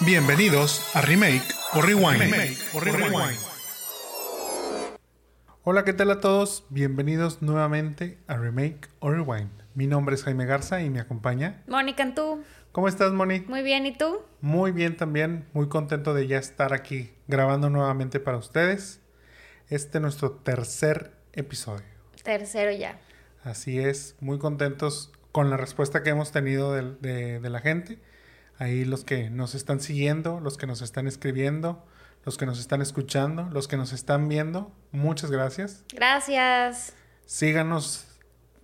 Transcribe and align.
Bienvenidos 0.00 0.80
a 0.94 1.00
Remake 1.02 1.42
o 1.74 1.82
Rewind. 1.82 2.32
Hola, 5.62 5.84
¿qué 5.84 5.92
tal 5.92 6.10
a 6.10 6.20
todos? 6.20 6.64
Bienvenidos 6.70 7.42
nuevamente 7.42 8.18
a 8.26 8.36
Remake 8.36 8.88
o 9.00 9.10
Rewind. 9.10 9.50
Mi 9.74 9.86
nombre 9.86 10.14
es 10.14 10.24
Jaime 10.24 10.46
Garza 10.46 10.82
y 10.82 10.90
me 10.90 11.00
acompaña 11.00 11.62
Mónica, 11.66 12.14
¿tú? 12.14 12.42
¿Cómo 12.72 12.88
estás, 12.88 13.12
Moni? 13.12 13.40
Muy 13.40 13.62
bien, 13.62 13.84
¿y 13.86 13.96
tú? 13.96 14.20
Muy 14.40 14.72
bien 14.72 14.96
también, 14.96 15.46
muy 15.52 15.68
contento 15.68 16.14
de 16.14 16.26
ya 16.26 16.38
estar 16.38 16.72
aquí 16.72 17.12
grabando 17.28 17.68
nuevamente 17.70 18.20
para 18.20 18.38
ustedes. 18.38 19.00
Este 19.68 19.98
es 19.98 20.02
nuestro 20.02 20.32
tercer 20.32 21.12
episodio. 21.32 21.84
Tercero 22.22 22.72
ya. 22.72 22.98
Así 23.44 23.78
es, 23.78 24.16
muy 24.20 24.38
contentos 24.38 25.12
con 25.32 25.50
la 25.50 25.56
respuesta 25.56 26.02
que 26.02 26.10
hemos 26.10 26.32
tenido 26.32 26.72
de, 26.72 26.94
de- 27.00 27.40
de 27.40 27.50
la 27.50 27.60
gente. 27.60 27.98
Ahí 28.60 28.84
los 28.84 29.04
que 29.04 29.30
nos 29.30 29.54
están 29.54 29.80
siguiendo, 29.80 30.38
los 30.38 30.58
que 30.58 30.66
nos 30.66 30.82
están 30.82 31.06
escribiendo, 31.06 31.82
los 32.26 32.36
que 32.36 32.44
nos 32.44 32.60
están 32.60 32.82
escuchando, 32.82 33.48
los 33.50 33.68
que 33.68 33.78
nos 33.78 33.94
están 33.94 34.28
viendo, 34.28 34.70
muchas 34.92 35.30
gracias. 35.30 35.82
Gracias. 35.94 36.92
Síganos, 37.24 38.06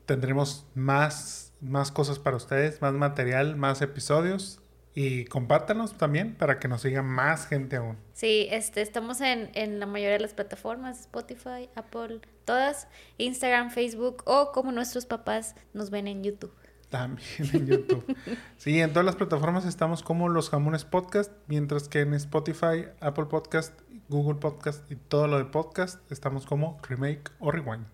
tendremos 0.04 0.66
más, 0.74 1.54
más 1.62 1.90
cosas 1.90 2.18
para 2.18 2.36
ustedes, 2.36 2.82
más 2.82 2.92
material, 2.92 3.56
más 3.56 3.80
episodios. 3.80 4.60
Y 4.94 5.24
compártanos 5.24 5.96
también 5.96 6.34
para 6.34 6.58
que 6.58 6.68
nos 6.68 6.82
siga 6.82 7.00
más 7.02 7.46
gente 7.46 7.76
aún. 7.76 7.96
Sí, 8.12 8.48
este, 8.50 8.82
estamos 8.82 9.22
en, 9.22 9.50
en 9.54 9.80
la 9.80 9.86
mayoría 9.86 10.14
de 10.14 10.20
las 10.20 10.34
plataformas, 10.34 11.00
Spotify, 11.00 11.70
Apple, 11.74 12.20
todas, 12.44 12.86
Instagram, 13.16 13.70
Facebook 13.70 14.22
o 14.26 14.52
como 14.52 14.72
nuestros 14.72 15.06
papás 15.06 15.54
nos 15.72 15.88
ven 15.88 16.06
en 16.06 16.22
YouTube. 16.22 16.52
También 16.88 17.50
en 17.52 17.66
YouTube. 17.66 18.16
Sí, 18.56 18.80
en 18.80 18.90
todas 18.90 19.04
las 19.04 19.16
plataformas 19.16 19.64
estamos 19.64 20.02
como 20.02 20.28
Los 20.28 20.50
Jamones 20.50 20.84
Podcast, 20.84 21.32
mientras 21.46 21.88
que 21.88 22.00
en 22.00 22.14
Spotify, 22.14 22.86
Apple 23.00 23.26
Podcast, 23.26 23.78
Google 24.08 24.40
Podcast 24.40 24.90
y 24.90 24.96
todo 24.96 25.26
lo 25.26 25.38
de 25.38 25.44
podcast 25.44 26.00
estamos 26.10 26.46
como 26.46 26.80
Remake 26.88 27.30
o 27.38 27.50
Rewind. 27.50 27.86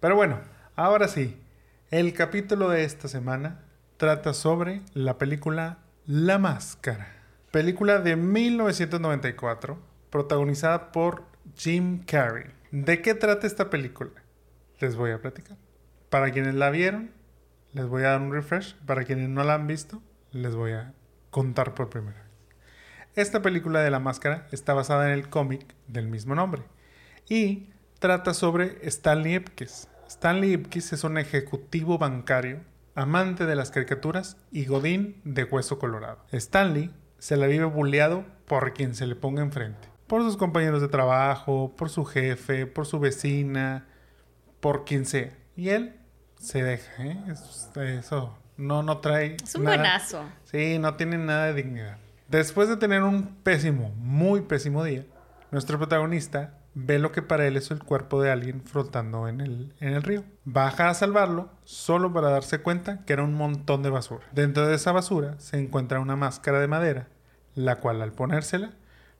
Pero 0.00 0.16
bueno, 0.16 0.40
ahora 0.76 1.08
sí, 1.08 1.40
el 1.90 2.12
capítulo 2.14 2.68
de 2.68 2.84
esta 2.84 3.08
semana 3.08 3.64
trata 3.96 4.32
sobre 4.32 4.82
la 4.94 5.18
película 5.18 5.78
La 6.06 6.38
Máscara. 6.38 7.08
Película 7.50 7.98
de 7.98 8.16
1994, 8.16 9.78
protagonizada 10.10 10.92
por 10.92 11.24
Jim 11.56 12.04
Carrey. 12.04 12.46
¿De 12.70 13.02
qué 13.02 13.14
trata 13.14 13.46
esta 13.46 13.70
película? 13.70 14.10
Les 14.80 14.96
voy 14.96 15.10
a 15.10 15.20
platicar. 15.20 15.56
Para 16.10 16.30
quienes 16.30 16.54
la 16.54 16.70
vieron, 16.70 17.10
les 17.76 17.86
voy 17.86 18.04
a 18.04 18.12
dar 18.12 18.22
un 18.22 18.32
refresh. 18.32 18.74
Para 18.86 19.04
quienes 19.04 19.28
no 19.28 19.44
la 19.44 19.54
han 19.54 19.66
visto, 19.66 20.02
les 20.32 20.54
voy 20.54 20.72
a 20.72 20.94
contar 21.30 21.74
por 21.74 21.90
primera 21.90 22.18
vez. 22.18 22.30
Esta 23.14 23.42
película 23.42 23.80
de 23.80 23.90
la 23.90 24.00
máscara 24.00 24.46
está 24.50 24.72
basada 24.72 25.06
en 25.06 25.12
el 25.12 25.28
cómic 25.28 25.74
del 25.86 26.08
mismo 26.08 26.34
nombre 26.34 26.62
y 27.28 27.68
trata 27.98 28.32
sobre 28.32 28.78
Stanley 28.88 29.34
Ipkiss. 29.34 29.88
Stanley 30.08 30.54
Ipkiss 30.54 30.94
es 30.94 31.04
un 31.04 31.18
ejecutivo 31.18 31.98
bancario, 31.98 32.60
amante 32.94 33.44
de 33.44 33.56
las 33.56 33.70
caricaturas 33.70 34.38
y 34.50 34.64
godín 34.64 35.20
de 35.24 35.44
hueso 35.44 35.78
colorado. 35.78 36.24
Stanley 36.32 36.90
se 37.18 37.36
la 37.36 37.46
vive 37.46 37.66
bulleado 37.66 38.24
por 38.46 38.72
quien 38.72 38.94
se 38.94 39.06
le 39.06 39.16
ponga 39.16 39.42
enfrente. 39.42 39.88
Por 40.06 40.22
sus 40.22 40.38
compañeros 40.38 40.80
de 40.80 40.88
trabajo, 40.88 41.74
por 41.76 41.90
su 41.90 42.06
jefe, 42.06 42.66
por 42.66 42.86
su 42.86 43.00
vecina, 43.00 43.86
por 44.60 44.86
quien 44.86 45.04
sea. 45.04 45.36
Y 45.56 45.70
él 45.70 45.96
se 46.38 46.62
deja, 46.62 47.02
¿eh? 47.04 47.18
Es- 47.30 47.70
eso 47.76 48.36
no, 48.56 48.82
no 48.82 48.98
trae. 48.98 49.36
Es 49.42 49.54
un 49.54 49.64
nada- 49.64 49.76
buenazo. 49.76 50.22
Sí, 50.44 50.78
no 50.78 50.94
tiene 50.94 51.18
nada 51.18 51.46
de 51.46 51.54
dignidad. 51.54 51.96
Después 52.28 52.68
de 52.68 52.76
tener 52.76 53.02
un 53.02 53.36
pésimo, 53.42 53.90
muy 53.98 54.42
pésimo 54.42 54.82
día, 54.84 55.04
nuestro 55.50 55.78
protagonista 55.78 56.54
ve 56.74 56.98
lo 56.98 57.10
que 57.12 57.22
para 57.22 57.46
él 57.46 57.56
es 57.56 57.70
el 57.70 57.78
cuerpo 57.82 58.20
de 58.20 58.30
alguien 58.30 58.62
flotando 58.62 59.28
en 59.28 59.40
el, 59.40 59.72
en 59.80 59.94
el 59.94 60.02
río. 60.02 60.24
Baja 60.44 60.88
a 60.90 60.94
salvarlo 60.94 61.48
solo 61.64 62.12
para 62.12 62.28
darse 62.30 62.58
cuenta 62.60 63.04
que 63.06 63.12
era 63.14 63.22
un 63.22 63.34
montón 63.34 63.82
de 63.82 63.90
basura. 63.90 64.26
Dentro 64.32 64.66
de 64.66 64.74
esa 64.74 64.92
basura 64.92 65.36
se 65.38 65.58
encuentra 65.58 66.00
una 66.00 66.16
máscara 66.16 66.60
de 66.60 66.66
madera, 66.66 67.08
la 67.54 67.76
cual 67.76 68.02
al 68.02 68.12
ponérsela 68.12 68.72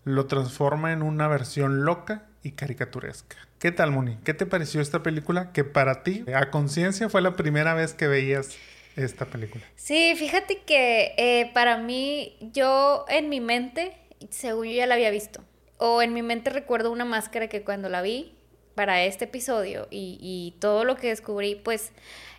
lo 0.04 0.26
transforma 0.26 0.92
en 0.92 1.02
una 1.02 1.28
versión 1.28 1.84
loca 1.84 2.24
y 2.46 2.52
caricaturesca. 2.52 3.36
¿Qué 3.58 3.72
tal, 3.72 3.90
Moni? 3.90 4.18
¿Qué 4.24 4.32
te 4.32 4.46
pareció 4.46 4.80
esta 4.80 5.02
película 5.02 5.52
que 5.52 5.64
para 5.64 6.04
ti, 6.04 6.24
a 6.32 6.50
conciencia, 6.50 7.08
fue 7.08 7.20
la 7.20 7.34
primera 7.34 7.74
vez 7.74 7.92
que 7.92 8.06
veías 8.06 8.56
esta 8.94 9.26
película? 9.26 9.64
Sí, 9.74 10.14
fíjate 10.16 10.62
que 10.62 11.14
eh, 11.16 11.50
para 11.52 11.78
mí, 11.78 12.36
yo 12.52 13.04
en 13.08 13.28
mi 13.28 13.40
mente, 13.40 13.96
según 14.30 14.66
yo 14.68 14.74
ya 14.74 14.86
la 14.86 14.94
había 14.94 15.10
visto, 15.10 15.42
o 15.78 16.02
en 16.02 16.14
mi 16.14 16.22
mente 16.22 16.50
recuerdo 16.50 16.92
una 16.92 17.04
máscara 17.04 17.48
que 17.48 17.62
cuando 17.62 17.88
la 17.88 18.00
vi 18.00 18.36
para 18.76 19.02
este 19.02 19.24
episodio 19.24 19.88
y, 19.90 20.54
todo 20.60 20.84
lo 20.84 20.96
que 20.96 21.08
descubrí, 21.08 21.56
pues, 21.56 21.92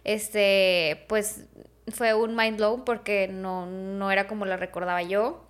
este, 0.06 1.04
pues 1.10 1.44
fue 1.90 2.14
un 2.14 2.34
mind 2.34 2.58
blow 2.58 2.86
porque 2.86 3.28
no, 3.28 3.66
no 3.66 4.10
era 4.10 4.28
como 4.28 4.46
la 4.46 4.56
recordaba 4.56 5.04
yo. 5.04 5.44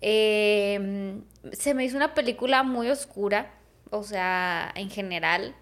Eh, 0.00 1.20
se 1.52 1.74
me 1.74 1.84
hizo 1.84 1.96
una 1.96 2.14
película 2.14 2.62
muy 2.62 2.88
oscura, 2.88 3.59
o 3.90 4.02
sea, 4.02 4.72
en 4.74 4.90
general, 4.90 5.54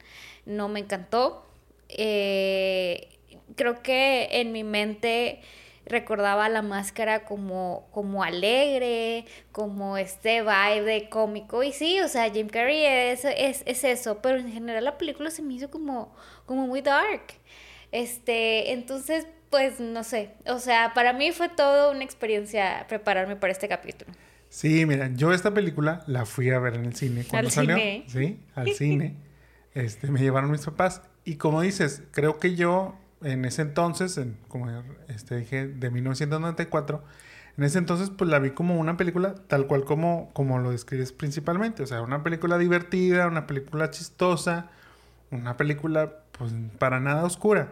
no 0.47 0.69
me 0.69 0.81
encantó. 0.81 1.47
Eh, 1.89 3.09
creo 3.57 3.83
que 3.83 4.29
en 4.33 4.53
mi 4.53 4.65
mente 4.65 5.41
recordaba 5.89 6.49
la 6.49 6.63
máscara 6.63 7.25
como, 7.25 7.89
como 7.93 8.23
alegre, 8.23 9.25
como 9.53 9.97
este 9.97 10.43
vibe 10.43 10.83
de 10.83 11.09
cómico. 11.09 11.63
Y 11.63 11.73
sí, 11.73 12.01
o 12.01 12.09
sea, 12.09 12.31
Jim 12.31 12.49
Carrey 12.49 12.85
es, 12.85 13.25
es, 13.25 13.63
es 13.67 13.85
eso, 13.85 14.21
pero 14.23 14.39
en 14.39 14.53
general 14.53 14.85
la 14.85 14.99
película 14.99 15.31
se 15.31 15.43
me 15.43 15.55
hizo 15.55 15.71
como, 15.71 16.15
como 16.47 16.67
muy 16.67 16.83
dark. 16.83 17.23
Este, 17.91 18.73
entonces, 18.73 19.27
pues 19.51 19.81
no 19.81 20.05
sé. 20.05 20.31
O 20.47 20.59
sea, 20.59 20.93
para 20.95 21.13
mí 21.13 21.33
fue 21.33 21.49
todo 21.49 21.91
una 21.91 22.05
experiencia 22.05 22.85
prepararme 22.89 23.37
para 23.37 23.53
este 23.53 23.69
capítulo. 23.69 24.13
Sí, 24.49 24.87
mira, 24.87 25.11
yo 25.15 25.33
esta 25.33 25.53
película 25.53 26.03
la 26.07 26.25
fui 26.25 26.51
a 26.51 26.59
ver 26.59 26.75
en 26.75 26.87
el 26.87 26.95
cine 26.95 27.25
cuando 27.29 27.49
Al 27.49 27.53
salió. 27.53 27.77
cine. 27.77 28.05
Sí, 28.09 28.41
al 28.55 28.73
cine. 28.73 29.17
Este, 29.75 30.11
me 30.11 30.19
llevaron 30.19 30.51
mis 30.51 30.65
papás. 30.65 31.03
Y 31.25 31.37
como 31.37 31.61
dices, 31.61 32.03
creo 32.11 32.39
que 32.39 32.57
yo 32.57 32.97
en 33.23 33.45
ese 33.45 33.63
entonces, 33.63 34.17
en, 34.19 34.37
como 34.49 34.69
este, 35.09 35.37
dije, 35.37 35.69
de 35.69 35.91
1994, 35.91 37.05
en 37.57 37.65
ese 37.65 37.79
entonces 37.79 38.11
pues 38.11 38.29
la 38.29 38.41
vi 38.41 38.51
como 38.51 38.77
una 38.79 38.97
película 38.97 39.35
tal 39.47 39.67
cual 39.69 39.85
como, 39.85 40.31
como 40.33 40.59
lo 40.59 40.71
describes 40.73 41.13
principalmente. 41.13 41.83
O 41.85 41.87
sea, 41.87 42.03
una 42.03 42.25
película 42.25 42.59
divertida, 42.59 43.29
una 43.29 43.47
película 43.47 43.91
chistosa, 43.91 44.71
una 45.31 45.57
película 45.57 46.23
pues 46.33 46.53
para 46.79 46.99
nada 46.99 47.25
oscura. 47.25 47.69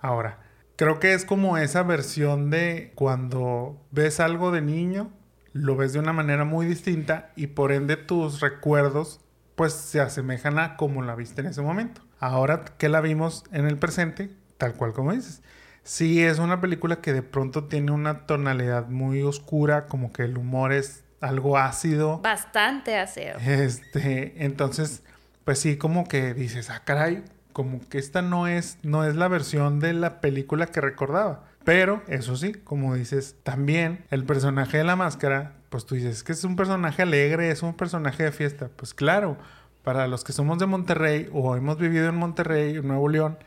Ahora, 0.00 0.38
creo 0.76 1.00
que 1.00 1.14
es 1.14 1.24
como 1.24 1.58
esa 1.58 1.82
versión 1.82 2.50
de 2.50 2.92
cuando 2.94 3.80
ves 3.90 4.20
algo 4.20 4.52
de 4.52 4.60
niño, 4.62 5.10
lo 5.52 5.76
ves 5.76 5.92
de 5.92 5.98
una 5.98 6.12
manera 6.12 6.44
muy 6.44 6.66
distinta 6.66 7.30
y 7.36 7.48
por 7.48 7.72
ende 7.72 7.96
tus 7.96 8.40
recuerdos 8.40 9.20
pues 9.54 9.72
se 9.74 10.00
asemejan 10.00 10.58
a 10.58 10.76
como 10.76 11.02
la 11.02 11.14
viste 11.14 11.42
en 11.42 11.48
ese 11.48 11.60
momento. 11.60 12.00
Ahora 12.18 12.64
que 12.78 12.88
la 12.88 13.00
vimos 13.00 13.44
en 13.52 13.66
el 13.66 13.76
presente, 13.76 14.30
tal 14.56 14.74
cual 14.74 14.92
como 14.92 15.12
dices. 15.12 15.42
Sí 15.82 16.22
es 16.22 16.38
una 16.38 16.60
película 16.60 17.00
que 17.00 17.12
de 17.12 17.22
pronto 17.22 17.64
tiene 17.64 17.90
una 17.90 18.26
tonalidad 18.26 18.88
muy 18.88 19.22
oscura, 19.22 19.86
como 19.86 20.12
que 20.12 20.22
el 20.22 20.38
humor 20.38 20.72
es 20.72 21.04
algo 21.20 21.58
ácido. 21.58 22.20
Bastante 22.20 22.96
aseo. 22.96 23.36
Este, 23.38 24.44
entonces, 24.44 25.02
pues 25.44 25.58
sí, 25.58 25.76
como 25.76 26.06
que 26.06 26.32
dices, 26.32 26.70
ah, 26.70 26.82
caray, 26.84 27.24
como 27.52 27.80
que 27.88 27.98
esta 27.98 28.22
no 28.22 28.46
es, 28.46 28.78
no 28.82 29.04
es 29.04 29.16
la 29.16 29.28
versión 29.28 29.80
de 29.80 29.92
la 29.92 30.20
película 30.20 30.66
que 30.66 30.80
recordaba. 30.80 31.44
Pero, 31.64 32.02
eso 32.08 32.36
sí, 32.36 32.52
como 32.52 32.94
dices, 32.94 33.36
también 33.42 34.04
el 34.10 34.24
personaje 34.24 34.78
de 34.78 34.84
la 34.84 34.96
máscara, 34.96 35.56
pues 35.68 35.84
tú 35.86 35.94
dices 35.94 36.22
que 36.22 36.32
es 36.32 36.42
un 36.44 36.56
personaje 36.56 37.02
alegre, 37.02 37.50
es 37.50 37.62
un 37.62 37.74
personaje 37.74 38.24
de 38.24 38.32
fiesta. 38.32 38.70
Pues 38.74 38.94
claro, 38.94 39.36
para 39.84 40.06
los 40.06 40.24
que 40.24 40.32
somos 40.32 40.58
de 40.58 40.66
Monterrey 40.66 41.28
o 41.32 41.56
hemos 41.56 41.78
vivido 41.78 42.08
en 42.08 42.16
Monterrey, 42.16 42.76
en 42.76 42.88
Nuevo 42.88 43.08
León, 43.08 43.38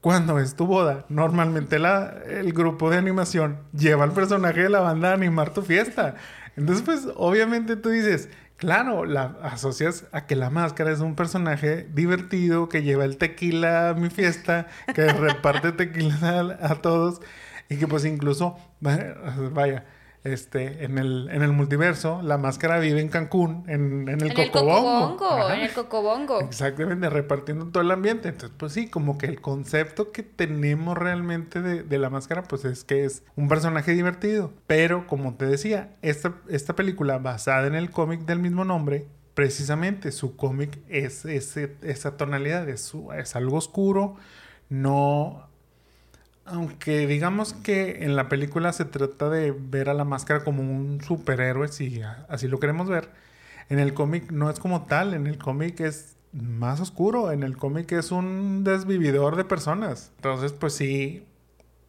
cuando 0.00 0.38
es 0.38 0.54
tu 0.54 0.66
boda, 0.66 1.04
normalmente 1.08 1.78
la, 1.78 2.14
el 2.26 2.52
grupo 2.52 2.88
de 2.88 2.96
animación 2.96 3.58
lleva 3.72 4.04
al 4.04 4.12
personaje 4.12 4.62
de 4.62 4.70
la 4.70 4.80
banda 4.80 5.10
a 5.10 5.14
animar 5.14 5.52
tu 5.52 5.62
fiesta. 5.62 6.14
Entonces, 6.56 6.82
pues, 6.84 7.08
obviamente 7.16 7.76
tú 7.76 7.90
dices, 7.90 8.30
claro, 8.60 9.04
la 9.04 9.36
asocias 9.42 10.04
a 10.12 10.26
que 10.26 10.36
la 10.36 10.50
máscara 10.50 10.92
es 10.92 11.00
un 11.00 11.16
personaje 11.16 11.88
divertido 11.92 12.68
que 12.68 12.82
lleva 12.82 13.04
el 13.04 13.16
tequila 13.16 13.90
a 13.90 13.94
mi 13.94 14.10
fiesta, 14.10 14.68
que 14.94 15.06
reparte 15.12 15.72
tequila 15.72 16.56
a, 16.60 16.74
todos 16.76 17.20
y 17.68 17.76
que 17.76 17.86
pues 17.88 18.04
incluso, 18.04 18.56
va- 18.86 19.14
vaya, 19.52 19.84
este, 20.22 20.84
en 20.84 20.98
el, 20.98 21.28
en 21.32 21.42
el 21.42 21.52
multiverso, 21.52 22.20
la 22.22 22.36
máscara 22.36 22.78
vive 22.78 23.00
en 23.00 23.08
Cancún, 23.08 23.64
en, 23.68 24.06
en 24.08 24.20
el 24.20 24.30
En 24.30 24.38
el 24.40 24.50
Cocobongo. 24.50 25.16
cocobongo, 25.16 25.44
Ajá. 25.46 25.56
en 25.56 25.62
el 25.62 25.72
cocobongo. 25.72 26.40
Exactamente, 26.40 27.08
repartiendo 27.08 27.66
todo 27.68 27.82
el 27.82 27.90
ambiente. 27.90 28.28
Entonces, 28.28 28.54
pues 28.58 28.72
sí, 28.74 28.88
como 28.88 29.16
que 29.16 29.26
el 29.26 29.40
concepto 29.40 30.12
que 30.12 30.22
tenemos 30.22 30.98
realmente 30.98 31.62
de, 31.62 31.82
de 31.82 31.98
la 31.98 32.10
máscara, 32.10 32.42
pues 32.42 32.64
es 32.66 32.84
que 32.84 33.04
es 33.06 33.22
un 33.36 33.48
personaje 33.48 33.92
divertido. 33.92 34.52
Pero, 34.66 35.06
como 35.06 35.34
te 35.36 35.46
decía, 35.46 35.96
esta, 36.02 36.34
esta 36.48 36.76
película 36.76 37.16
basada 37.18 37.66
en 37.66 37.74
el 37.74 37.90
cómic 37.90 38.20
del 38.26 38.40
mismo 38.40 38.64
nombre, 38.66 39.06
precisamente 39.32 40.12
su 40.12 40.36
cómic 40.36 40.80
es 40.88 41.24
ese- 41.24 41.76
esa 41.80 42.18
tonalidad, 42.18 42.68
es, 42.68 42.92
es 43.16 43.36
algo 43.36 43.56
oscuro, 43.56 44.16
no... 44.68 45.48
Aunque 46.50 47.06
digamos 47.06 47.52
que 47.52 48.04
en 48.04 48.16
la 48.16 48.28
película 48.28 48.72
se 48.72 48.84
trata 48.84 49.30
de 49.30 49.52
ver 49.52 49.88
a 49.88 49.94
la 49.94 50.04
máscara 50.04 50.42
como 50.42 50.62
un 50.62 51.00
superhéroe, 51.00 51.68
si 51.68 52.02
así 52.28 52.48
lo 52.48 52.58
queremos 52.58 52.88
ver, 52.88 53.10
en 53.68 53.78
el 53.78 53.94
cómic 53.94 54.32
no 54.32 54.50
es 54.50 54.58
como 54.58 54.86
tal, 54.86 55.14
en 55.14 55.26
el 55.26 55.38
cómic 55.38 55.80
es 55.80 56.16
más 56.32 56.80
oscuro, 56.80 57.32
en 57.32 57.42
el 57.42 57.56
cómic 57.56 57.92
es 57.92 58.10
un 58.10 58.64
desvividor 58.64 59.36
de 59.36 59.44
personas. 59.44 60.12
Entonces, 60.16 60.52
pues 60.52 60.74
sí, 60.74 61.24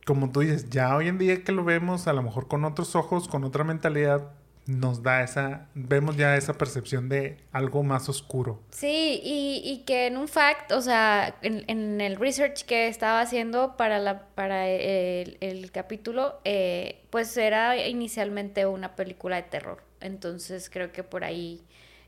como 0.05 0.31
tú 0.31 0.41
dices, 0.41 0.69
ya 0.69 0.95
hoy 0.95 1.07
en 1.07 1.17
día 1.17 1.43
que 1.43 1.51
lo 1.51 1.63
vemos, 1.63 2.07
a 2.07 2.13
lo 2.13 2.21
mejor 2.21 2.47
con 2.47 2.63
otros 2.65 2.95
ojos, 2.95 3.27
con 3.27 3.43
otra 3.43 3.63
mentalidad, 3.63 4.31
nos 4.79 5.03
da 5.03 5.23
esa, 5.23 5.67
vemos 5.73 6.17
ya 6.17 6.35
esa 6.35 6.53
percepción 6.53 7.09
de 7.09 7.37
algo 7.51 7.83
más 7.83 8.09
oscuro. 8.09 8.61
Sí, 8.71 9.19
y, 9.23 9.61
y 9.63 9.83
que 9.85 10.07
en 10.07 10.17
un 10.17 10.27
fact, 10.27 10.71
o 10.71 10.81
sea, 10.81 11.35
en, 11.41 11.63
en 11.67 12.01
el 12.01 12.15
research 12.15 12.63
que 12.63 12.87
estaba 12.87 13.21
haciendo 13.21 13.77
para, 13.77 13.99
la, 13.99 14.27
para 14.35 14.67
el, 14.67 15.37
el 15.41 15.71
capítulo, 15.71 16.39
eh, 16.45 17.03
pues 17.09 17.35
era 17.37 17.77
inicialmente 17.87 18.65
una 18.65 18.95
película 18.95 19.35
de 19.35 19.43
terror. 19.43 19.83
Entonces 19.99 20.69
creo 20.69 20.91
que 20.91 21.03
por 21.03 21.23
ahí, 21.23 21.61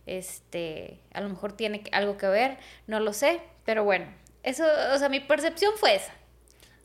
este, 0.06 1.00
a 1.14 1.22
lo 1.22 1.30
mejor 1.30 1.54
tiene 1.54 1.84
algo 1.92 2.18
que 2.18 2.28
ver, 2.28 2.58
no 2.88 3.00
lo 3.00 3.14
sé, 3.14 3.40
pero 3.66 3.84
bueno, 3.84 4.06
eso, 4.44 4.66
o 4.94 4.98
sea, 4.98 5.10
mi 5.10 5.20
percepción 5.20 5.74
fue 5.78 5.96
esa. 5.96 6.14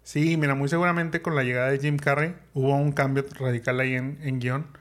Sí, 0.02 0.36
mira, 0.38 0.54
muy 0.54 0.68
seguramente 0.68 1.20
con 1.20 1.36
la 1.36 1.42
llegada 1.42 1.70
de 1.70 1.78
Jim 1.78 1.98
Carrey 1.98 2.34
hubo 2.54 2.74
un 2.74 2.92
cambio 2.92 3.26
radical 3.38 3.78
ahí 3.80 3.94
en, 3.94 4.18
en 4.22 4.38
guion. 4.40 4.77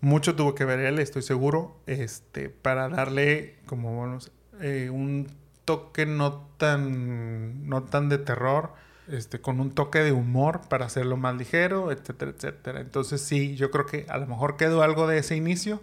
Mucho 0.00 0.34
tuvo 0.34 0.54
que 0.54 0.64
ver 0.64 0.80
él, 0.80 0.98
estoy 0.98 1.22
seguro, 1.22 1.76
este, 1.86 2.48
para 2.48 2.88
darle 2.88 3.58
como 3.66 3.94
bueno, 3.94 4.18
eh, 4.60 4.88
un 4.90 5.28
toque 5.64 6.06
no 6.06 6.48
tan, 6.56 7.68
no 7.68 7.82
tan 7.82 8.08
de 8.08 8.18
terror, 8.18 8.72
este, 9.08 9.40
con 9.40 9.60
un 9.60 9.72
toque 9.72 10.00
de 10.00 10.12
humor 10.12 10.62
para 10.68 10.86
hacerlo 10.86 11.16
más 11.16 11.34
ligero, 11.36 11.92
etcétera, 11.92 12.30
etcétera. 12.30 12.80
Entonces 12.80 13.20
sí, 13.20 13.56
yo 13.56 13.70
creo 13.70 13.86
que 13.86 14.06
a 14.08 14.18
lo 14.18 14.26
mejor 14.26 14.56
quedó 14.56 14.82
algo 14.82 15.06
de 15.06 15.18
ese 15.18 15.36
inicio, 15.36 15.80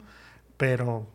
pero 0.57 1.07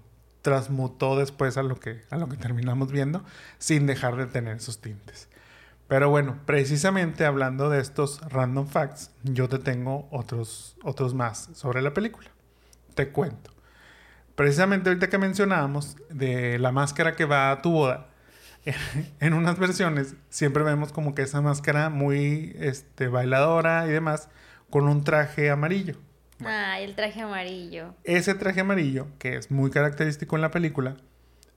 transmutó 0.43 1.17
después 1.17 1.57
a 1.57 1.63
lo 1.63 1.81
que, 1.81 2.03
a 2.11 2.17
lo 2.19 2.29
que 2.29 2.37
terminamos 2.37 2.93
viendo, 2.93 3.25
sin 3.59 3.87
dejar 3.87 4.17
de 4.17 4.27
tener 4.27 4.57
esos 4.57 4.81
tintes. 4.81 5.29
Pero 5.89 6.11
bueno, 6.11 6.39
precisamente 6.47 7.25
hablando 7.25 7.69
de 7.69 7.81
estos 7.81 8.21
random 8.31 8.67
facts, 8.67 9.11
yo 9.25 9.49
te 9.49 9.59
tengo 9.59 10.09
otros, 10.11 10.77
otros 10.83 11.15
más 11.15 11.51
sobre 11.55 11.83
la 11.83 11.93
película. 11.93 12.31
Te 12.95 13.09
cuento. 13.09 13.51
Precisamente 14.35 14.89
ahorita 14.89 15.09
que 15.09 15.19
mencionábamos 15.19 15.97
de 16.09 16.59
la 16.59 16.73
máscara 16.73 17.15
que 17.15 17.25
va 17.25 17.51
a 17.51 17.63
tu 17.63 17.73
boda, 17.73 18.09
en 19.21 19.35
unas 19.35 19.59
versiones 19.59 20.15
siempre 20.31 20.63
vemos 20.63 20.93
como 20.93 21.15
que 21.15 21.23
esa 21.23 21.41
máscara 21.41 21.91
muy 21.91 22.57
este, 22.59 23.09
bailadora 23.09 23.87
y 23.87 23.91
demás, 23.91 24.29
con 24.71 24.89
un 24.89 25.05
traje 25.05 25.51
amarillo. 25.51 25.97
Ah, 26.45 26.81
el 26.81 26.95
traje 26.95 27.21
amarillo. 27.21 27.95
Ese 28.05 28.35
traje 28.35 28.61
amarillo, 28.61 29.07
que 29.19 29.37
es 29.37 29.51
muy 29.51 29.71
característico 29.71 30.37
en 30.37 30.43
la 30.43 30.51
película, 30.51 30.97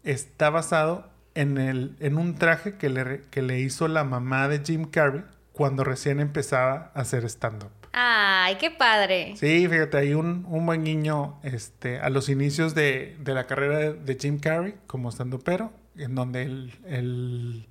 está 0.04 0.50
basado 0.50 1.10
en, 1.34 1.58
el, 1.58 1.96
en 2.00 2.18
un 2.18 2.36
traje 2.36 2.76
que 2.76 2.90
le, 2.90 3.22
que 3.32 3.42
le 3.42 3.60
hizo 3.60 3.88
la 3.88 4.04
mamá 4.04 4.48
de 4.48 4.62
Jim 4.64 4.86
Carrey 4.86 5.24
cuando 5.54 5.84
recién 5.84 6.20
empezaba 6.20 6.92
a 6.94 7.02
hacer 7.02 7.26
stand-up. 7.26 7.72
Ay, 7.97 8.57
qué 8.57 8.71
padre. 8.71 9.36
Sí, 9.38 9.69
fíjate, 9.69 9.97
hay 9.97 10.13
un, 10.13 10.45
un 10.50 10.65
buen 10.65 10.83
guiño 10.83 11.39
este, 11.44 12.00
a 12.00 12.09
los 12.09 12.27
inicios 12.27 12.75
de, 12.75 13.15
de 13.21 13.33
la 13.33 13.47
carrera 13.47 13.77
de, 13.77 13.94
de 13.94 14.18
Jim 14.19 14.38
Carrey 14.38 14.75
como 14.86 15.09
stand-upero, 15.12 15.71
en 15.95 16.13
donde 16.13 16.44
el, 16.44 16.74
el, 16.86 17.69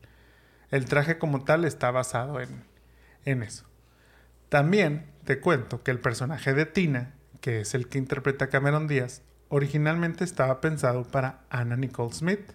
el 0.70 0.84
traje 0.86 1.18
como 1.18 1.44
tal 1.44 1.66
está 1.66 1.90
basado 1.90 2.40
en, 2.40 2.48
en 3.26 3.42
eso. 3.42 3.66
También 4.48 5.04
te 5.24 5.40
cuento 5.40 5.82
que 5.82 5.90
el 5.90 6.00
personaje 6.00 6.54
de 6.54 6.64
Tina, 6.64 7.12
que 7.42 7.60
es 7.60 7.74
el 7.74 7.88
que 7.88 7.98
interpreta 7.98 8.46
a 8.46 8.48
Cameron 8.48 8.88
Díaz, 8.88 9.20
originalmente 9.50 10.24
estaba 10.24 10.62
pensado 10.62 11.04
para 11.04 11.40
Anna 11.50 11.76
Nicole 11.76 12.14
Smith. 12.14 12.52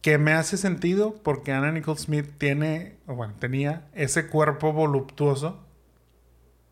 Que 0.00 0.18
me 0.18 0.32
hace 0.32 0.58
sentido 0.58 1.14
porque 1.24 1.50
Anna 1.50 1.72
Nicole 1.72 1.98
Smith 1.98 2.34
tiene, 2.38 2.98
o 3.08 3.16
bueno, 3.16 3.34
tenía 3.40 3.88
ese 3.94 4.28
cuerpo 4.28 4.72
voluptuoso 4.72 5.63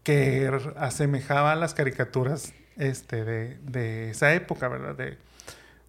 que 0.03 0.51
asemejaba 0.77 1.53
a 1.53 1.57
las 1.57 1.75
caricaturas 1.75 2.53
este, 2.77 3.25
de, 3.25 3.59
de 3.63 4.11
esa 4.11 4.33
época, 4.35 4.69
¿verdad? 4.69 4.95
De, 4.97 5.19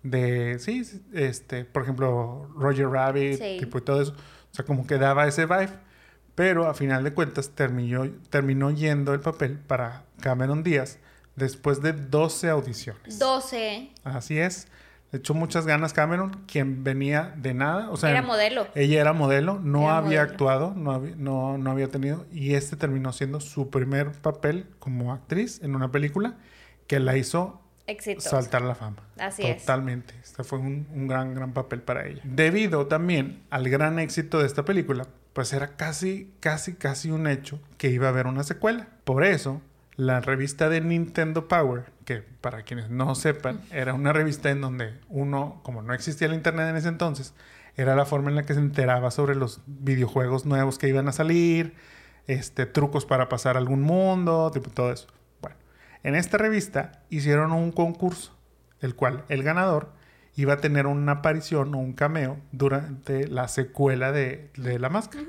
de, 0.04 0.60
sí, 0.60 0.83
sí, 0.83 1.01
este, 1.13 1.65
por 1.65 1.83
ejemplo, 1.83 2.50
Roger 2.56 2.89
Rabbit, 2.89 3.38
Sí. 3.39 3.57
tipo 3.60 3.77
y 3.77 3.81
todo 3.81 4.01
eso. 4.01 4.12
O 4.13 4.56
sea, 4.56 4.65
como 4.65 4.86
que 4.86 4.98
daba 4.98 5.27
ese 5.27 5.45
vibe. 5.45 5.69
Pero 6.36 6.68
a 6.68 6.74
final 6.74 7.04
de 7.04 7.13
cuentas 7.13 7.51
terminó, 7.51 8.10
terminó 8.30 8.71
yendo 8.71 9.13
el 9.13 9.19
papel 9.19 9.57
para 9.60 10.04
Cameron 10.19 10.63
Díaz 10.63 10.98
después 11.36 11.81
de 11.81 11.94
12 11.94 12.50
audiciones. 12.50 13.19
12. 13.19 13.92
Así 14.04 14.39
es. 14.39 14.68
Echó 15.13 15.33
muchas 15.33 15.65
ganas 15.65 15.94
Cameron, 15.94 16.42
quien 16.48 16.83
venía 16.83 17.33
de 17.38 17.54
nada. 17.54 17.89
O 17.92 17.98
sea, 17.98 18.10
Era 18.10 18.21
modelo. 18.24 18.68
ella 18.75 19.00
era 19.00 19.13
modelo, 19.13 19.60
no 19.63 19.83
Era 19.83 19.98
había 19.98 20.07
modelo. 20.19 20.21
actuado, 20.31 20.74
no 20.75 20.92
había, 20.92 21.15
no, 21.15 21.57
no 21.57 21.71
había 21.71 21.88
tenido. 21.89 22.25
Y 22.31 22.56
este 22.56 22.75
terminó 22.75 23.13
siendo 23.13 23.39
su 23.39 23.69
primer 23.69 24.12
papel 24.12 24.65
como 24.80 25.13
actriz 25.13 25.62
en 25.63 25.75
una 25.75 25.92
película 25.92 26.36
que 26.88 27.00
la 27.00 27.15
hizo 27.15 27.62
saltar 28.19 28.62
la 28.63 28.75
fama. 28.75 28.98
Así 29.19 29.44
es. 29.44 29.62
Totalmente. 29.62 30.13
Este 30.24 30.44
fue 30.44 30.57
un, 30.60 30.88
un 30.94 31.07
gran, 31.07 31.36
gran 31.36 31.54
papel 31.54 31.81
para 31.81 32.07
ella. 32.07 32.21
Debido 32.24 32.88
también 32.88 33.44
al 33.50 33.69
gran 33.69 34.00
éxito 34.00 34.39
de 34.39 34.48
esta 34.48 34.66
película, 34.66 35.06
pues 35.33 35.54
era 35.54 35.75
casi, 35.75 36.31
casi, 36.39 36.74
casi 36.74 37.12
un 37.12 37.27
hecho 37.27 37.59
que 37.77 37.89
iba 37.89 38.07
a 38.07 38.09
haber 38.09 38.25
una 38.27 38.44
secuela. 38.44 38.88
Por 39.04 39.24
eso, 39.24 39.62
la 39.95 40.22
revista 40.22 40.69
de 40.69 40.81
Nintendo 40.81 41.48
Power, 41.48 41.86
que 42.06 42.22
para 42.22 42.63
quienes 42.63 42.90
no 42.90 43.13
sepan, 43.16 43.62
era 43.72 43.94
una 43.94 44.13
revista 44.13 44.50
en 44.50 44.62
donde 44.62 45.00
uno, 45.10 45.62
como 45.63 45.81
no 45.81 45.94
existía 45.94 46.28
el 46.28 46.34
internet 46.34 46.69
en 46.69 46.75
ese 46.75 46.88
entonces, 46.88 47.34
era 47.75 47.95
la 47.95 48.06
forma 48.06 48.30
en 48.30 48.36
la 48.36 48.44
que 48.44 48.54
se 48.54 48.60
enteraba 48.60 49.12
sobre 49.12 49.36
los 49.36 49.62
videojuegos 49.66 50.45
nuevos 50.45 50.78
que 50.78 50.88
iban 50.88 51.07
a 51.07 51.12
salir, 51.12 51.75
este, 52.28 52.66
trucos 52.66 53.06
para 53.06 53.30
pasar 53.30 53.57
algún 53.57 53.81
mundo, 53.81 54.51
tipo 54.54 54.69
todo 54.69 54.92
eso. 54.92 55.07
Bueno, 55.42 55.57
en 56.04 56.16
esta 56.16 56.38
revista 56.38 57.04
hicieron 57.09 57.52
un 57.52 57.71
concurso, 57.71 58.35
el 58.81 58.95
cual 58.95 59.23
el 59.30 59.44
ganador 59.44 59.92
iba 60.35 60.54
a 60.54 60.57
tener 60.57 60.88
una 60.88 61.14
aparición 61.14 61.73
o 61.76 61.78
un 61.78 61.94
cameo 61.94 62.38
durante 62.52 63.28
la 63.28 63.47
secuela 63.47 64.12
de, 64.12 64.50
de 64.56 64.80
La 64.80 64.90
Máscara. 64.90 65.26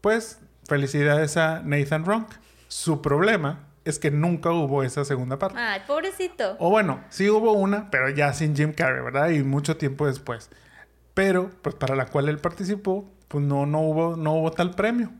Pues 0.00 0.40
felicidades 0.64 1.36
a 1.36 1.62
Nathan 1.64 2.04
Ronk. 2.04 2.28
Su 2.70 3.02
problema 3.02 3.66
es 3.84 3.98
que 3.98 4.12
nunca 4.12 4.52
hubo 4.52 4.84
esa 4.84 5.04
segunda 5.04 5.40
parte. 5.40 5.58
Ay, 5.58 5.80
pobrecito. 5.88 6.54
O 6.60 6.70
bueno, 6.70 7.02
sí 7.08 7.28
hubo 7.28 7.52
una, 7.52 7.90
pero 7.90 8.08
ya 8.10 8.32
sin 8.32 8.54
Jim 8.54 8.72
Carrey, 8.72 9.02
¿verdad? 9.02 9.30
Y 9.30 9.42
mucho 9.42 9.76
tiempo 9.76 10.06
después. 10.06 10.50
Pero, 11.12 11.50
pues 11.62 11.74
para 11.74 11.96
la 11.96 12.06
cual 12.06 12.28
él 12.28 12.38
participó, 12.38 13.10
pues 13.26 13.44
no, 13.44 13.66
no, 13.66 13.80
hubo, 13.80 14.16
no 14.16 14.34
hubo 14.34 14.52
tal 14.52 14.70
premio. 14.76 15.10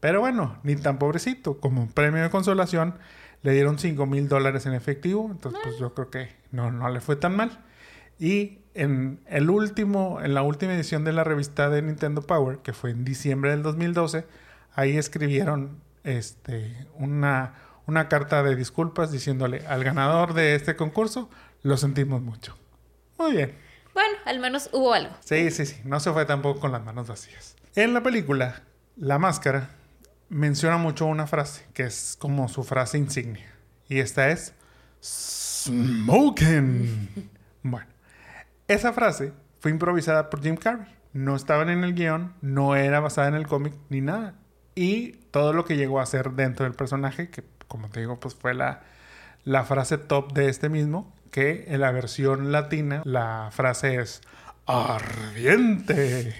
Pero 0.00 0.20
bueno, 0.20 0.56
ni 0.62 0.76
tan 0.76 0.98
pobrecito. 0.98 1.60
Como 1.60 1.88
premio 1.90 2.22
de 2.22 2.30
consolación, 2.30 2.94
le 3.42 3.52
dieron 3.52 3.78
5 3.78 4.06
mil 4.06 4.26
dólares 4.26 4.64
en 4.64 4.72
efectivo. 4.72 5.28
Entonces, 5.30 5.60
pues 5.62 5.78
yo 5.78 5.92
creo 5.92 6.08
que 6.08 6.34
no, 6.52 6.70
no 6.70 6.88
le 6.88 7.02
fue 7.02 7.16
tan 7.16 7.36
mal. 7.36 7.62
Y 8.18 8.60
en 8.72 9.20
el 9.26 9.50
último, 9.50 10.22
en 10.22 10.32
la 10.32 10.42
última 10.42 10.72
edición 10.72 11.04
de 11.04 11.12
la 11.12 11.22
revista 11.22 11.68
de 11.68 11.82
Nintendo 11.82 12.22
Power, 12.22 12.60
que 12.60 12.72
fue 12.72 12.92
en 12.92 13.04
diciembre 13.04 13.50
del 13.50 13.62
2012, 13.62 14.24
ahí 14.74 14.96
escribieron 14.96 15.83
este, 16.04 16.86
una, 16.94 17.54
una 17.86 18.08
carta 18.08 18.42
de 18.42 18.54
disculpas 18.54 19.10
diciéndole 19.10 19.66
al 19.66 19.82
ganador 19.82 20.34
de 20.34 20.54
este 20.54 20.76
concurso, 20.76 21.28
lo 21.62 21.76
sentimos 21.76 22.22
mucho. 22.22 22.56
Muy 23.18 23.32
bien. 23.32 23.54
Bueno, 23.94 24.16
al 24.24 24.38
menos 24.38 24.68
hubo 24.72 24.92
algo. 24.92 25.14
Sí, 25.20 25.50
sí, 25.50 25.66
sí. 25.66 25.80
No 25.84 26.00
se 26.00 26.12
fue 26.12 26.24
tampoco 26.26 26.60
con 26.60 26.72
las 26.72 26.84
manos 26.84 27.06
vacías. 27.06 27.56
En 27.74 27.94
la 27.94 28.02
película, 28.02 28.62
La 28.96 29.18
Máscara 29.18 29.70
menciona 30.28 30.76
mucho 30.76 31.06
una 31.06 31.26
frase 31.26 31.64
que 31.72 31.84
es 31.84 32.16
como 32.18 32.48
su 32.48 32.64
frase 32.64 32.98
insignia. 32.98 33.52
Y 33.88 33.98
esta 34.00 34.30
es 34.30 34.54
Smoking. 35.64 37.30
Bueno, 37.66 37.86
esa 38.68 38.92
frase 38.92 39.32
fue 39.58 39.70
improvisada 39.70 40.28
por 40.28 40.42
Jim 40.42 40.56
Carrey. 40.56 40.94
No 41.14 41.34
estaban 41.34 41.70
en 41.70 41.82
el 41.82 41.94
guion, 41.94 42.34
no 42.42 42.76
era 42.76 43.00
basada 43.00 43.28
en 43.28 43.34
el 43.34 43.46
cómic 43.46 43.72
ni 43.88 44.02
nada. 44.02 44.34
Y 44.74 45.12
todo 45.30 45.52
lo 45.52 45.64
que 45.64 45.76
llegó 45.76 46.00
a 46.00 46.06
ser 46.06 46.30
dentro 46.32 46.64
del 46.64 46.74
personaje, 46.74 47.30
que 47.30 47.44
como 47.68 47.88
te 47.88 48.00
digo, 48.00 48.18
pues 48.18 48.34
fue 48.34 48.54
la, 48.54 48.82
la 49.44 49.64
frase 49.64 49.98
top 49.98 50.32
de 50.32 50.48
este 50.48 50.68
mismo, 50.68 51.12
que 51.30 51.64
en 51.68 51.80
la 51.80 51.90
versión 51.90 52.52
latina 52.52 53.02
la 53.04 53.50
frase 53.52 53.96
es 53.96 54.20
ardiente. 54.66 56.34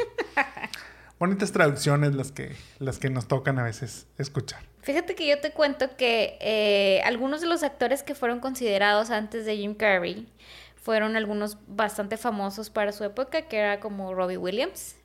Bonitas 1.18 1.52
traducciones 1.52 2.14
las 2.14 2.32
que, 2.32 2.54
las 2.78 2.98
que 2.98 3.10
nos 3.10 3.28
tocan 3.28 3.58
a 3.58 3.62
veces 3.62 4.06
escuchar. 4.18 4.60
Fíjate 4.82 5.14
que 5.14 5.26
yo 5.26 5.40
te 5.40 5.52
cuento 5.52 5.96
que 5.96 6.36
eh, 6.40 7.00
algunos 7.04 7.40
de 7.40 7.46
los 7.46 7.62
actores 7.62 8.02
que 8.02 8.14
fueron 8.14 8.40
considerados 8.40 9.10
antes 9.10 9.46
de 9.46 9.56
Jim 9.56 9.74
Carrey 9.74 10.28
fueron 10.76 11.16
algunos 11.16 11.56
bastante 11.66 12.18
famosos 12.18 12.68
para 12.68 12.92
su 12.92 13.04
época, 13.04 13.42
que 13.42 13.56
era 13.56 13.80
como 13.80 14.12
Robbie 14.14 14.36
Williams, 14.36 14.96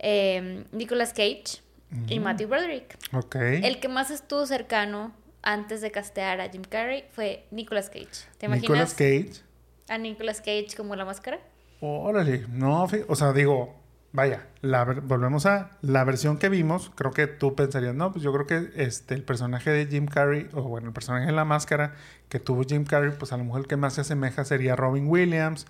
eh, 0.00 0.64
Nicolas 0.72 1.10
Cage 1.10 1.62
y 2.08 2.20
Matthew 2.20 2.48
Broderick. 2.48 2.98
Ok. 3.12 3.36
El 3.36 3.80
que 3.80 3.88
más 3.88 4.10
estuvo 4.10 4.46
cercano 4.46 5.12
antes 5.42 5.80
de 5.80 5.90
castear 5.90 6.40
a 6.40 6.48
Jim 6.48 6.62
Carrey 6.68 7.04
fue 7.10 7.46
Nicolas 7.50 7.88
Cage. 7.88 8.08
¿Te 8.38 8.46
imaginas 8.46 8.62
Nicolas 8.62 8.94
Cage. 8.94 9.42
a 9.88 9.98
Nicolas 9.98 10.40
Cage 10.40 10.68
como 10.76 10.96
la 10.96 11.04
máscara? 11.04 11.38
Órale, 11.80 12.46
no, 12.48 12.88
o 13.06 13.16
sea, 13.16 13.32
digo, 13.32 13.74
vaya, 14.12 14.46
la, 14.62 14.84
volvemos 14.84 15.44
a 15.44 15.70
la 15.82 16.02
versión 16.04 16.38
que 16.38 16.48
vimos, 16.48 16.90
creo 16.94 17.12
que 17.12 17.26
tú 17.26 17.54
pensarías, 17.54 17.94
no, 17.94 18.12
pues 18.12 18.24
yo 18.24 18.32
creo 18.32 18.46
que 18.46 18.82
este, 18.82 19.14
el 19.14 19.22
personaje 19.22 19.70
de 19.70 19.86
Jim 19.86 20.06
Carrey, 20.06 20.48
o 20.54 20.62
bueno, 20.62 20.88
el 20.88 20.94
personaje 20.94 21.26
de 21.26 21.32
la 21.32 21.44
máscara 21.44 21.94
que 22.30 22.40
tuvo 22.40 22.64
Jim 22.64 22.84
Carrey, 22.84 23.12
pues 23.16 23.32
a 23.32 23.36
lo 23.36 23.44
mejor 23.44 23.60
el 23.60 23.66
que 23.66 23.76
más 23.76 23.94
se 23.94 24.00
asemeja 24.00 24.44
sería 24.44 24.74
Robin 24.74 25.06
Williams, 25.06 25.66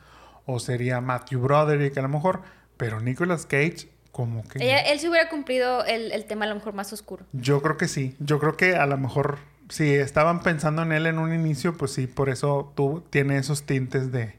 o 0.47 0.61
sería 0.61 1.01
Matthew 1.01 1.41
Broderick 1.41 1.99
a 1.99 2.03
lo 2.03 2.09
mejor, 2.09 2.43
pero 2.77 3.01
Nicolas 3.01 3.47
Cage, 3.47 3.89
como 4.17 4.43
que... 4.49 4.65
Ella- 4.65 4.81
él 4.81 4.99
se 4.99 5.11
hubiera 5.11 5.29
cumplido 5.29 5.85
el, 5.85 6.11
el 6.11 6.25
tema 6.25 6.47
a 6.47 6.49
lo 6.49 6.55
mejor 6.55 6.73
más 6.73 6.91
oscuro. 6.95 7.27
Yo 7.33 7.61
creo 7.61 7.77
que 7.77 7.87
sí. 7.87 8.17
Yo 8.19 8.39
creo 8.39 8.57
que 8.57 8.75
a 8.75 8.87
lo 8.87 8.97
mejor 8.97 9.39
si 9.69 9.93
estaban 9.93 10.43
pensando 10.43 10.83
en 10.83 10.93
él 10.93 11.05
en 11.05 11.19
un 11.19 11.35
inicio, 11.35 11.77
pues 11.77 11.93
sí, 11.93 12.07
por 12.07 12.31
eso 12.31 12.73
tú 12.75 13.05
tiene 13.11 13.37
esos 13.37 13.65
tintes 13.67 14.11
de, 14.13 14.35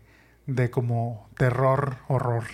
de 0.48 0.72
como 0.72 1.30
terror, 1.38 1.98
horror. 2.08 2.46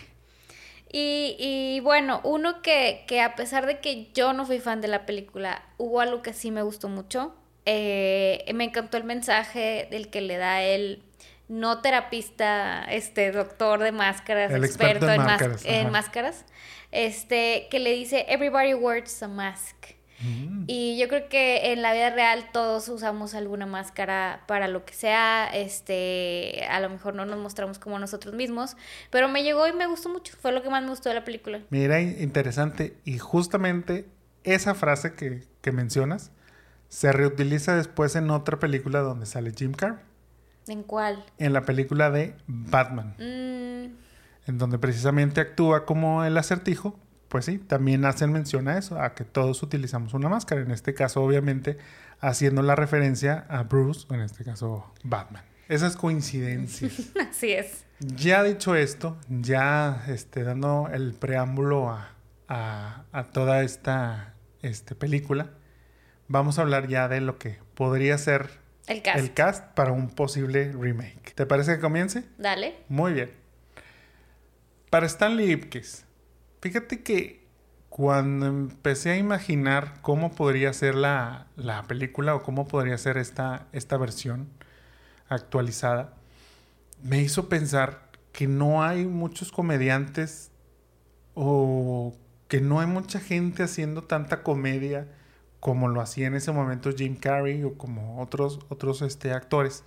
Y, 0.91 1.37
y 1.39 1.79
bueno, 1.79 2.19
uno 2.23 2.61
que, 2.61 3.05
que 3.07 3.21
a 3.21 3.35
pesar 3.35 3.65
de 3.67 3.79
que 3.79 4.11
yo 4.13 4.33
no 4.33 4.45
fui 4.45 4.59
fan 4.59 4.81
de 4.81 4.87
la 4.89 5.05
película, 5.05 5.63
hubo 5.77 6.01
algo 6.01 6.21
que 6.21 6.33
sí 6.33 6.51
me 6.51 6.61
gustó 6.61 6.89
mucho. 6.89 7.33
Eh, 7.65 8.43
me 8.53 8.65
encantó 8.65 8.97
el 8.97 9.05
mensaje 9.05 9.87
del 9.89 10.09
que 10.09 10.19
le 10.21 10.35
da 10.37 10.61
el 10.61 11.01
no 11.47 11.81
terapista, 11.81 12.83
este 12.85 13.31
doctor 13.31 13.79
de 13.81 13.91
máscaras, 13.91 14.51
El 14.51 14.63
experto, 14.63 15.05
experto 15.05 15.11
en 15.21 15.27
máscaras, 15.27 15.65
en 15.65 15.81
ajá. 15.81 15.91
máscaras, 15.91 16.45
este, 16.91 17.67
que 17.69 17.79
le 17.79 17.91
dice, 17.91 18.25
everybody 18.29 18.73
wears 18.73 19.21
a 19.23 19.27
mask. 19.27 19.75
Mm. 20.21 20.63
Y 20.67 20.97
yo 20.97 21.09
creo 21.09 21.27
que 21.27 21.73
en 21.73 21.81
la 21.81 21.91
vida 21.91 22.09
real 22.11 22.49
todos 22.53 22.87
usamos 22.87 23.35
alguna 23.35 23.65
máscara 23.65 24.43
para 24.47 24.69
lo 24.69 24.85
que 24.85 24.93
sea, 24.93 25.49
este, 25.53 26.65
a 26.69 26.79
lo 26.79 26.89
mejor 26.89 27.13
no 27.15 27.25
nos 27.25 27.39
mostramos 27.39 27.77
como 27.77 27.99
nosotros 27.99 28.33
mismos, 28.33 28.77
pero 29.09 29.27
me 29.27 29.43
llegó 29.43 29.67
y 29.67 29.73
me 29.73 29.85
gustó 29.85 30.07
mucho, 30.09 30.33
fue 30.41 30.53
lo 30.53 30.63
que 30.63 30.69
más 30.69 30.81
me 30.83 30.89
gustó 30.89 31.09
de 31.09 31.15
la 31.15 31.25
película. 31.25 31.61
Mira, 31.71 31.99
in- 31.99 32.15
interesante. 32.21 32.95
Y 33.03 33.17
justamente 33.17 34.05
esa 34.43 34.75
frase 34.75 35.13
que, 35.13 35.43
que 35.61 35.71
mencionas 35.73 36.31
se 36.87 37.11
reutiliza 37.11 37.75
después 37.75 38.15
en 38.15 38.29
otra 38.29 38.59
película 38.59 38.99
donde 38.99 39.25
sale 39.25 39.51
Jim 39.53 39.73
Carrey. 39.73 39.97
¿En 40.67 40.83
cuál? 40.83 41.25
En 41.37 41.53
la 41.53 41.63
película 41.63 42.09
de 42.11 42.35
Batman. 42.47 43.15
Mm, 43.17 43.95
en 44.47 44.57
donde 44.57 44.77
precisamente 44.79 45.41
actúa 45.41 45.85
como 45.85 46.23
el 46.23 46.37
acertijo, 46.37 46.99
pues 47.29 47.45
sí, 47.45 47.57
también 47.57 48.05
hacen 48.05 48.31
mención 48.31 48.67
a 48.67 48.77
eso, 48.77 49.01
a 49.01 49.13
que 49.15 49.23
todos 49.23 49.61
utilizamos 49.63 50.13
una 50.13 50.29
máscara. 50.29 50.61
En 50.61 50.71
este 50.71 50.93
caso, 50.93 51.21
obviamente, 51.23 51.77
haciendo 52.19 52.61
la 52.61 52.75
referencia 52.75 53.45
a 53.49 53.63
Bruce, 53.63 54.05
o 54.09 54.13
en 54.13 54.21
este 54.21 54.43
caso, 54.43 54.91
Batman. 55.03 55.43
Esas 55.69 55.95
coincidencias. 55.95 57.11
así 57.29 57.51
es. 57.53 57.85
ya 57.99 58.43
dicho 58.43 58.75
esto, 58.75 59.17
ya 59.29 60.03
este, 60.07 60.43
dando 60.43 60.89
el 60.93 61.13
preámbulo 61.13 61.89
a, 61.89 62.09
a- 62.47 63.03
a 63.11 63.23
toda 63.31 63.63
esta 63.63 64.33
este, 64.61 64.93
película, 64.93 65.51
vamos 66.27 66.59
a 66.59 66.61
hablar 66.63 66.87
ya 66.87 67.07
de 67.07 67.21
lo 67.21 67.37
que 67.39 67.59
podría 67.75 68.17
ser 68.17 68.61
El 68.87 69.01
cast. 69.01 69.19
el 69.19 69.33
cast 69.33 69.73
para 69.73 69.91
un 69.91 70.09
posible 70.09 70.71
remake. 70.71 71.33
¿Te 71.35 71.45
parece 71.45 71.75
que 71.75 71.81
comience? 71.81 72.25
Dale. 72.37 72.75
Muy 72.89 73.13
bien. 73.13 73.31
Para 74.89 75.05
Stanley 75.05 75.51
Ipkiss, 75.51 76.05
fíjate 76.61 77.01
que 77.01 77.47
cuando 77.89 78.47
empecé 78.47 79.11
a 79.11 79.17
imaginar 79.17 80.01
cómo 80.01 80.33
podría 80.33 80.73
ser 80.73 80.95
la, 80.95 81.47
la 81.55 81.83
película 81.83 82.35
o 82.35 82.43
cómo 82.43 82.67
podría 82.67 82.97
ser 82.97 83.17
esta, 83.17 83.67
esta 83.71 83.97
versión 83.97 84.49
actualizada, 85.29 86.13
me 87.03 87.21
hizo 87.21 87.49
pensar 87.49 88.09
que 88.31 88.47
no 88.47 88.83
hay 88.83 89.05
muchos 89.05 89.51
comediantes 89.51 90.51
o 91.35 92.15
que 92.47 92.61
no 92.61 92.79
hay 92.79 92.87
mucha 92.87 93.19
gente 93.19 93.63
haciendo 93.63 94.03
tanta 94.03 94.43
comedia 94.43 95.07
como 95.63 95.87
lo 95.87 96.01
hacía 96.01 96.27
en 96.27 96.35
ese 96.35 96.51
momento 96.51 96.91
Jim 96.91 97.15
Carrey 97.15 97.63
o 97.63 97.75
como 97.77 98.21
otros, 98.21 98.59
otros 98.67 99.01
este, 99.01 99.31
actores. 99.31 99.85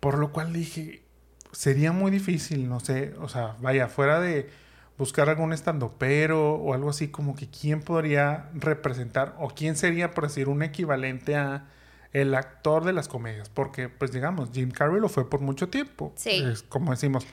Por 0.00 0.18
lo 0.18 0.32
cual 0.32 0.52
dije, 0.52 1.02
sería 1.50 1.92
muy 1.92 2.10
difícil, 2.10 2.68
no 2.68 2.78
sé, 2.78 3.14
o 3.18 3.26
sea, 3.26 3.56
vaya, 3.62 3.88
fuera 3.88 4.20
de 4.20 4.50
buscar 4.98 5.30
algún 5.30 5.54
estandopero 5.54 6.56
o 6.56 6.74
algo 6.74 6.90
así, 6.90 7.08
como 7.08 7.34
que 7.34 7.48
quién 7.48 7.80
podría 7.80 8.50
representar 8.52 9.34
o 9.38 9.48
quién 9.48 9.76
sería, 9.76 10.10
por 10.10 10.24
decir, 10.24 10.50
un 10.50 10.62
equivalente 10.62 11.36
a 11.36 11.70
el 12.12 12.34
actor 12.34 12.84
de 12.84 12.92
las 12.92 13.08
comedias, 13.08 13.48
porque 13.48 13.88
pues 13.88 14.12
digamos, 14.12 14.50
Jim 14.52 14.72
Carrey 14.72 15.00
lo 15.00 15.08
fue 15.08 15.30
por 15.30 15.40
mucho 15.40 15.70
tiempo. 15.70 16.12
Sí. 16.16 16.44
Es 16.52 16.62
como 16.62 16.90
decimos, 16.90 17.26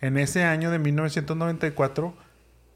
en 0.00 0.16
ese 0.16 0.44
año 0.44 0.70
de 0.70 0.78
1994, 0.78 2.14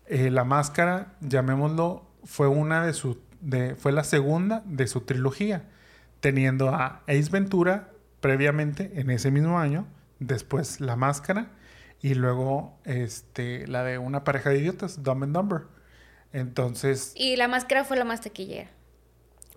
eh, 0.09 0.31
La 0.31 0.45
Máscara, 0.45 1.14
llamémoslo, 1.23 2.05
fue 2.23 2.49
una 2.49 2.85
de 2.85 2.93
su, 2.93 3.19
de, 3.47 3.76
fue 3.76 3.93
la 3.93 4.03
segunda 4.03 4.62
de 4.67 4.88
su 4.88 5.03
trilogía, 5.03 5.62
teniendo 6.21 6.71
a 6.71 7.03
Ace 7.07 7.31
Ventura 7.31 7.91
previamente 8.21 8.91
en 8.97 9.11
ese 9.11 9.31
mismo 9.31 9.61
año, 9.61 9.87
después 10.19 10.81
La 10.81 10.97
Máscara 10.97 11.53
y 12.03 12.15
luego 12.15 12.76
este 12.85 13.67
la 13.69 13.85
de 13.85 13.99
una 13.99 14.25
pareja 14.25 14.50
de 14.50 14.59
idiotas, 14.59 15.03
Dumb 15.05 15.23
and 15.23 15.35
Dumber. 15.35 15.62
Entonces, 16.33 17.12
Y 17.15 17.37
la 17.37 17.47
máscara 17.49 17.85
fue 17.85 17.97
la 17.97 18.05
más 18.05 18.21
taquillera. 18.21 18.69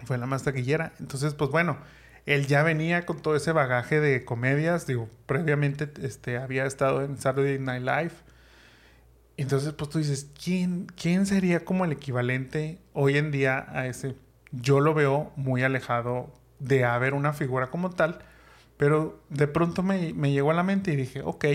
fue 0.05 0.17
la 0.17 0.27
más 0.27 0.43
taquillera. 0.43 0.93
Entonces, 0.99 1.33
pues 1.33 1.49
bueno, 1.49 1.77
él 2.27 2.45
ya 2.45 2.61
venía 2.61 3.07
con 3.07 3.21
todo 3.21 3.35
ese 3.35 3.51
bagaje 3.51 3.99
de 3.99 4.23
comedias. 4.23 4.85
Digo, 4.85 5.09
previamente 5.25 5.89
este, 6.03 6.37
había 6.37 6.65
estado 6.65 7.03
en 7.03 7.17
Saturday 7.17 7.57
Night 7.57 7.83
Live. 7.83 8.13
Entonces, 9.41 9.73
pues 9.73 9.89
tú 9.89 9.99
dices, 9.99 10.29
¿quién, 10.43 10.87
¿quién 11.01 11.25
sería 11.25 11.63
como 11.63 11.85
el 11.85 11.91
equivalente 11.91 12.77
hoy 12.93 13.17
en 13.17 13.31
día 13.31 13.65
a 13.69 13.87
ese? 13.87 14.15
Yo 14.51 14.79
lo 14.79 14.93
veo 14.93 15.31
muy 15.35 15.63
alejado 15.63 16.33
de 16.59 16.83
haber 16.83 17.13
una 17.13 17.31
figura 17.33 17.67
como 17.67 17.89
tal, 17.91 18.19
pero 18.77 19.21
de 19.29 19.47
pronto 19.47 19.81
me, 19.83 20.13
me 20.13 20.31
llegó 20.31 20.51
a 20.51 20.55
la 20.55 20.63
mente 20.63 20.91
y 20.91 20.95
dije, 20.95 21.21
ok, 21.23 21.45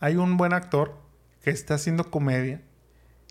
hay 0.00 0.16
un 0.16 0.36
buen 0.36 0.52
actor 0.52 0.94
que 1.42 1.50
está 1.50 1.74
haciendo 1.74 2.10
comedia, 2.10 2.60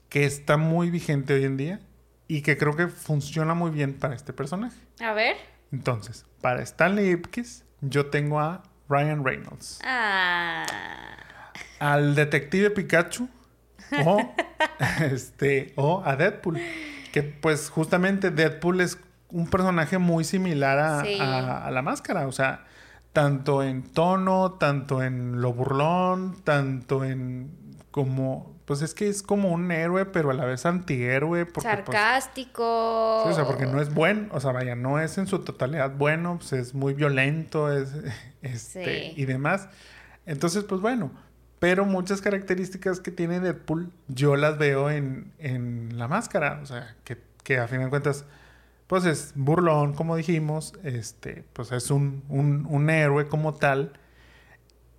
que 0.10 0.25
está 0.25 0.58
muy 0.58 0.89
vigente 0.89 1.34
hoy 1.34 1.44
en 1.44 1.58
día 1.58 1.80
y 2.27 2.42
que 2.42 2.58
creo 2.58 2.75
que 2.75 2.88
funciona 2.88 3.54
muy 3.54 3.70
bien 3.72 3.94
para 3.94 4.15
este 4.15 4.34
personaje. 4.34 4.77
A 5.00 5.13
ver. 5.13 5.36
Entonces, 5.72 6.25
para 6.42 6.62
Stanley 6.63 7.12
Ipkiss, 7.12 7.63
yo 7.82 8.08
tengo 8.08 8.39
a 8.39 8.63
Ryan 8.89 9.24
Reynolds, 9.24 9.80
Ah. 9.84 10.65
al 11.80 12.15
detective 12.15 12.70
Pikachu 12.72 13.27
o, 14.06 14.34
este, 15.12 15.74
o 15.75 16.01
a 16.06 16.15
Deadpool, 16.15 16.60
que 17.12 17.24
pues 17.24 17.70
justamente 17.70 18.32
Deadpool 18.32 18.82
es 18.82 18.98
un 19.30 19.48
personaje 19.50 19.98
muy 19.98 20.24
similar 20.24 20.80
a, 20.80 21.04
Sí. 21.04 21.18
a- 21.20 21.65
a 21.65 21.72
la 21.72 21.82
máscara, 21.82 22.27
o 22.27 22.32
sea, 22.32 22.65
tanto 23.13 23.63
en 23.63 23.84
tono, 23.84 24.54
tanto 24.54 25.01
en 25.04 25.42
lo 25.42 25.54
burlón, 25.54 26.36
tanto 26.44 27.04
en 27.06 27.51
como, 27.92 28.54
pues 28.65 28.82
es 28.82 28.94
que 28.94 29.08
es 29.08 29.24
como 29.24 29.51
un 29.54 29.72
héroe, 29.72 30.06
pero 30.06 30.32
a 30.32 30.34
la 30.34 30.44
vez 30.44 30.65
antihéroe, 30.65 31.46
porque 31.46 31.70
pues, 31.86 31.86
Sarcástico. 31.86 33.22
Sí, 33.25 33.32
o 33.32 33.34
sea, 33.34 33.46
porque 33.46 33.65
no 33.65 33.82
es 33.82 33.94
bueno, 33.94 34.27
o 34.32 34.39
sea, 34.42 34.51
vaya, 34.51 34.75
no 34.75 35.00
es 35.00 35.18
en 35.18 35.27
su 35.27 35.39
totalidad 35.39 35.92
bueno, 35.98 36.36
pues 36.38 36.51
es 36.54 36.74
muy 36.74 36.94
violento, 36.94 37.72
es 37.72 37.89
este 38.42 39.12
Sí. 39.13 39.13
y 39.15 39.25
demás. 39.25 39.70
Entonces, 40.25 40.63
pues 40.65 40.82
bueno, 40.82 41.12
pero 41.65 41.84
muchas 41.84 42.22
características 42.22 43.00
que 43.00 43.10
tiene 43.10 43.39
Deadpool 43.39 43.91
yo 44.07 44.36
las 44.36 44.60
veo 44.60 44.91
en, 44.91 45.34
en 45.39 45.98
la 45.98 46.07
máscara, 46.07 46.60
o 46.62 46.65
sea, 46.67 46.95
que, 47.03 47.17
que 47.43 47.57
a 47.57 47.67
fin 47.67 47.79
de 47.79 47.89
cuentas, 47.89 48.24
pues 48.86 49.03
es 49.05 49.31
burlón, 49.34 49.95
como 49.95 50.15
dijimos, 50.15 50.74
este, 50.84 51.43
pues 51.53 51.72
es 51.72 51.89
un, 51.89 52.24
un, 52.29 52.67
un 52.69 52.91
héroe 52.91 53.27
como 53.27 53.55
tal, 53.55 53.93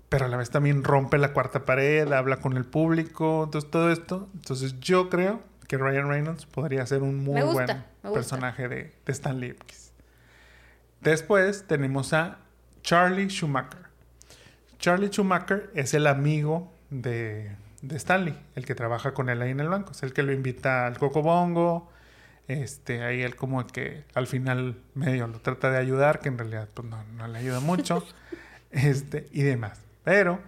pero 0.09 0.25
a 0.25 0.29
la 0.29 0.37
vez 0.37 0.51
también 0.51 0.83
rompe 0.83 1.19
la 1.19 1.33
cuarta 1.33 1.65
pared, 1.65 2.11
habla 2.13 2.39
con 2.41 2.57
el 2.57 2.65
público, 2.65 3.45
entonces 3.45 3.71
todo 3.71 3.93
esto, 3.93 4.29
entonces 4.35 4.81
yo 4.81 5.09
creo 5.09 5.45
que 5.69 5.79
Ryan 5.79 6.09
Reynolds 6.09 6.47
podría 6.47 6.85
ser 6.85 7.05
un 7.05 7.23
muy 7.23 7.43
gusta, 7.43 7.87
buen 8.03 8.13
personaje 8.13 8.67
de, 8.67 8.93
de 9.07 9.13
Stan 9.13 9.41
Ipkiss. 9.41 9.93
Después 11.01 11.65
tenemos 11.69 12.13
a 12.13 12.39
Charlie 12.83 13.31
Schumacher. 13.31 13.86
Charlie 14.79 15.09
Schumacher 15.09 15.71
es 15.75 15.95
el 15.95 16.07
amigo 16.07 16.73
de, 16.91 17.57
de 17.83 17.97
Stanley, 17.97 18.39
el 18.55 18.65
que 18.65 18.75
trabaja 18.75 19.15
con 19.15 19.29
él 19.29 19.43
ahí 19.43 19.51
en 19.51 19.61
el 19.61 19.69
banco. 19.69 19.93
Es 19.93 20.03
el 20.03 20.13
que 20.13 20.23
lo 20.23 20.33
invita 20.33 20.87
al 20.87 20.99
Cocobongo. 20.99 21.91
Este, 22.49 23.03
ahí 23.03 23.23
él 23.23 23.35
como 23.35 23.61
el 23.61 23.67
que 23.67 24.05
al 24.15 24.27
final 24.27 24.77
medio 24.95 25.27
lo 25.27 25.41
trata 25.41 25.71
de 25.71 25.79
ayudar, 25.79 26.21
que 26.21 26.29
en 26.29 26.39
realidad 26.39 26.69
pues 26.73 26.89
no, 26.89 27.03
no 27.17 27.27
le 27.27 27.39
ayuda 27.39 27.61
mucho. 27.61 28.07
este, 28.71 29.29
y 29.33 29.43
demás. 29.43 29.81
Pero 30.05 30.41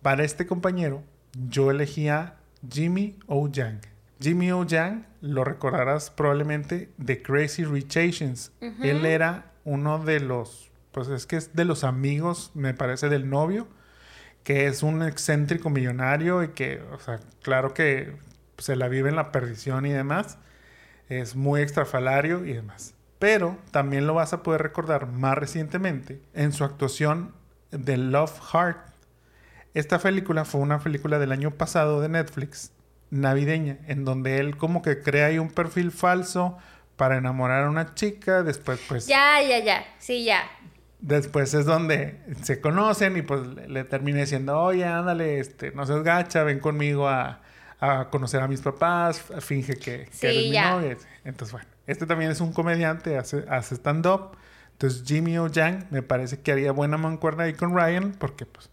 para 0.00 0.24
este 0.24 0.46
compañero 0.46 1.02
yo 1.48 1.70
elegía 1.70 2.36
Jimmy 2.70 3.18
O. 3.26 3.48
Yang. 3.48 3.80
Jimmy 4.20 4.52
O. 4.52 4.64
Yang 4.64 5.06
lo 5.20 5.44
recordarás 5.44 6.10
probablemente 6.10 6.90
de 6.96 7.22
Crazy 7.22 7.64
Rich 7.64 7.96
Asians. 7.96 8.52
Él 8.82 9.06
era 9.06 9.52
uno 9.64 10.04
de 10.04 10.20
los, 10.20 10.70
pues 10.92 11.08
es 11.08 11.26
que 11.26 11.36
es 11.36 11.54
de 11.54 11.64
los 11.64 11.84
amigos, 11.84 12.50
me 12.54 12.74
parece, 12.74 13.08
del 13.08 13.28
novio, 13.28 13.66
que 14.44 14.66
es 14.66 14.82
un 14.82 15.02
excéntrico 15.02 15.70
millonario 15.70 16.42
y 16.42 16.48
que, 16.48 16.82
o 16.92 16.98
sea, 16.98 17.20
claro 17.42 17.74
que 17.74 18.16
se 18.58 18.76
la 18.76 18.88
vive 18.88 19.08
en 19.08 19.16
la 19.16 19.32
perdición 19.32 19.86
y 19.86 19.92
demás. 19.92 20.38
Es 21.08 21.34
muy 21.34 21.60
extrafalario 21.60 22.44
y 22.44 22.52
demás. 22.52 22.94
Pero 23.18 23.56
también 23.70 24.06
lo 24.06 24.14
vas 24.14 24.32
a 24.32 24.42
poder 24.42 24.62
recordar 24.62 25.06
más 25.06 25.36
recientemente 25.36 26.20
en 26.34 26.52
su 26.52 26.64
actuación 26.64 27.34
de 27.70 27.96
Love 27.96 28.40
Heart. 28.52 28.92
Esta 29.74 29.98
película 29.98 30.44
fue 30.44 30.60
una 30.60 30.80
película 30.80 31.18
del 31.18 31.32
año 31.32 31.52
pasado 31.52 32.00
de 32.00 32.08
Netflix, 32.08 32.72
navideña, 33.10 33.78
en 33.86 34.04
donde 34.04 34.38
él 34.38 34.56
como 34.56 34.82
que 34.82 35.00
crea 35.00 35.26
ahí 35.26 35.38
un 35.38 35.50
perfil 35.50 35.90
falso 35.90 36.58
para 36.96 37.16
enamorar 37.16 37.64
a 37.64 37.70
una 37.70 37.94
chica, 37.94 38.42
después 38.42 38.80
pues... 38.88 39.06
Ya, 39.06 39.40
ya, 39.42 39.58
ya, 39.60 39.84
sí, 39.98 40.24
ya. 40.24 40.42
Después 41.02 41.52
es 41.52 41.66
donde 41.66 42.20
se 42.42 42.60
conocen 42.60 43.16
y 43.16 43.22
pues 43.22 43.44
le, 43.68 43.82
termina 43.84 44.20
diciendo, 44.20 44.58
oye, 44.60 44.84
ándale, 44.84 45.40
este, 45.40 45.72
no 45.72 45.84
seas 45.84 46.04
gacha, 46.04 46.44
ven 46.44 46.60
conmigo 46.60 47.08
a, 47.08 47.40
a 47.80 48.08
conocer 48.08 48.40
a 48.40 48.46
mis 48.46 48.60
papás, 48.60 49.20
finge 49.40 49.74
que, 49.74 50.08
Sí, 50.12 50.26
eres 50.26 50.36
mi 50.44 50.52
ya. 50.52 50.70
novia. 50.70 50.96
Entonces, 51.24 51.52
bueno, 51.52 51.66
este 51.88 52.06
también 52.06 52.30
es 52.30 52.40
un 52.40 52.52
comediante, 52.52 53.18
hace, 53.18 53.44
hace 53.48 53.74
stand-up. 53.74 54.36
Entonces, 54.74 55.02
Jimmy 55.04 55.38
O. 55.38 55.48
Yang 55.48 55.86
me 55.90 56.02
parece 56.02 56.40
que 56.40 56.52
haría 56.52 56.70
buena 56.70 56.96
mancuerna 56.98 57.44
ahí 57.44 57.54
con 57.54 57.74
Ryan, 57.76 58.12
porque 58.12 58.46
pues 58.46 58.70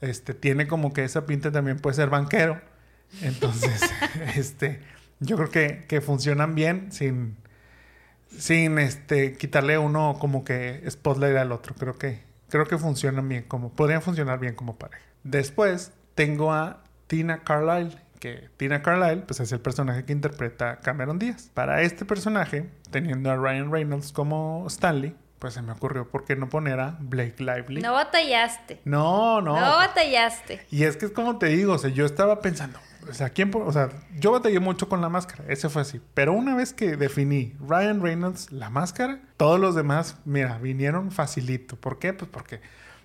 este, 0.00 0.34
tiene 0.34 0.68
como 0.68 0.92
que 0.92 1.02
esa 1.02 1.26
pinta 1.26 1.50
también 1.50 1.78
puede 1.78 1.96
ser 1.96 2.08
banquero. 2.10 2.60
Entonces, 3.22 3.80
este, 4.36 4.80
yo 5.18 5.36
creo 5.36 5.50
que, 5.50 5.84
que 5.88 6.00
funcionan 6.00 6.54
bien 6.54 6.92
sin, 6.92 7.36
sin 8.38 8.78
este, 8.78 9.34
quitarle 9.34 9.78
uno 9.78 10.16
como 10.18 10.44
que 10.44 10.82
spotlight 10.90 11.36
al 11.36 11.52
otro. 11.52 11.74
Creo 11.74 11.98
que, 11.98 12.22
creo 12.48 12.66
que 12.66 12.78
funcionan 12.78 13.28
bien 13.28 13.44
como, 13.44 13.70
podrían 13.70 14.02
funcionar 14.02 14.38
bien 14.38 14.54
como 14.54 14.76
pareja. 14.76 15.02
Después 15.24 15.92
tengo 16.14 16.52
a 16.52 16.84
Tina 17.06 17.42
Carlyle, 17.44 17.96
que 18.20 18.48
Tina 18.56 18.82
Carlyle 18.82 19.22
pues 19.22 19.40
es 19.40 19.52
el 19.52 19.60
personaje 19.60 20.04
que 20.04 20.12
interpreta 20.12 20.70
a 20.70 20.80
Cameron 20.80 21.18
Díaz. 21.18 21.50
Para 21.54 21.82
este 21.82 22.04
personaje, 22.04 22.70
teniendo 22.90 23.30
a 23.30 23.36
Ryan 23.36 23.70
Reynolds 23.70 24.12
como 24.12 24.64
Stanley, 24.68 25.14
pues 25.38 25.54
se 25.54 25.62
me 25.62 25.72
ocurrió 25.72 26.08
por 26.08 26.24
qué 26.24 26.34
no 26.34 26.48
poner 26.48 26.80
a 26.80 26.96
Blake 26.98 27.36
Lively. 27.38 27.82
No 27.82 27.92
batallaste. 27.92 28.80
No, 28.84 29.40
no. 29.40 29.54
No, 29.54 29.76
batallaste. 29.76 30.66
Y 30.70 30.84
es 30.84 30.96
que 30.96 31.06
es 31.06 31.12
como 31.12 31.38
te 31.38 31.46
digo, 31.46 31.74
o 31.74 31.78
sea, 31.78 31.90
yo 31.90 32.06
estaba 32.06 32.40
pensando, 32.40 32.78
o 33.08 33.14
sea, 33.14 33.30
¿quién, 33.30 33.50
o 33.54 33.72
sea, 33.72 33.90
yo 34.18 34.32
batallé 34.32 34.60
mucho 34.60 34.88
con 34.88 35.00
la 35.00 35.08
máscara, 35.08 35.44
ese 35.48 35.68
fue 35.68 35.82
así. 35.82 36.00
Pero 36.14 36.32
una 36.32 36.54
vez 36.54 36.72
que 36.72 36.96
definí 36.96 37.54
Ryan 37.60 38.02
Reynolds 38.02 38.52
la 38.52 38.70
máscara, 38.70 39.20
todos 39.36 39.60
los 39.60 39.74
demás, 39.74 40.16
mira, 40.24 40.58
vinieron 40.58 41.10
facilito. 41.10 41.76
¿Por 41.76 41.98
qué? 41.98 42.12
Pues 42.12 42.30
porque 42.30 42.60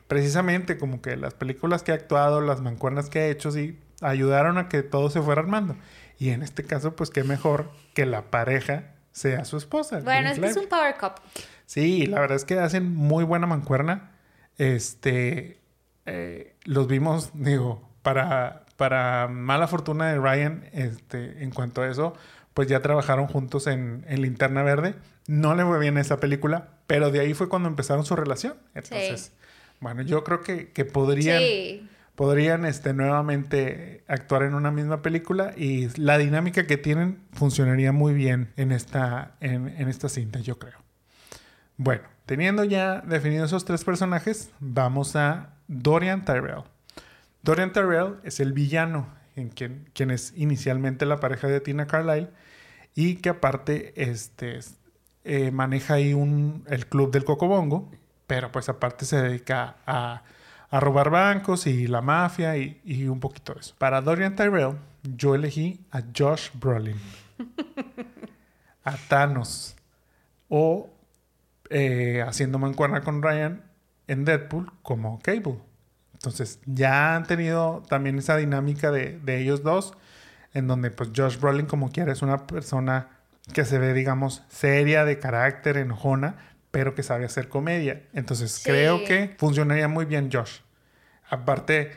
precisamente 0.08 0.78
como 0.78 1.02
que 1.02 1.16
las 1.16 1.34
películas 1.34 1.84
que 1.84 1.92
ha 1.92 1.96
actuado, 1.96 2.42
las 2.42 2.62
mancuernas 2.62 3.10
que 3.10 3.20
ha 3.20 3.28
hecho, 3.28 3.52
sí, 3.52 3.80
ayudaron 4.02 4.58
a 4.58 4.68
que 4.68 4.84
todo 4.84 5.10
se 5.10 5.22
fuera 5.22 5.42
armando. 5.42 5.76
Y 6.20 6.30
en 6.30 6.44
este 6.44 6.64
caso, 6.64 6.96
pues 6.96 7.10
qué 7.10 7.24
mejor 7.24 7.72
que 7.94 8.06
la 8.06 8.30
pareja 8.30 8.92
sea 9.12 9.46
su 9.46 9.58
esposa. 9.58 10.00
Bueno, 10.02 10.30
es 10.30 10.40
que 10.40 10.48
es 10.48 10.58
un 10.58 10.68
power 10.68 10.96
couple. 11.00 11.24
Sí, 11.66 12.06
la 12.06 12.20
verdad 12.20 12.36
es 12.36 12.46
que 12.46 12.60
hacen 12.60 12.94
muy 12.94 13.24
buena 13.24 13.48
mancuerna. 13.48 14.12
Este, 14.58 15.62
eh, 16.06 16.56
los 16.66 16.88
vimos, 16.88 17.32
digo, 17.34 17.90
para, 18.02 18.66
para 18.82 19.28
mala 19.28 19.68
fortuna 19.68 20.08
de 20.12 20.18
Ryan, 20.18 20.64
este, 20.74 21.44
en 21.44 21.52
cuanto 21.52 21.84
a 21.84 21.88
eso, 21.88 22.16
pues 22.56 22.68
ya 22.68 22.80
trabajaron 22.80 23.28
juntos 23.28 23.68
en, 23.68 24.04
en 24.08 24.24
Linterna 24.24 24.64
Verde. 24.64 24.96
No 25.28 25.54
le 25.54 25.64
fue 25.64 25.78
bien 25.78 26.00
esa 26.00 26.18
película, 26.20 26.70
pero 26.88 27.12
de 27.12 27.20
ahí 27.20 27.36
fue 27.36 27.48
cuando 27.48 27.70
empezaron 27.70 28.06
su 28.06 28.16
relación. 28.16 28.56
Entonces, 28.74 29.34
bueno, 29.82 30.02
yo 30.02 30.24
creo 30.24 30.42
que, 30.42 30.72
que 30.72 30.84
podrían, 30.84 31.38
Sí. 31.38 31.88
podrían 32.16 32.66
este, 32.66 32.94
nuevamente 32.94 34.04
actuar 34.08 34.42
en 34.42 34.56
una 34.56 34.72
misma 34.72 35.04
película 35.04 35.54
y 35.56 35.90
la 36.00 36.18
dinámica 36.18 36.66
que 36.66 36.78
tienen 36.78 37.20
funcionaría 37.34 37.92
muy 37.92 38.16
bien 38.16 38.50
en 38.58 38.72
esta, 38.72 39.34
en, 39.42 39.68
en 39.68 39.90
esta 39.90 40.10
cinta, 40.10 40.40
yo 40.40 40.58
creo. 40.58 40.80
Bueno, 41.78 42.02
teniendo 42.26 42.64
ya 42.64 43.02
definidos 43.02 43.52
esos 43.52 43.64
tres 43.64 43.84
personajes, 43.84 44.50
vamos 44.60 45.16
a 45.16 45.52
Dorian 45.68 46.26
Tyrell. 46.26 46.64
Dorian 47.44 47.72
Tyrell 47.72 48.16
es 48.24 48.40
el 48.40 48.54
villano, 48.54 49.08
en 49.36 49.50
quien, 49.50 49.90
quien 49.94 50.12
es 50.12 50.34
inicialmente 50.38 51.06
la 51.06 51.20
pareja 51.20 51.48
de 51.48 51.62
Tina 51.62 51.88
Carlyle 51.88 52.30
y 52.96 53.16
que 53.16 53.30
aparte 53.30 53.94
este, 53.96 54.58
es- 54.58 54.78
eh, 55.24 55.52
maneja 55.52 55.96
ahí 55.96 56.14
un, 56.14 56.64
el 56.68 56.88
club 56.88 57.12
del 57.12 57.24
Cocobongo, 57.26 57.92
pero 58.28 58.52
pues 58.52 58.70
aparte 58.70 59.06
se 59.06 59.22
dedica 59.22 59.76
a, 59.86 60.24
a 60.70 60.80
robar 60.80 61.10
bancos 61.12 61.68
y 61.68 61.88
la 61.88 62.02
mafia 62.02 62.58
y, 62.58 62.82
y 62.84 63.08
un 63.08 63.20
poquito 63.20 63.54
de 63.54 63.62
eso. 63.62 63.76
Para 63.78 64.02
Dorian 64.02 64.36
Tyrell, 64.36 64.78
yo 65.04 65.36
elegí 65.36 65.80
a 65.92 66.02
Josh 66.16 66.50
Brolin, 66.54 66.98
a 68.84 68.98
Thanos 69.08 69.76
o 70.50 70.90
eh, 71.70 72.24
haciendo 72.28 72.60
mancuerna 72.60 73.02
con 73.02 73.22
Ryan 73.22 73.64
en 74.08 74.26
Deadpool 74.26 74.72
como 74.82 75.20
Cable. 75.20 75.60
Entonces 76.22 76.60
ya 76.68 77.16
han 77.16 77.24
tenido 77.26 77.82
también 77.90 78.20
esa 78.20 78.38
dinámica 78.38 78.92
de, 78.92 79.18
de 79.24 79.40
ellos 79.42 79.64
dos, 79.64 79.94
en 80.54 80.68
donde 80.68 80.92
pues 80.92 81.10
Josh 81.16 81.40
Brolin 81.40 81.66
como 81.66 81.92
quiera 81.92 82.12
es 82.12 82.22
una 82.22 82.46
persona 82.46 83.08
que 83.54 83.66
se 83.66 83.80
ve, 83.80 83.94
digamos, 83.96 84.44
seria, 84.48 85.04
de 85.04 85.18
carácter, 85.18 85.78
enojona, 85.78 86.36
pero 86.70 86.94
que 86.94 87.02
sabe 87.02 87.26
hacer 87.26 87.50
comedia. 87.50 88.04
Entonces 88.14 88.52
Sí. 88.52 88.70
creo 88.70 89.04
que 89.04 89.36
funcionaría 89.40 89.88
muy 89.88 90.06
bien 90.06 90.30
Josh. 90.32 90.60
Aparte, 91.28 91.92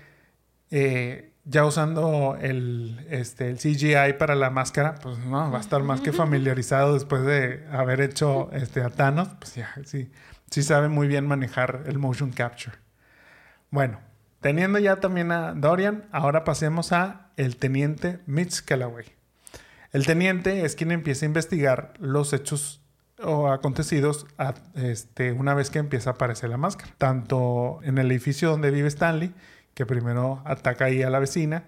eh, 0.70 1.32
ya 1.44 1.66
usando 1.66 2.38
el, 2.40 3.06
este, 3.10 3.50
el 3.50 3.58
CGI 3.58 4.14
para 4.18 4.34
la 4.34 4.48
máscara, 4.48 4.94
pues 4.94 5.18
no, 5.18 5.50
va 5.50 5.58
a 5.58 5.60
estar 5.60 5.82
más 5.82 6.00
que 6.00 6.12
familiarizado 6.12 6.94
después 6.94 7.22
de 7.26 7.66
haber 7.70 8.00
hecho 8.00 8.48
este, 8.52 8.80
a 8.80 8.88
Thanos, 8.88 9.28
pues 9.38 9.54
ya, 9.56 9.70
sí, 9.84 10.10
sí 10.50 10.62
sabe 10.62 10.88
muy 10.88 11.08
bien 11.08 11.26
manejar 11.26 11.82
el 11.86 11.98
motion 11.98 12.30
capture. 12.32 12.74
Bueno, 13.70 14.00
teniendo 14.44 14.78
ya 14.78 14.96
también 14.96 15.32
a 15.32 15.54
Dorian, 15.54 16.04
ahora 16.12 16.44
pasemos 16.44 16.92
a 16.92 17.30
el 17.38 17.56
teniente 17.56 18.20
Mitch 18.26 18.62
Callaway. 18.62 19.06
El 19.90 20.04
teniente 20.04 20.66
es 20.66 20.76
quien 20.76 20.92
empieza 20.92 21.24
a 21.24 21.28
investigar 21.28 21.94
los 21.98 22.34
hechos 22.34 22.82
o 23.22 23.48
acontecidos 23.48 24.26
a- 24.36 24.52
este, 24.74 25.32
una 25.32 25.54
vez 25.54 25.70
que 25.70 25.78
empieza 25.78 26.10
a 26.10 26.12
aparecer 26.12 26.50
la 26.50 26.58
máscara. 26.58 26.92
Tanto 26.98 27.78
en 27.84 27.96
el 27.96 28.10
edificio 28.10 28.50
donde 28.50 28.70
vive 28.70 28.88
Stanley, 28.88 29.32
que 29.72 29.86
primero 29.86 30.42
ataca 30.44 30.84
ahí 30.84 31.02
a 31.02 31.08
la 31.08 31.20
vecina, 31.20 31.64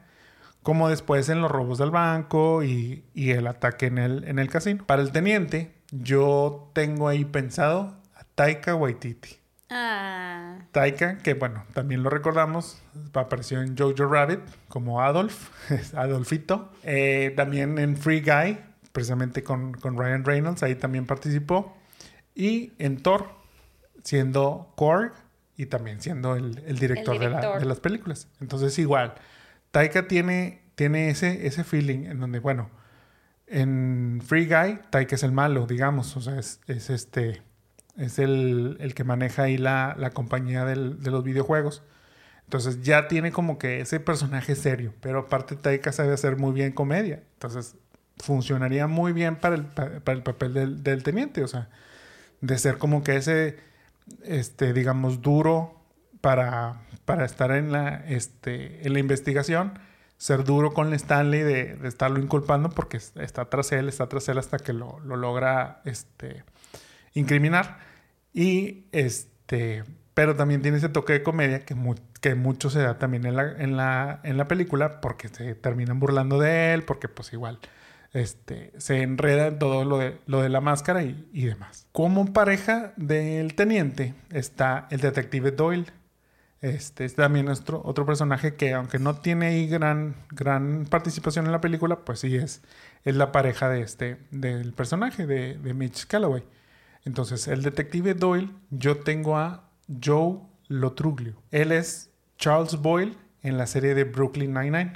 como 0.62 0.90
después 0.90 1.30
en 1.30 1.40
los 1.40 1.50
robos 1.50 1.78
del 1.78 1.90
banco 1.90 2.62
y, 2.62 3.04
el 3.14 3.46
ataque 3.46 3.86
en 3.86 3.96
el, 3.96 4.24
en 4.24 4.38
el 4.38 4.50
casino. 4.50 4.84
Para 4.84 5.00
el 5.00 5.12
teniente, 5.12 5.72
yo 5.92 6.70
tengo 6.74 7.08
ahí 7.08 7.24
pensado 7.24 7.96
a 8.14 8.24
Taika 8.34 8.74
Waititi. 8.74 9.38
Ah. 9.68 10.58
Taika, 10.72 11.18
que 11.18 11.34
bueno, 11.34 11.64
también 11.74 12.02
lo 12.02 12.10
recordamos, 12.10 12.80
apareció 13.14 13.60
en 13.62 13.76
Jojo 13.76 14.06
Rabbit 14.06 14.40
como 14.68 15.02
Adolf, 15.02 15.50
Adolfito. 15.94 16.70
Eh, 16.84 17.32
también 17.36 17.78
en 17.78 17.96
Free 17.96 18.20
Guy, 18.20 18.58
precisamente 18.92 19.42
con, 19.42 19.72
con 19.74 19.96
Ryan 19.98 20.24
Reynolds, 20.24 20.62
ahí 20.62 20.74
también 20.76 21.06
participó. 21.06 21.76
Y 22.34 22.74
en 22.78 23.02
Thor, 23.02 23.28
siendo 24.04 24.72
Korg 24.76 25.12
y 25.56 25.66
también 25.66 26.00
siendo 26.00 26.36
el, 26.36 26.62
el 26.66 26.78
director, 26.78 27.18
de 27.18 27.28
la- 27.30 27.38
director. 27.38 27.60
De, 27.60 27.66
las 27.66 27.80
películas. 27.80 28.28
Entonces, 28.40 28.78
igual, 28.78 29.14
Taika 29.72 30.06
tiene, 30.06 30.62
tiene 30.76 31.08
ese, 31.10 31.46
ese 31.46 31.64
feeling 31.64 32.04
en 32.04 32.20
donde, 32.20 32.38
bueno, 32.38 32.70
en 33.48 34.20
Free 34.24 34.46
Guy, 34.46 34.80
Taika 34.90 35.14
es 35.16 35.22
el 35.22 35.32
malo, 35.32 35.66
digamos, 35.66 36.16
o 36.16 36.20
sea, 36.20 36.38
es, 36.38 36.60
es 36.66 36.90
este 36.90 37.42
es 37.96 38.18
el, 38.18 38.76
el 38.80 38.94
que 38.94 39.04
maneja 39.04 39.44
ahí 39.44 39.58
la, 39.58 39.94
la 39.98 40.10
compañía 40.10 40.64
del- 40.64 41.02
de 41.02 41.10
los 41.10 41.24
videojuegos. 41.24 41.82
Entonces 42.44 42.82
ya 42.82 43.08
tiene 43.08 43.32
como 43.32 43.58
que 43.58 43.80
ese 43.80 44.00
personaje 44.00 44.54
serio, 44.54 44.94
pero 45.00 45.20
aparte 45.20 45.56
Taika 45.56 45.92
sabe 45.92 46.12
hacer 46.12 46.36
muy 46.36 46.52
bien 46.52 46.72
comedia. 46.72 47.22
Entonces 47.34 47.76
funcionaría 48.18 48.86
muy 48.86 49.12
bien 49.12 49.36
para 49.36 49.56
el, 49.56 49.64
pa- 49.64 50.00
para 50.00 50.16
el 50.16 50.22
papel 50.22 50.54
del, 50.54 50.82
del 50.82 51.02
teniente, 51.02 51.42
o 51.44 51.48
sea, 51.48 51.68
de 52.40 52.58
ser 52.58 52.78
como 52.78 53.02
que 53.04 53.16
ese, 53.16 53.58
este, 54.24 54.72
digamos, 54.72 55.22
duro, 55.22 55.80
para, 56.20 56.80
para 57.04 57.24
estar 57.24 57.50
en 57.52 57.72
la, 57.72 58.04
este, 58.08 58.86
en 58.86 58.92
la 58.94 58.98
investigación, 59.00 59.78
ser 60.18 60.44
duro 60.44 60.72
con 60.72 60.92
Stanley 60.94 61.40
de, 61.42 61.76
de, 61.76 61.88
estarlo 61.88 62.18
inculpando 62.20 62.70
porque 62.70 62.96
está 62.96 63.44
tras 63.50 63.70
él, 63.72 63.88
está 63.88 64.08
tras 64.08 64.28
él 64.28 64.38
hasta 64.38 64.58
que 64.58 64.72
lo, 64.72 64.98
lo 65.00 65.16
logra 65.16 65.82
este, 65.84 66.42
incriminar. 67.16 67.78
Y 68.32 68.84
este, 68.92 69.84
pero 70.14 70.36
también 70.36 70.62
tiene 70.62 70.78
ese 70.78 70.88
toque 70.88 71.14
de 71.14 71.22
comedia 71.22 71.64
que, 71.64 71.74
que 72.20 72.34
mucho 72.34 72.70
se 72.70 72.80
da 72.80 72.98
también 72.98 73.26
en 73.26 73.36
la, 73.36 73.52
en, 73.58 73.76
la, 73.76 74.20
en 74.22 74.36
la 74.36 74.46
película 74.46 75.00
porque 75.00 75.28
se 75.28 75.54
terminan 75.54 75.98
burlando 75.98 76.38
de 76.38 76.74
él, 76.74 76.84
porque 76.84 77.08
pues 77.08 77.32
igual 77.32 77.58
este, 78.12 78.72
se 78.78 79.02
enreda 79.02 79.48
en 79.48 79.58
todo 79.58 79.84
lo 79.84 79.98
de, 79.98 80.18
lo 80.26 80.42
de 80.42 80.48
la 80.48 80.60
máscara 80.60 81.02
y, 81.02 81.28
y 81.32 81.44
demás. 81.46 81.86
Como 81.92 82.32
pareja 82.32 82.92
del 82.96 83.54
teniente 83.54 84.14
está 84.30 84.86
el 84.90 85.00
detective 85.00 85.50
Doyle. 85.50 85.86
Este 86.62 87.04
es 87.04 87.14
también 87.14 87.44
nuestro, 87.44 87.82
otro 87.84 88.06
personaje 88.06 88.54
que 88.54 88.72
aunque 88.72 88.98
no 88.98 89.16
tiene 89.16 89.48
ahí 89.48 89.68
gran, 89.68 90.16
gran 90.30 90.86
participación 90.86 91.44
en 91.44 91.52
la 91.52 91.60
película, 91.60 92.04
pues 92.04 92.20
sí 92.20 92.36
es, 92.36 92.62
es 93.04 93.16
la 93.16 93.32
pareja 93.32 93.68
de 93.68 93.82
este, 93.82 94.16
del 94.30 94.72
personaje 94.72 95.26
de, 95.26 95.58
de 95.58 95.74
Mitch 95.74 96.06
Calloway. 96.06 96.42
Entonces, 97.06 97.46
el 97.46 97.62
detective 97.62 98.14
Doyle, 98.14 98.50
yo 98.70 98.98
tengo 98.98 99.38
a 99.38 99.70
Joe 100.04 100.40
Lotruglio. 100.66 101.40
Él 101.52 101.70
es 101.70 102.10
Charles 102.36 102.74
Boyle 102.76 103.16
en 103.44 103.56
la 103.56 103.68
serie 103.68 103.94
de 103.94 104.02
Brooklyn 104.02 104.52
Nine-Nine, 104.52 104.92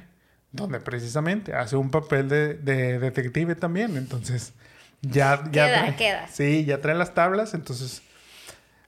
donde 0.50 0.80
precisamente 0.80 1.54
hace 1.54 1.76
un 1.76 1.90
papel 1.92 2.28
de, 2.28 2.54
de 2.54 2.98
detective 2.98 3.54
también. 3.54 3.96
Entonces, 3.96 4.54
ya, 5.02 5.44
ya 5.52 5.66
queda, 5.66 5.78
trae, 5.82 5.96
queda. 5.96 6.28
Sí, 6.28 6.64
ya 6.64 6.80
trae 6.80 6.96
las 6.96 7.14
tablas. 7.14 7.54
Entonces, 7.54 8.02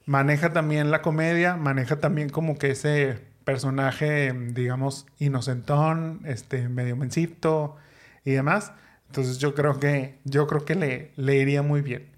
maneja 0.05 0.51
también 0.51 0.91
la 0.91 1.01
comedia, 1.01 1.55
maneja 1.55 2.01
también 2.01 2.27
como 2.27 2.57
que 2.57 2.71
ese 2.71 3.19
personaje, 3.45 4.33
digamos, 4.49 5.05
inocentón, 5.17 6.19
este, 6.25 6.67
medio 6.67 6.97
mencito 6.97 7.77
y 8.25 8.31
demás. 8.31 8.73
Entonces, 9.07 9.37
yo 9.37 9.55
creo 9.55 9.79
que, 9.79 10.19
yo 10.25 10.45
creo 10.45 10.65
que 10.65 10.75
le, 10.75 11.11
le 11.15 11.37
iría 11.37 11.61
muy 11.61 11.81
bien. 11.81 12.12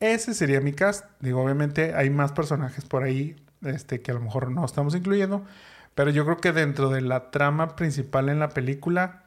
Ese 0.00 0.34
sería 0.34 0.60
mi 0.60 0.72
cast. 0.72 1.04
Digo, 1.20 1.42
obviamente 1.42 1.94
hay 1.94 2.10
más 2.10 2.32
personajes 2.32 2.84
por 2.84 3.02
ahí 3.02 3.36
este, 3.64 4.00
que 4.00 4.10
a 4.10 4.14
lo 4.14 4.20
mejor 4.20 4.50
no 4.50 4.64
estamos 4.64 4.94
incluyendo. 4.94 5.44
Pero 5.94 6.10
yo 6.10 6.24
creo 6.24 6.36
que 6.36 6.52
dentro 6.52 6.90
de 6.90 7.00
la 7.00 7.30
trama 7.30 7.74
principal 7.74 8.28
en 8.28 8.38
la 8.38 8.50
película, 8.50 9.24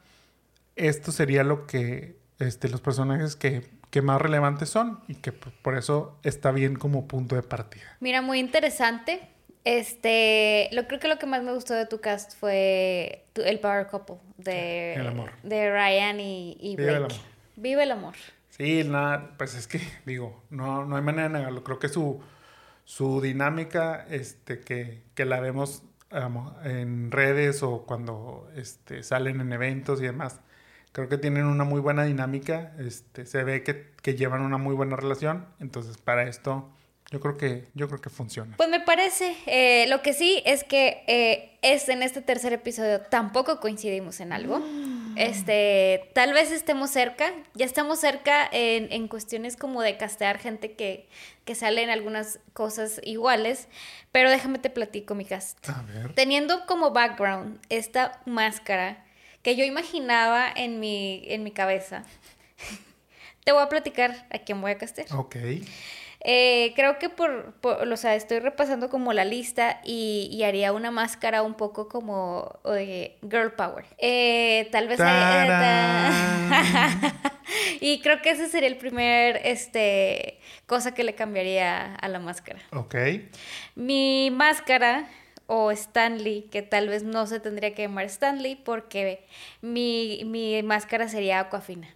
esto 0.77 1.11
sería 1.11 1.43
lo 1.43 1.67
que 1.67 2.15
este, 2.39 2.69
los 2.69 2.79
personajes 2.79 3.35
que, 3.35 3.67
que 3.89 4.01
más 4.01 4.21
relevantes 4.21 4.69
son 4.69 4.99
y 5.09 5.15
que 5.15 5.33
por, 5.33 5.77
eso 5.77 6.17
está 6.23 6.51
bien 6.51 6.75
como 6.75 7.07
punto 7.07 7.35
de 7.35 7.43
partida. 7.43 7.83
Mira, 7.99 8.21
muy 8.21 8.39
interesante. 8.39 9.19
Este, 9.65 10.69
lo 10.71 10.87
creo 10.87 10.99
que 10.99 11.07
lo 11.07 11.19
que 11.19 11.27
más 11.27 11.43
me 11.43 11.53
gustó 11.53 11.73
de 11.75 11.85
tu 11.85 11.99
cast 11.99 12.35
fue 12.39 13.25
tu, 13.33 13.41
el 13.41 13.59
power 13.59 13.87
couple 13.87 14.15
de, 14.37 14.95
El 14.95 15.07
amor. 15.07 15.29
de 15.43 15.71
Ryan 15.71 16.19
y, 16.19 16.57
y 16.59 16.75
Vive 16.77 16.93
el 16.93 16.99
Blake. 16.99 17.13
amor. 17.13 17.25
Vive 17.57 17.83
el 17.83 17.91
amor. 17.91 18.15
Sí, 18.61 18.83
nada, 18.83 19.31
pues 19.39 19.55
es 19.55 19.67
que, 19.67 19.81
digo, 20.05 20.43
no, 20.51 20.85
no 20.85 20.95
hay 20.95 21.01
manera 21.01 21.29
de 21.29 21.39
negarlo. 21.39 21.63
Creo 21.63 21.79
que 21.79 21.89
su, 21.89 22.21
su 22.85 23.19
dinámica, 23.19 24.05
este, 24.07 24.59
que, 24.59 25.01
que 25.15 25.25
la 25.25 25.39
vemos 25.39 25.81
en 26.63 27.09
redes 27.09 27.63
o 27.63 27.85
cuando 27.87 28.51
este, 28.55 29.01
salen 29.01 29.39
en 29.41 29.51
eventos 29.51 29.99
y 30.01 30.03
demás, 30.03 30.41
creo 30.91 31.07
que 31.09 31.17
tienen 31.17 31.45
una 31.45 31.63
muy 31.63 31.79
buena 31.79 32.03
dinámica. 32.03 32.73
Este, 32.77 33.25
se 33.25 33.43
ve 33.43 33.63
que, 33.63 33.93
que 34.03 34.13
llevan 34.13 34.41
una 34.41 34.57
muy 34.57 34.75
buena 34.75 34.95
relación. 34.95 35.47
Entonces, 35.59 35.97
para 35.97 36.23
esto, 36.23 36.69
yo 37.09 37.19
creo 37.19 37.37
que, 37.37 37.65
yo 37.73 37.87
creo 37.87 37.99
que 37.99 38.11
funciona. 38.11 38.57
Pues 38.57 38.69
me 38.69 38.81
parece. 38.81 39.35
eh, 39.47 39.87
lo 39.89 40.03
que 40.03 40.13
sí 40.13 40.43
es 40.45 40.63
que 40.63 41.03
eh, 41.07 41.57
es 41.63 41.89
en 41.89 42.03
este 42.03 42.21
tercer 42.21 42.53
episodio 42.53 43.01
tampoco 43.01 43.59
coincidimos 43.59 44.19
en 44.19 44.33
algo. 44.33 44.61
Este, 45.15 46.09
tal 46.13 46.33
vez 46.33 46.51
estemos 46.51 46.91
cerca, 46.91 47.31
ya 47.53 47.65
estamos 47.65 47.99
cerca 47.99 48.47
en, 48.51 48.91
en 48.91 49.07
cuestiones 49.07 49.57
como 49.57 49.81
de 49.81 49.97
castear 49.97 50.37
gente 50.37 50.73
que, 50.73 51.07
que 51.45 51.55
sale 51.55 51.83
en 51.83 51.89
algunas 51.89 52.39
cosas 52.53 52.99
iguales, 53.03 53.67
pero 54.11 54.29
déjame 54.29 54.59
te 54.59 54.69
platico 54.69 55.15
mi 55.15 55.25
cast. 55.25 55.69
A 55.69 55.81
ver. 55.83 56.13
Teniendo 56.13 56.65
como 56.65 56.91
background 56.91 57.59
esta 57.69 58.21
máscara 58.25 59.05
que 59.41 59.55
yo 59.55 59.63
imaginaba 59.63 60.47
en 60.55 60.79
mi, 60.79 61.23
en 61.27 61.43
mi 61.43 61.51
cabeza, 61.51 62.03
te 63.43 63.51
voy 63.51 63.63
a 63.63 63.69
platicar 63.69 64.27
a 64.29 64.39
quién 64.39 64.61
voy 64.61 64.71
a 64.71 64.77
castear. 64.77 65.07
Ok. 65.15 65.35
Eh, 66.23 66.73
creo 66.75 66.99
que 66.99 67.09
por, 67.09 67.53
por, 67.61 67.87
o 67.87 67.97
sea, 67.97 68.15
estoy 68.15 68.39
repasando 68.39 68.89
como 68.89 69.11
la 69.11 69.25
lista 69.25 69.81
y, 69.83 70.29
y 70.31 70.43
haría 70.43 70.71
una 70.71 70.91
máscara 70.91 71.41
un 71.41 71.55
poco 71.55 71.87
como 71.87 72.59
eh, 72.75 73.17
girl 73.21 73.53
power. 73.53 73.85
Eh, 73.97 74.69
tal 74.71 74.87
vez... 74.87 74.99
eh, 74.99 76.09
y 77.81 78.01
creo 78.01 78.21
que 78.21 78.29
ese 78.31 78.47
sería 78.49 78.69
el 78.69 78.77
primer, 78.77 79.41
este, 79.43 80.39
cosa 80.67 80.93
que 80.93 81.03
le 81.03 81.15
cambiaría 81.15 81.95
a 81.95 82.07
la 82.07 82.19
máscara. 82.19 82.59
Ok. 82.71 82.95
Mi 83.75 84.29
máscara 84.31 85.07
o 85.47 85.71
Stanley, 85.71 86.43
que 86.43 86.61
tal 86.61 86.87
vez 86.87 87.03
no 87.03 87.25
se 87.27 87.39
tendría 87.39 87.73
que 87.73 87.81
llamar 87.81 88.05
Stanley 88.05 88.55
porque 88.55 89.25
mi, 89.61 90.21
mi 90.25 90.61
máscara 90.63 91.09
sería 91.09 91.39
Aquafina. 91.39 91.89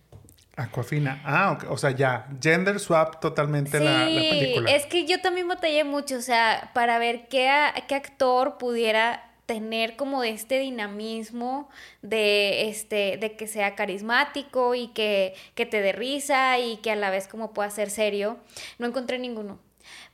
Aquafina. 0.58 1.22
Ah, 1.26 1.52
ok. 1.52 1.72
o 1.72 1.78
sea, 1.78 1.92
ya. 1.92 2.28
Gender 2.42 2.80
swap 2.80 3.20
totalmente 3.20 3.80
la, 3.80 4.06
película. 4.06 4.72
es 4.72 4.86
que 4.86 5.06
yo 5.06 5.20
también 5.22 5.48
batallé 5.48 5.84
mucho, 5.84 6.16
o 6.18 6.22
sea, 6.22 6.72
para 6.74 6.98
ver 6.98 7.28
qué, 7.28 7.50
a- 7.50 7.74
qué 7.88 7.96
actor 7.96 8.58
pudiera 8.58 9.22
tener 9.46 9.96
como 9.96 10.24
este 10.24 10.58
dinamismo 10.60 11.70
de 12.02 12.68
este 12.70 13.18
de 13.18 13.36
que 13.36 13.46
sea 13.48 13.76
carismático 13.76 14.74
y 14.74 14.88
que, 14.88 15.36
que 15.54 15.66
te 15.68 15.82
dé 15.82 15.92
risa 15.92 16.58
y 16.58 16.78
que 16.78 16.90
a 16.92 16.96
la 16.96 17.12
vez 17.12 17.28
como 17.28 17.54
pueda 17.54 17.70
ser 17.70 17.90
serio. 17.92 18.38
No 18.80 18.88
encontré 18.88 19.20
ninguno. 19.20 19.60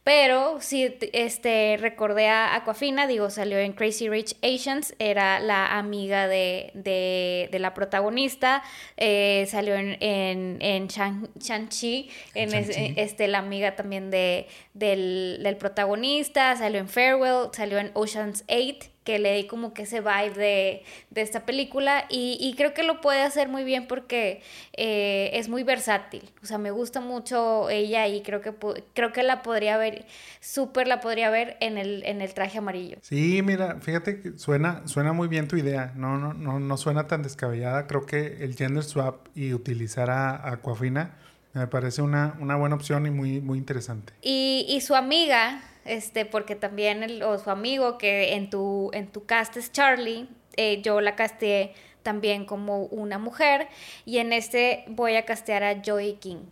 Pero 0.04 0.60
sí, 0.62 0.98
este, 1.14 1.78
recordé 1.80 2.28
a 2.28 2.56
Aquafina, 2.56 3.06
digo, 3.06 3.30
salió 3.30 3.60
en 3.60 3.74
Crazy 3.74 4.10
Rich 4.10 4.36
Asians, 4.42 4.96
era 4.98 5.40
la 5.40 5.78
amiga 5.78 6.28
de, 6.28 6.72
de, 6.74 7.50
de 7.52 7.60
la 7.60 7.76
protagonista, 7.76 8.64
eh, 8.98 9.46
salió 9.48 9.76
en, 9.76 9.98
en, 10.02 10.58
en 10.60 10.88
Shang- 10.88 11.30
Shang-Chi, 11.40 12.10
en, 12.34 12.52
es- 12.56 12.70
este, 12.98 13.28
la 13.28 13.38
amiga 13.38 13.76
también 13.76 14.10
de, 14.10 14.48
del, 14.74 15.40
del 15.44 15.58
protagonista, 15.58 16.56
salió 16.56 16.80
en 16.80 16.90
Farewell, 16.90 17.50
salió 17.54 17.78
en 17.78 17.92
Ocean's 17.94 18.44
8, 18.50 18.90
que 19.04 19.20
le 19.20 19.36
di 19.36 19.48
como 19.48 19.74
que 19.74 19.84
ese 19.84 20.02
vibe 20.02 20.34
de, 20.36 20.84
de 21.10 21.22
esta 21.22 21.46
película 21.46 22.06
y, 22.10 22.38
y 22.40 22.56
creo 22.56 22.74
que 22.74 22.84
lo 22.84 23.02
puede 23.02 23.22
hacer 23.22 23.48
muy 23.48 23.64
bien 23.64 23.88
porque 23.88 24.42
eh, 24.74 25.32
es 25.34 25.50
muy 25.50 25.64
versátil, 25.64 26.30
o 26.44 26.46
sea, 26.46 26.58
me 26.58 26.72
gusta 26.72 27.02
mucho 27.02 27.70
ella 27.70 28.08
y 28.08 28.22
creo 28.22 28.42
que, 28.42 28.54
creo 28.94 29.12
que 29.12 29.24
la 29.24 29.42
podría 29.42 29.78
ver, 29.78 30.06
súper 30.40 30.88
la 30.88 31.00
podría 31.02 31.30
ver 31.30 31.58
en 31.62 31.78
el, 31.78 32.04
en 32.06 32.22
el 32.22 32.34
traje 32.34 32.60
amarillo. 32.60 32.98
Sí, 33.02 33.42
mira, 33.42 33.80
fíjate 33.82 34.22
que 34.22 34.38
suena, 34.38 34.88
suena 34.88 35.14
muy 35.14 35.28
bien 35.28 35.48
tu 35.48 35.58
idea. 35.58 35.94
No, 35.96 36.18
no, 36.18 36.34
no, 36.34 36.60
no 36.60 36.78
suena 36.78 37.08
tan 37.08 37.24
descabellada. 37.24 37.88
Creo 37.88 38.06
que 38.06 38.44
el 38.44 38.56
gender 38.56 38.84
swap 38.84 39.28
y 39.36 39.54
utilizar 39.54 40.10
a 40.10 40.52
Aquafina 40.52 41.18
me 41.54 41.68
parece 41.68 42.02
una, 42.02 42.38
una 42.40 42.56
buena 42.56 42.76
opción 42.76 43.06
y 43.06 43.12
muy, 43.12 43.42
muy 43.42 43.58
interesante. 43.58 44.14
Y, 44.22 44.66
y 44.70 44.82
su 44.82 44.96
amiga, 44.96 45.62
este, 45.86 46.26
porque 46.26 46.56
también, 46.56 47.04
el- 47.04 47.24
o 47.24 47.38
su 47.40 47.50
amigo 47.50 47.98
que 47.98 48.34
en 48.36 48.50
tu, 48.50 48.90
en 48.94 49.08
tu 49.08 49.26
cast 49.26 49.58
es 49.58 49.72
Charlie, 49.72 50.28
eh, 50.58 50.82
yo 50.82 51.02
la 51.02 51.16
casteé 51.16 51.74
también 52.04 52.46
como 52.46 52.84
una 52.86 53.18
mujer 53.20 53.68
y 54.06 54.18
en 54.18 54.34
este 54.34 54.84
voy 54.88 55.16
a 55.16 55.24
castear 55.26 55.64
a 55.64 55.82
Joey 55.86 56.14
King. 56.14 56.46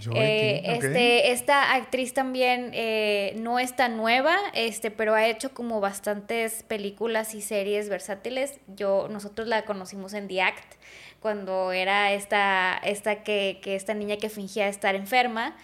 Joy 0.00 0.14
Eh, 0.18 0.62
King, 0.62 0.70
este, 0.72 1.32
esta 1.32 1.74
actriz 1.74 2.12
también 2.14 2.70
eh, 2.74 3.34
no 3.38 3.58
es 3.58 3.74
tan 3.76 3.96
nueva, 3.96 4.36
este, 4.52 4.90
pero 4.90 5.14
ha 5.14 5.26
hecho 5.26 5.52
como 5.54 5.80
bastantes 5.80 6.62
películas 6.64 7.34
y 7.34 7.40
series 7.40 7.88
versátiles. 7.88 8.60
Yo, 8.76 9.08
nosotros 9.10 9.48
la 9.48 9.64
conocimos 9.64 10.12
en 10.12 10.28
The 10.28 10.42
Act, 10.42 10.74
cuando 11.20 11.72
era 11.72 12.12
esta, 12.12 12.78
esta 12.84 13.22
que, 13.24 13.58
que 13.62 13.74
esta 13.74 13.94
niña 13.94 14.16
que 14.18 14.28
fingía 14.28 14.68
estar 14.68 14.94
enferma. 14.94 15.56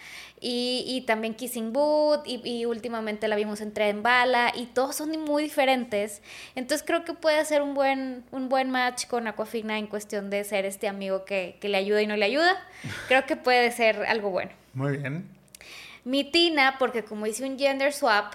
Y, 0.45 0.83
y 0.85 1.01
también 1.01 1.35
Kissing 1.35 1.71
Booth, 1.71 2.23
y, 2.25 2.41
y 2.43 2.65
últimamente 2.65 3.29
la 3.29 3.37
vimos 3.37 3.61
en 3.61 3.73
Tren 3.73 4.03
Bala, 4.03 4.51
y 4.53 4.65
todos 4.65 4.97
son 4.97 5.09
muy 5.21 5.43
diferentes. 5.43 6.21
Entonces 6.55 6.85
creo 6.85 7.05
que 7.05 7.13
puede 7.13 7.45
ser 7.45 7.61
un 7.61 7.73
buen, 7.73 8.25
un 8.31 8.49
buen 8.49 8.69
match 8.69 9.07
con 9.07 9.27
Aquafina 9.27 9.79
en 9.79 9.87
cuestión 9.87 10.29
de 10.29 10.43
ser 10.43 10.65
este 10.65 10.89
amigo 10.89 11.23
que, 11.23 11.57
que 11.61 11.69
le 11.69 11.77
ayuda 11.77 12.01
y 12.01 12.07
no 12.07 12.17
le 12.17 12.25
ayuda. 12.25 12.61
Creo 13.07 13.25
que 13.25 13.37
puede 13.37 13.71
ser 13.71 14.03
algo 14.05 14.31
bueno. 14.31 14.51
Muy 14.73 14.97
bien. 14.97 15.29
Mi 16.03 16.25
tina, 16.25 16.75
porque 16.79 17.03
como 17.03 17.25
hice 17.25 17.45
un 17.45 17.57
gender 17.57 17.93
swap, 17.93 18.33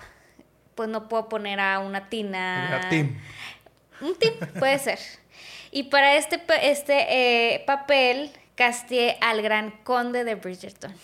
pues 0.74 0.88
no 0.88 1.08
puedo 1.08 1.28
poner 1.28 1.60
a 1.60 1.80
una 1.80 2.08
tina. 2.08 2.86
Tim. 2.88 3.18
Un 4.00 4.14
team, 4.16 4.34
puede 4.58 4.78
ser. 4.78 4.98
Y 5.70 5.84
para 5.84 6.16
este, 6.16 6.40
este 6.62 7.54
eh, 7.54 7.64
papel 7.66 8.30
casteé 8.54 9.18
al 9.20 9.42
gran 9.42 9.70
conde 9.82 10.24
de 10.24 10.34
Bridgerton, 10.34 10.94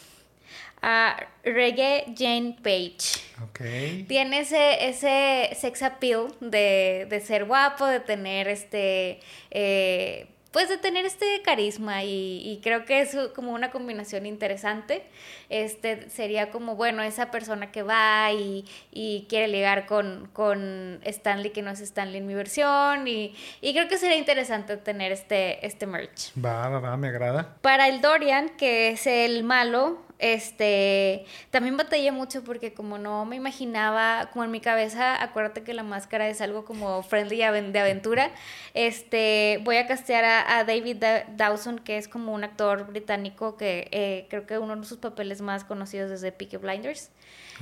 a 0.87 1.17
Reggae 1.43 2.15
Jane 2.17 2.57
Page. 2.63 3.23
Ok. 3.43 4.07
Tiene 4.07 4.41
ese, 4.41 4.87
ese 4.89 5.51
sex 5.55 5.83
appeal 5.83 6.29
de, 6.41 7.07
de 7.09 7.21
ser 7.21 7.47
guapo, 7.47 7.87
de 7.87 8.01
tener 8.01 8.49
este... 8.49 9.21
eh, 9.51 10.29
pues 10.53 10.69
de 10.69 10.79
tener 10.79 11.05
este 11.05 11.43
carisma 11.43 12.05
y, 12.05 12.41
y 12.49 12.61
creo 12.63 12.85
que 12.85 13.01
es 13.01 13.17
como 13.35 13.51
una 13.51 13.73
combinación 13.73 14.25
interesante. 14.25 15.03
Este 15.49 16.09
sería 16.11 16.53
como, 16.53 16.77
bueno, 16.77 17.03
esa 17.03 17.33
persona 17.33 17.73
que 17.73 17.83
va 17.83 18.31
y, 18.31 18.65
y 18.93 19.27
quiere 19.29 19.49
ligar 19.49 19.87
con, 19.87 20.31
con 20.33 21.01
Stanley, 21.03 21.51
que 21.51 21.63
no 21.63 21.73
es 21.73 21.81
Stanley 21.81 22.19
en 22.19 22.29
mi 22.29 22.35
versión, 22.35 23.09
y, 23.09 23.35
y 23.61 23.73
creo 23.73 23.89
que 23.89 23.99
sería 23.99 24.17
interesante 24.17 24.77
tener 24.77 25.11
este, 25.11 25.67
este 25.67 25.87
merch. 25.89 26.31
Va, 26.39 26.69
va, 26.69 26.79
va, 26.79 26.97
me 26.97 27.09
agrada. 27.09 27.57
Para 27.61 27.89
el 27.89 28.01
Dorian, 28.01 28.51
que 28.51 28.91
es 28.91 29.09
el 29.09 29.43
malo, 29.43 30.05
este, 30.25 31.27
también 31.51 31.77
batallé 31.77 32.11
mucho 32.11 32.43
porque 32.45 32.73
como 32.73 32.97
no 32.97 33.27
me 33.27 33.37
imaginaba, 33.37 34.31
como 34.33 34.43
en 34.45 34.51
mi 34.51 34.61
cabeza, 34.61 35.23
acuérdate 35.23 35.63
que 35.65 35.75
la 35.75 35.83
máscara 35.83 36.29
es 36.31 36.41
algo 36.41 36.65
como 36.65 37.03
friendly 37.03 37.37
de 37.37 37.79
aventura, 37.79 38.31
este, 38.73 39.61
voy 39.65 39.77
a 39.77 39.87
castear 39.87 40.25
a, 40.25 40.65
David 40.65 40.97
Da- 40.97 41.25
Dawson, 41.29 41.79
que 41.79 41.99
es 41.99 42.09
como 42.09 42.33
un 42.33 42.43
actor 42.43 42.87
británico 42.87 43.59
que 43.59 43.89
eh, 43.93 44.27
creo 44.31 44.47
que 44.47 44.59
uno 44.59 44.75
de 44.77 44.87
sus 44.87 44.97
papeles 44.97 45.43
más 45.43 45.63
conocidos 45.63 46.11
es 46.11 46.23
de 46.23 46.33
Peaky 46.33 46.57
Blinders. 46.57 47.11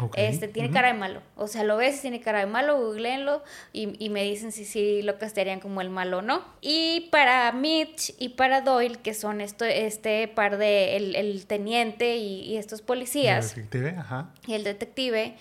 Ok. 0.01 0.15
Este, 0.17 0.49
tiene 0.49 0.69
Ujú. 0.69 0.75
cara 0.75 0.89
de 0.89 0.95
malo. 0.95 1.21
O 1.37 1.47
sea, 1.49 1.65
lo 1.65 1.77
ves 1.77 1.99
y 1.99 2.01
tiene 2.03 2.21
cara 2.21 2.39
de 2.41 2.47
malo, 2.47 2.79
googleenlo 2.79 3.43
y, 3.73 3.95
y 4.05 4.09
me 4.11 4.23
dicen 4.25 4.53
si 4.53 4.65
sí 4.65 5.03
lo 5.03 5.19
castearían 5.19 5.61
como 5.61 5.81
el 5.81 5.91
malo 5.91 6.19
o 6.19 6.23
no. 6.23 6.45
Y 6.61 7.09
para 7.11 7.51
Mitch 7.53 8.15
y 8.19 8.31
para 8.31 8.61
Doyle, 8.63 8.97
que 8.99 9.15
son 9.15 9.41
esto, 9.41 9.65
este 9.65 10.29
par 10.29 10.57
de 10.57 10.97
el, 10.97 11.15
el 11.17 11.47
teniente 11.47 12.17
y, 12.17 12.41
y 12.43 12.57
estos 12.57 12.81
policías 12.83 13.55
Detective, 13.55 13.97
ajá. 13.99 14.31
y 14.47 14.55
el 14.55 14.65
detective, 14.65 15.35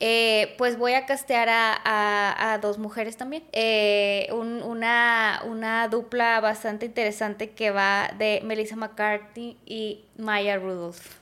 eh, 0.00 0.54
pues 0.58 0.78
voy 0.78 0.92
a 0.94 1.04
castear 1.06 1.48
a, 1.48 1.74
a- 1.84 2.52
a 2.52 2.58
dos 2.58 2.78
mujeres 2.78 3.16
también. 3.16 3.42
Eh, 3.52 4.28
un- 4.32 4.62
una, 4.62 5.42
una 5.44 5.88
dupla 5.88 6.40
bastante 6.40 6.86
interesante 6.86 7.50
que 7.50 7.70
va 7.72 8.10
de 8.16 8.40
Melissa 8.44 8.76
McCarthy 8.76 9.56
y 9.66 10.04
Maya 10.16 10.56
Rudolph. 10.56 11.18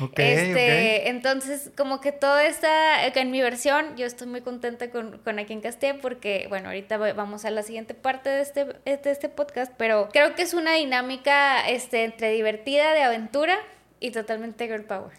Ok, 0.00 0.18
este, 0.18 1.08
entonces, 1.08 1.70
como 1.76 2.00
que 2.00 2.12
todo 2.12 2.38
está, 2.38 3.04
en 3.06 3.30
mi 3.30 3.40
versión, 3.40 3.96
yo 3.96 4.06
estoy 4.06 4.28
muy 4.28 4.42
contenta 4.42 4.90
con, 4.90 5.18
con 5.18 5.38
a 5.38 5.44
quien 5.44 5.60
casté 5.60 5.94
porque, 5.94 6.46
bueno, 6.48 6.68
ahorita 6.68 6.98
vamos 7.14 7.44
a 7.44 7.50
la 7.50 7.62
siguiente 7.62 7.94
parte 7.94 8.30
de 8.30 8.42
este, 8.42 8.64
de 8.64 9.00
este 9.10 9.28
podcast, 9.28 9.72
pero 9.76 10.08
creo 10.12 10.34
que 10.34 10.42
es 10.42 10.54
una 10.54 10.74
dinámica 10.74 11.68
este, 11.68 12.04
entre 12.04 12.30
divertida, 12.30 12.92
de 12.92 13.02
aventura 13.02 13.58
y 14.00 14.10
totalmente 14.12 14.66
girl 14.68 14.84
power. 14.84 15.12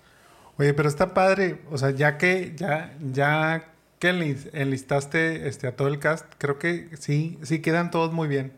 Oye, 0.57 0.73
pero 0.73 0.89
está 0.89 1.13
padre, 1.13 1.57
o 1.71 1.77
sea, 1.77 1.91
ya 1.91 2.17
que 2.17 2.53
ya 2.55 2.93
ya 3.11 3.65
que 3.99 4.11
enlis- 4.11 4.49
enlistaste 4.53 5.47
este 5.47 5.67
a 5.67 5.75
todo 5.75 5.87
el 5.89 5.99
cast, 5.99 6.25
creo 6.37 6.57
que 6.59 6.87
sí 6.99 7.37
sí 7.43 7.61
quedan 7.61 7.91
todos 7.91 8.11
muy 8.13 8.27
bien. 8.27 8.53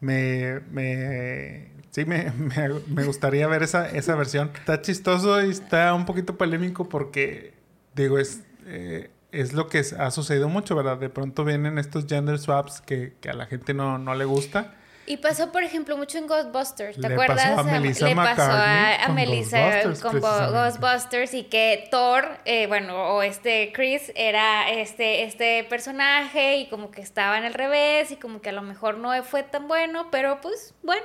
Me 0.00 0.60
me 0.70 1.70
sí 1.96 2.04
me, 2.04 2.30
me, 2.32 2.68
me 2.86 3.04
gustaría 3.04 3.46
ver 3.48 3.62
esa 3.62 3.88
esa 3.88 4.14
versión. 4.14 4.50
Está 4.54 4.82
chistoso 4.82 5.42
y 5.42 5.50
está 5.50 5.94
un 5.94 6.04
poquito 6.04 6.36
polémico 6.36 6.88
porque 6.90 7.54
digo 7.94 8.18
es 8.18 8.42
eh, 8.66 9.10
es 9.32 9.54
lo 9.54 9.68
que 9.68 9.82
ha 9.98 10.10
sucedido 10.10 10.48
mucho, 10.48 10.76
¿verdad? 10.76 10.98
De 10.98 11.08
pronto 11.08 11.44
vienen 11.44 11.78
estos 11.78 12.06
gender 12.06 12.38
swaps 12.38 12.82
que, 12.82 13.14
que 13.20 13.30
a 13.30 13.32
la 13.32 13.46
gente 13.46 13.72
no, 13.74 13.98
no 13.98 14.14
le 14.14 14.24
gusta. 14.24 14.74
Y 15.08 15.18
pasó, 15.18 15.52
por 15.52 15.62
ejemplo, 15.62 15.96
mucho 15.96 16.18
en 16.18 16.26
Ghostbusters, 16.26 16.96
¿te 16.96 17.08
Le 17.08 17.14
acuerdas? 17.14 17.50
pasó 17.50 17.60
a 17.60 17.62
Melissa 17.62 18.08
Le 18.08 18.16
pasó 18.16 18.42
a, 18.42 18.94
a 18.94 19.06
con 19.06 19.14
Melissa 19.14 19.82
Ghostbusters, 19.82 20.00
con. 20.00 20.52
Ghostbusters 20.52 21.34
y 21.34 21.44
que 21.44 21.88
Thor, 21.90 22.26
eh, 22.44 22.66
bueno, 22.66 23.14
o 23.14 23.22
este 23.22 23.72
Chris 23.72 24.10
era 24.16 24.68
este, 24.70 25.22
este 25.22 25.64
personaje 25.64 26.56
y 26.56 26.68
como 26.68 26.90
que 26.90 27.02
estaba 27.02 27.38
en 27.38 27.44
el 27.44 27.54
revés 27.54 28.10
y 28.10 28.16
como 28.16 28.40
que 28.40 28.48
a 28.50 28.52
lo 28.52 28.62
mejor 28.62 28.98
no 28.98 29.22
fue 29.22 29.44
tan 29.44 29.68
bueno, 29.68 30.08
pero 30.10 30.40
pues 30.40 30.74
bueno, 30.82 31.04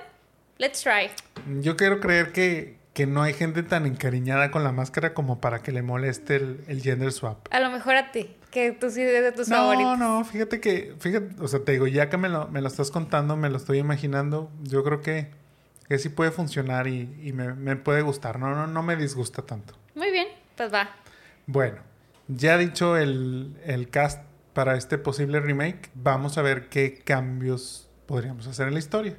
let's 0.61 0.81
try. 0.81 1.09
Yo 1.61 1.75
quiero 1.75 1.99
creer 1.99 2.31
que, 2.31 2.77
que 2.93 3.07
no 3.07 3.21
hay 3.23 3.33
gente 3.33 3.63
tan 3.63 3.85
encariñada 3.85 4.51
con 4.51 4.63
la 4.63 4.71
máscara 4.71 5.13
como 5.13 5.41
para 5.41 5.61
que 5.63 5.71
le 5.71 5.81
moleste 5.81 6.35
el, 6.35 6.63
el 6.67 6.81
gender 6.81 7.11
swap. 7.11 7.47
A 7.51 7.59
lo 7.59 7.71
mejor 7.71 7.95
a 7.95 8.11
ti, 8.11 8.35
que 8.51 8.71
tú 8.71 8.89
sí 8.91 9.01
eres 9.01 9.23
de 9.23 9.31
tus 9.31 9.49
No, 9.49 9.55
favoritos. 9.57 9.97
no, 9.99 10.23
fíjate 10.23 10.59
que, 10.61 10.93
fíjate, 10.99 11.35
o 11.41 11.47
sea, 11.47 11.61
te 11.63 11.71
digo, 11.73 11.87
ya 11.87 12.09
que 12.09 12.17
me 12.17 12.29
lo, 12.29 12.47
me 12.47 12.61
lo 12.61 12.67
estás 12.67 12.91
contando, 12.91 13.35
me 13.35 13.49
lo 13.49 13.57
estoy 13.57 13.79
imaginando, 13.79 14.51
yo 14.61 14.83
creo 14.83 15.01
que, 15.01 15.29
que 15.89 15.97
sí 15.97 16.09
puede 16.09 16.31
funcionar 16.31 16.87
y, 16.87 17.01
y 17.23 17.33
me, 17.33 17.53
me 17.55 17.75
puede 17.75 18.01
gustar, 18.03 18.37
no, 18.39 18.53
no, 18.55 18.67
no 18.67 18.83
me 18.83 18.95
disgusta 18.95 19.41
tanto. 19.41 19.73
Muy 19.95 20.11
bien, 20.11 20.27
pues 20.55 20.71
va. 20.71 20.89
Bueno, 21.47 21.77
ya 22.27 22.57
dicho 22.57 22.97
el, 22.97 23.57
el 23.65 23.89
cast 23.89 24.21
para 24.53 24.75
este 24.75 24.97
posible 24.97 25.39
remake, 25.39 25.89
vamos 25.95 26.37
a 26.37 26.41
ver 26.43 26.69
qué 26.69 27.01
cambios 27.03 27.89
podríamos 28.05 28.45
hacer 28.47 28.67
en 28.67 28.73
la 28.73 28.79
historia. 28.79 29.17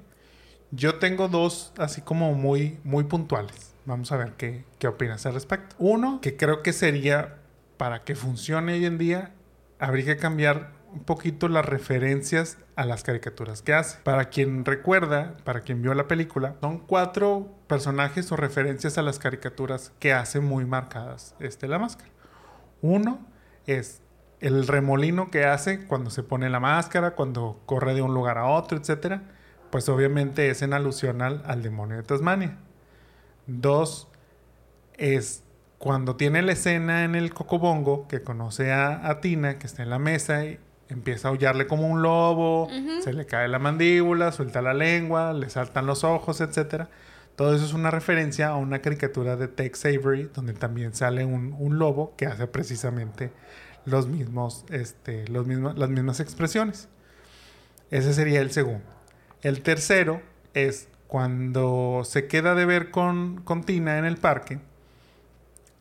Yo 0.75 0.95
tengo 0.95 1.29
dos 1.29 1.73
así 1.77 2.01
como 2.01 2.33
muy, 2.33 2.81
muy 2.83 3.05
puntuales. 3.05 3.75
Vamos 3.85 4.11
a 4.11 4.17
ver 4.17 4.33
qué, 4.39 4.65
qué 4.79 4.89
opinas 4.89 5.27
al 5.27 5.35
respecto. 5.35 5.77
Uno, 5.79 6.21
que 6.23 6.37
creo 6.37 6.63
que 6.63 6.73
sería 6.73 7.37
para 7.77 8.05
que 8.05 8.15
funcione 8.15 8.73
hoy 8.73 8.87
en 8.87 8.97
día, 8.97 9.33
habría 9.79 10.07
que 10.07 10.17
cambiar 10.17 10.73
un 10.93 11.05
poquito 11.05 11.49
las 11.49 11.67
referencias 11.67 12.57
a 12.75 12.87
las 12.87 13.03
caricaturas 13.03 13.61
que 13.61 13.75
hace. 13.75 13.99
Para 14.03 14.27
quien 14.31 14.65
recuerda, 14.65 15.37
para 15.45 15.61
quien 15.61 15.83
vio 15.83 15.93
la 15.93 16.09
película, 16.09 16.57
son 16.63 16.79
cuatro 16.79 17.49
personajes 17.67 18.33
o 18.33 18.37
referencias 18.37 18.97
a 18.97 19.03
las 19.03 19.19
caricaturas 19.19 19.93
que 19.99 20.15
hace 20.15 20.41
muy 20.41 20.65
marcadas 20.65 21.35
este, 21.39 21.69
la 21.69 21.79
máscara. 21.79 22.11
Uno 22.81 23.21
es 23.67 24.01
el 24.41 24.67
remolino 24.67 25.31
que 25.31 25.45
hace 25.45 25.87
cuando 25.87 26.11
se 26.11 26.23
pone 26.23 26.49
la 26.49 26.61
máscara, 26.61 27.15
cuando 27.15 27.61
corre 27.67 27.95
de 27.95 28.01
un 28.01 28.15
lugar 28.15 28.39
a 28.39 28.47
otro, 28.47 28.79
etcétera. 28.79 29.23
Pues 29.73 29.89
obviamente 29.89 30.51
es 30.51 30.61
en 30.61 30.75
alusión 30.75 31.23
al, 31.23 31.43
al 31.47 31.63
demonio 31.63 31.97
de 31.97 32.03
Tasmania. 32.03 32.59
Dos 33.47 34.07
es 34.99 35.45
cuando 35.79 36.15
tiene 36.17 36.43
la 36.43 36.53
escena 36.53 37.05
en 37.05 37.15
el 37.15 37.33
cocobongo 37.33 38.07
que 38.07 38.21
conoce 38.21 38.71
a, 38.71 39.09
a 39.09 39.23
Tina, 39.23 39.59
que 39.59 39.67
está 39.67 39.83
en 39.83 39.89
la 39.89 39.99
mesa 39.99 40.45
y 40.45 40.61
empieza 40.91 41.29
a 41.29 41.31
aullarle 41.31 41.67
como 41.67 41.89
un 41.89 42.03
lobo, 42.03 42.69
se 43.03 43.15
le 43.15 43.25
cae 43.25 43.49
la 43.49 43.59
mandíbula, 43.59 44.31
suelta 44.31 44.61
la 44.61 44.75
lengua, 44.75 45.33
le 45.33 45.49
saltan 45.49 45.87
los 45.87 46.05
ojos, 46.05 46.43
etcétera. 46.43 46.91
Todo 47.35 47.55
eso 47.55 47.65
es 47.65 47.73
una 47.73 47.91
referencia 47.91 48.49
a 48.49 48.57
una 48.57 48.81
caricatura 48.81 49.37
de 49.37 49.49
Tex 49.49 49.87
Avery, 49.87 50.31
donde 50.35 50.53
también 50.53 50.93
sale 50.93 51.25
un, 51.25 51.57
un 51.59 51.79
lobo 51.79 52.15
que 52.19 52.27
hace 52.27 52.47
precisamente 52.47 53.33
los 53.87 54.07
mismos, 54.07 54.67
este, 54.69 55.27
los 55.29 55.47
mismos, 55.47 55.79
las 55.79 55.89
mismas 55.89 56.21
expresiones. 56.21 56.91
Ese 57.91 58.13
sería 58.13 58.43
el 58.43 58.51
segundo. 58.51 58.85
El 59.43 59.63
tercero 59.63 60.23
es 60.55 60.89
cuando 61.09 62.03
se 62.05 62.27
queda 62.27 62.55
de 62.55 62.65
ver 62.65 62.91
con, 62.91 63.43
con 63.43 63.65
Tina 63.65 63.99
en 63.99 64.05
el 64.05 64.17
parque, 64.17 64.61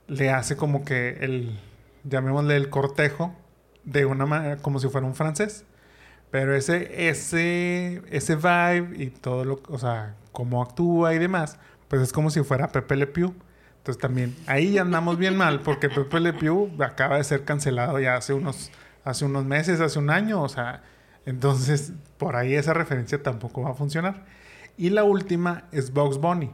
le 0.07 0.29
hace 0.31 0.57
como 0.57 0.83
que 0.83 1.19
el, 1.21 1.59
llamémosle 2.03 2.57
el 2.57 2.69
cortejo, 2.69 3.35
de 3.83 4.05
una 4.05 4.25
manera 4.25 4.57
como 4.57 4.79
si 4.79 4.89
fuera 4.89 5.07
un 5.07 5.15
francés. 5.15 5.63
Pero 6.31 6.55
ese, 6.55 7.09
ese, 7.09 8.01
ese 8.09 8.35
vibe 8.35 9.03
y 9.03 9.09
todo 9.09 9.45
lo, 9.45 9.61
o 9.67 9.77
sea, 9.77 10.15
cómo 10.31 10.61
actúa 10.61 11.13
y 11.13 11.19
demás, 11.19 11.59
pues 11.87 12.01
es 12.01 12.13
como 12.13 12.29
si 12.29 12.41
fuera 12.41 12.71
Pepe 12.71 12.95
Le 12.95 13.07
Pew. 13.07 13.33
Entonces 13.77 14.01
también 14.01 14.35
ahí 14.47 14.77
andamos 14.77 15.17
bien 15.17 15.35
mal 15.35 15.59
porque 15.61 15.89
Pepe 15.89 16.19
Le 16.19 16.33
Pew 16.33 16.71
acaba 16.79 17.17
de 17.17 17.23
ser 17.23 17.43
cancelado 17.43 17.99
ya 17.99 18.15
hace 18.15 18.33
unos, 18.33 18.71
hace 19.03 19.25
unos 19.25 19.45
meses, 19.45 19.81
hace 19.81 19.99
un 19.99 20.09
año, 20.09 20.41
o 20.41 20.49
sea, 20.49 20.83
entonces 21.25 21.93
por 22.17 22.35
ahí 22.35 22.55
esa 22.55 22.73
referencia 22.73 23.21
tampoco 23.21 23.61
va 23.61 23.71
a 23.71 23.73
funcionar. 23.73 24.25
Y 24.77 24.89
la 24.89 25.03
última 25.03 25.67
es 25.71 25.93
Bugs 25.93 26.17
Bunny. 26.17 26.51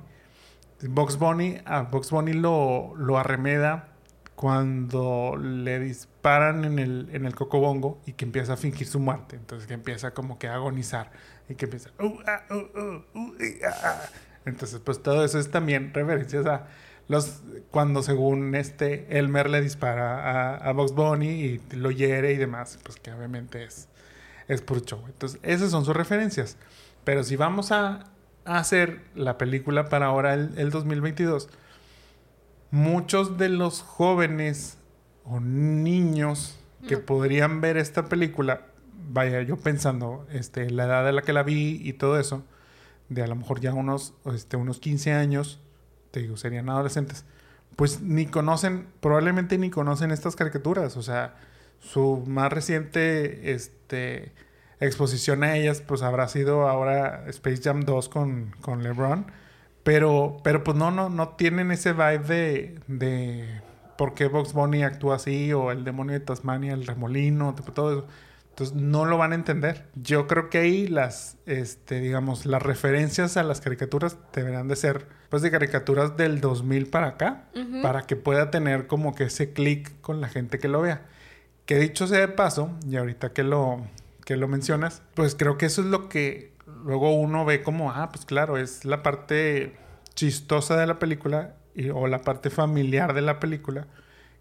Bugs 0.82 1.18
Bunny, 1.18 1.60
a 1.66 1.84
Bugs 1.84 2.12
Bunny 2.12 2.34
lo, 2.34 2.94
lo 2.96 3.18
arremeda 3.18 3.90
cuando 4.36 5.36
le 5.36 5.80
disparan 5.80 6.64
en 6.64 6.78
el, 6.78 7.10
en 7.12 7.26
el 7.26 7.34
cocobongo 7.34 8.00
y 8.06 8.14
que 8.14 8.26
empieza 8.26 8.54
a 8.54 8.58
fingir 8.58 8.88
su 8.88 9.00
muerte. 9.00 9.36
Entonces 9.36 9.68
que 9.68 9.74
empieza 9.74 10.12
como 10.14 10.38
que 10.38 10.48
a 10.48 10.56
agonizar 10.56 11.12
y 11.50 11.56
que 11.56 11.66
empieza... 11.66 11.90
"Uh, 12.00 12.20
ah, 12.28 12.44
uh, 12.52 12.80
uh, 12.80 13.20
uh, 13.20 13.36
ah, 13.66 13.76
ah". 13.84 14.02
Entonces 14.46 14.80
pues 14.84 15.02
todo 15.02 15.26
eso 15.26 15.40
es 15.40 15.50
también 15.50 15.94
referencias 15.94 16.46
a 16.46 16.68
los 17.08 17.42
cuando 17.72 18.04
según 18.04 18.54
este 18.54 19.18
Elmer 19.18 19.50
le 19.50 19.62
dispara 19.62 20.20
a, 20.20 20.56
a 20.58 20.72
Bugs 20.74 20.92
Bunny 20.94 21.30
y 21.30 21.62
lo 21.76 21.90
hiere 21.90 22.34
y 22.34 22.38
demás. 22.38 22.78
Pues 22.84 22.98
que 22.98 23.12
obviamente 23.12 23.64
es, 23.64 23.88
es 24.48 24.62
puro 24.62 24.80
show. 24.82 25.04
Entonces 25.08 25.40
esas 25.44 25.72
son 25.72 25.86
sus 25.86 25.96
referencias. 25.96 26.58
Pero 27.04 27.24
si 27.24 27.36
vamos 27.36 27.72
a, 27.72 28.06
a 28.46 28.58
hacer 28.60 29.02
la 29.16 29.38
película 29.38 29.90
para 29.90 30.08
ahora 30.08 30.34
el, 30.34 30.58
el 30.58 30.70
2022 30.72 31.50
muchos 32.72 33.38
de 33.38 33.50
los 33.50 33.82
jóvenes 33.82 34.78
o 35.24 35.40
niños 35.40 36.60
que 36.88 36.98
No. 36.98 37.02
podrían 37.06 37.62
ver 37.62 37.78
esta 37.78 38.06
película, 38.06 38.68
vaya, 39.10 39.42
yo 39.42 39.58
pensando, 39.58 40.26
este, 40.32 40.70
la 40.70 40.86
edad 40.86 41.06
de 41.06 41.14
la 41.14 41.22
que 41.22 41.34
la 41.34 41.44
vi 41.44 41.80
y 41.84 41.94
todo 41.94 42.20
eso, 42.20 42.44
de 43.10 43.24
a 43.24 43.28
lo 43.28 43.36
mejor 43.36 43.60
ya 43.62 43.74
unos, 43.74 44.14
este, 44.34 44.58
unos 44.58 44.80
15 44.80 45.14
años, 45.14 45.60
te 46.12 46.22
digo, 46.22 46.38
serían 46.38 46.70
adolescentes, 46.70 47.26
pues 47.76 48.02
ni 48.02 48.26
conocen, 48.26 48.88
probablemente 49.00 49.58
ni 49.58 49.70
conocen 49.70 50.12
estas 50.12 50.36
caricaturas. 50.36 50.98
O 50.98 51.04
sea, 51.04 51.36
su 51.80 52.24
más 52.28 52.52
reciente 52.52 53.52
este, 53.52 54.32
exposición 54.80 55.44
a 55.44 55.56
ellas, 55.56 55.82
pues 55.82 56.02
habrá 56.02 56.28
sido 56.28 56.68
ahora 56.68 57.24
Space 57.28 57.62
Jam 57.64 57.82
2 57.82 58.10
con, 58.10 58.56
con 58.62 58.84
LeBron. 58.84 59.32
Pero, 59.84 60.38
pero 60.44 60.64
pues 60.64 60.76
no, 60.76 60.92
no, 60.92 61.10
no 61.10 61.30
tienen 61.30 61.72
ese 61.72 61.94
vibe 61.94 62.20
de, 62.20 62.80
de 62.88 63.62
por 63.98 64.14
qué 64.14 64.28
Box 64.28 64.54
Bunny 64.54 64.84
actúa 64.84 65.16
así, 65.16 65.54
o 65.54 65.72
el 65.72 65.84
demonio 65.84 66.14
de 66.14 66.20
Tasmania, 66.20 66.74
el 66.74 66.86
remolino, 66.86 67.56
todo 67.74 67.92
eso. 67.92 68.08
Entonces 68.50 68.76
no 68.76 69.06
lo 69.06 69.20
van 69.20 69.34
a 69.34 69.36
entender. 69.36 69.86
Yo 69.94 70.26
creo 70.26 70.50
que 70.50 70.58
ahí 70.58 70.88
las, 70.88 71.38
este, 71.46 72.00
digamos, 72.00 72.48
las 72.48 72.62
referencias 72.62 73.38
a 73.38 73.44
las 73.44 73.62
caricaturas 73.62 74.18
deberán 74.34 74.68
de 74.68 74.76
ser, 74.76 75.06
pues, 75.30 75.44
de 75.44 75.52
caricaturas 75.52 76.18
del 76.18 76.42
2000 76.42 76.88
para 76.88 77.08
acá, 77.08 77.44
para 77.84 78.08
que 78.08 78.16
pueda 78.16 78.50
tener 78.50 78.88
como 78.88 79.14
que 79.14 79.26
ese 79.26 79.54
clic 79.54 80.02
con 80.02 80.22
la 80.22 80.28
gente 80.28 80.58
que 80.58 80.68
lo 80.68 80.82
vea. 80.82 81.06
Que 81.68 81.78
dicho 81.78 82.08
sea 82.08 82.22
de 82.22 82.28
paso, 82.30 82.72
y 82.90 82.96
ahorita 82.96 83.34
que 83.34 83.44
lo, 83.44 83.86
que 84.26 84.38
lo 84.38 84.48
mencionas, 84.48 85.04
pues 85.14 85.36
creo 85.36 85.60
que 85.60 85.68
eso 85.68 85.82
es 85.82 85.88
lo 85.88 86.10
que 86.10 86.54
luego 86.84 87.14
uno 87.14 87.46
ve 87.46 87.62
como, 87.62 87.92
ah, 87.92 88.10
pues 88.12 88.26
claro, 88.26 88.58
es 88.58 88.86
la 88.86 89.04
parte 89.04 89.78
chistosa 90.16 90.78
de 90.78 90.88
la 90.88 90.98
película 90.98 91.56
y, 91.76 91.90
o 91.90 92.08
la 92.08 92.22
parte 92.22 92.50
familiar 92.50 93.14
de 93.14 93.22
la 93.22 93.40
película 93.40 93.86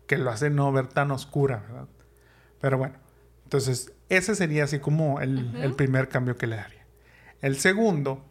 que 0.07 0.19
lo 0.19 0.31
hace 0.31 0.51
no 0.51 0.73
ver 0.73 0.87
tan 0.87 1.11
oscura, 1.11 1.65
¿verdad? 1.69 1.89
Pero 2.61 2.79
bueno, 2.79 2.95
entonces 3.45 3.93
ese 4.09 4.35
sería 4.35 4.65
así 4.65 4.79
como 4.79 5.21
el, 5.21 5.75
primer 5.77 6.09
cambio 6.09 6.37
que 6.37 6.47
le 6.47 6.57
daría. 6.57 6.87
El 7.43 7.57
segundo 7.57 8.25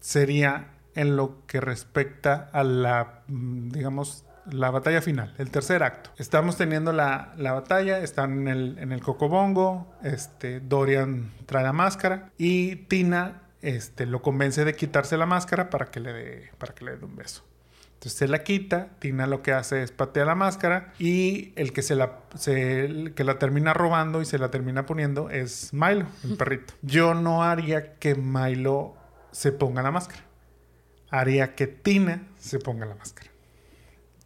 sería 0.00 0.74
en 0.94 1.16
lo 1.16 1.44
que 1.46 1.60
respecta 1.60 2.50
a 2.52 2.62
la, 2.62 3.24
mm, 3.28 3.70
digamos, 3.70 4.24
la 4.50 4.70
batalla 4.70 5.00
final, 5.02 5.34
el 5.38 5.50
tercer 5.50 5.82
acto. 5.82 6.10
Estamos 6.18 6.56
teniendo 6.56 6.92
la, 6.92 7.34
batalla, 7.36 7.98
están 7.98 8.40
en 8.42 8.48
el, 8.48 8.78
en 8.78 8.92
el 8.92 9.02
cocobongo, 9.02 9.92
este, 10.02 10.60
Dorian 10.60 11.32
trae 11.46 11.64
la 11.64 11.72
máscara 11.72 12.30
y 12.38 12.76
Tina 12.76 13.42
este, 13.62 14.06
lo 14.06 14.20
convence 14.22 14.64
de 14.64 14.74
quitarse 14.74 15.16
la 15.16 15.26
máscara 15.26 15.70
para 15.70 15.86
que 15.86 16.00
le 16.00 16.12
dé, 16.12 16.50
para 16.58 16.74
que 16.74 16.84
le 16.84 16.96
dé 16.96 17.04
un 17.04 17.16
beso. 17.16 17.42
Entonces 17.94 18.18
se 18.18 18.28
la 18.28 18.44
quita, 18.44 18.88
Tina 18.98 19.26
lo 19.26 19.40
que 19.40 19.52
hace 19.52 19.82
es 19.82 19.90
patear 19.90 20.26
la 20.26 20.34
máscara 20.34 20.92
y 20.98 21.54
el 21.56 21.72
que 21.72 21.80
se 21.80 21.94
la, 21.94 22.20
que 22.44 23.24
la 23.24 23.38
termina 23.38 23.72
robando 23.72 24.20
y 24.20 24.26
se 24.26 24.38
la 24.38 24.50
termina 24.50 24.84
poniendo 24.84 25.30
es 25.30 25.72
Milo, 25.72 26.06
el 26.22 26.36
perrito. 26.36 26.74
Yo 26.82 27.14
no 27.14 27.42
haría 27.42 27.94
que 27.94 28.14
Milo 28.14 28.94
se 29.30 29.52
ponga 29.52 29.82
la 29.82 29.90
máscara. 29.90 30.22
Haría 31.10 31.54
que 31.54 31.66
Tina 31.66 32.28
se 32.36 32.58
ponga 32.58 32.84
la 32.84 32.94
máscara. 32.94 33.30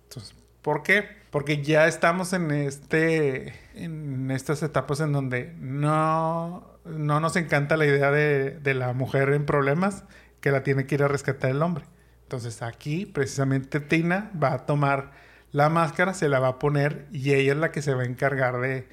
Entonces, 0.08 0.34
¿por 0.62 0.82
qué? 0.82 1.06
Porque 1.30 1.62
ya 1.62 1.86
estamos 1.86 2.32
en 2.32 2.50
este 2.50 3.54
en 3.74 4.30
estas 4.30 4.62
etapas 4.62 5.00
en 5.00 5.12
donde 5.12 5.54
no, 5.58 6.66
no 6.86 7.20
nos 7.20 7.36
encanta 7.36 7.76
la 7.76 7.84
idea 7.84 8.10
de, 8.10 8.58
de 8.58 8.74
la 8.74 8.94
mujer 8.94 9.30
en 9.30 9.44
problemas 9.44 10.04
que 10.40 10.50
la 10.50 10.62
tiene 10.62 10.86
que 10.86 10.94
ir 10.94 11.02
a 11.02 11.08
rescatar 11.08 11.50
el 11.50 11.62
hombre. 11.62 11.84
Entonces 12.22 12.62
aquí 12.62 13.06
precisamente 13.06 13.80
Tina 13.80 14.30
va 14.42 14.54
a 14.54 14.66
tomar 14.66 15.12
la 15.52 15.68
máscara, 15.68 16.14
se 16.14 16.28
la 16.28 16.40
va 16.40 16.48
a 16.48 16.58
poner 16.58 17.06
y 17.12 17.32
ella 17.34 17.52
es 17.52 17.58
la 17.58 17.72
que 17.72 17.82
se 17.82 17.94
va 17.94 18.02
a 18.02 18.06
encargar 18.06 18.60
de, 18.60 18.88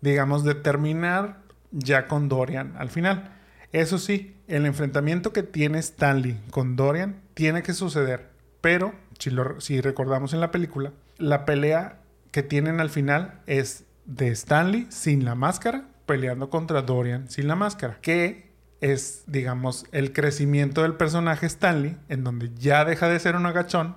digamos, 0.00 0.44
de 0.44 0.54
terminar 0.54 1.40
ya 1.70 2.06
con 2.06 2.28
Dorian 2.28 2.74
al 2.78 2.90
final. 2.90 3.32
Eso 3.72 3.98
sí, 3.98 4.36
el 4.46 4.66
enfrentamiento 4.66 5.32
que 5.32 5.42
tiene 5.42 5.78
Stanley 5.78 6.40
con 6.50 6.76
Dorian 6.76 7.20
tiene 7.34 7.62
que 7.62 7.72
suceder, 7.72 8.30
pero 8.60 8.94
si, 9.18 9.30
si 9.58 9.80
recordamos 9.80 10.32
en 10.32 10.40
la 10.40 10.50
película, 10.50 10.92
la 11.18 11.44
pelea 11.44 12.00
que 12.30 12.42
tienen 12.42 12.80
al 12.80 12.90
final 12.90 13.40
es 13.46 13.84
de 14.06 14.28
Stanley 14.28 14.86
sin 14.90 15.24
la 15.24 15.34
máscara 15.34 15.84
peleando 16.06 16.50
contra 16.50 16.82
Dorian 16.82 17.30
sin 17.30 17.48
la 17.48 17.56
máscara, 17.56 17.98
que 18.02 18.52
es, 18.80 19.24
digamos, 19.26 19.86
el 19.92 20.12
crecimiento 20.12 20.82
del 20.82 20.94
personaje 20.94 21.46
Stanley, 21.46 21.96
en 22.08 22.24
donde 22.24 22.50
ya 22.58 22.84
deja 22.84 23.08
de 23.08 23.18
ser 23.18 23.36
un 23.36 23.46
agachón, 23.46 23.96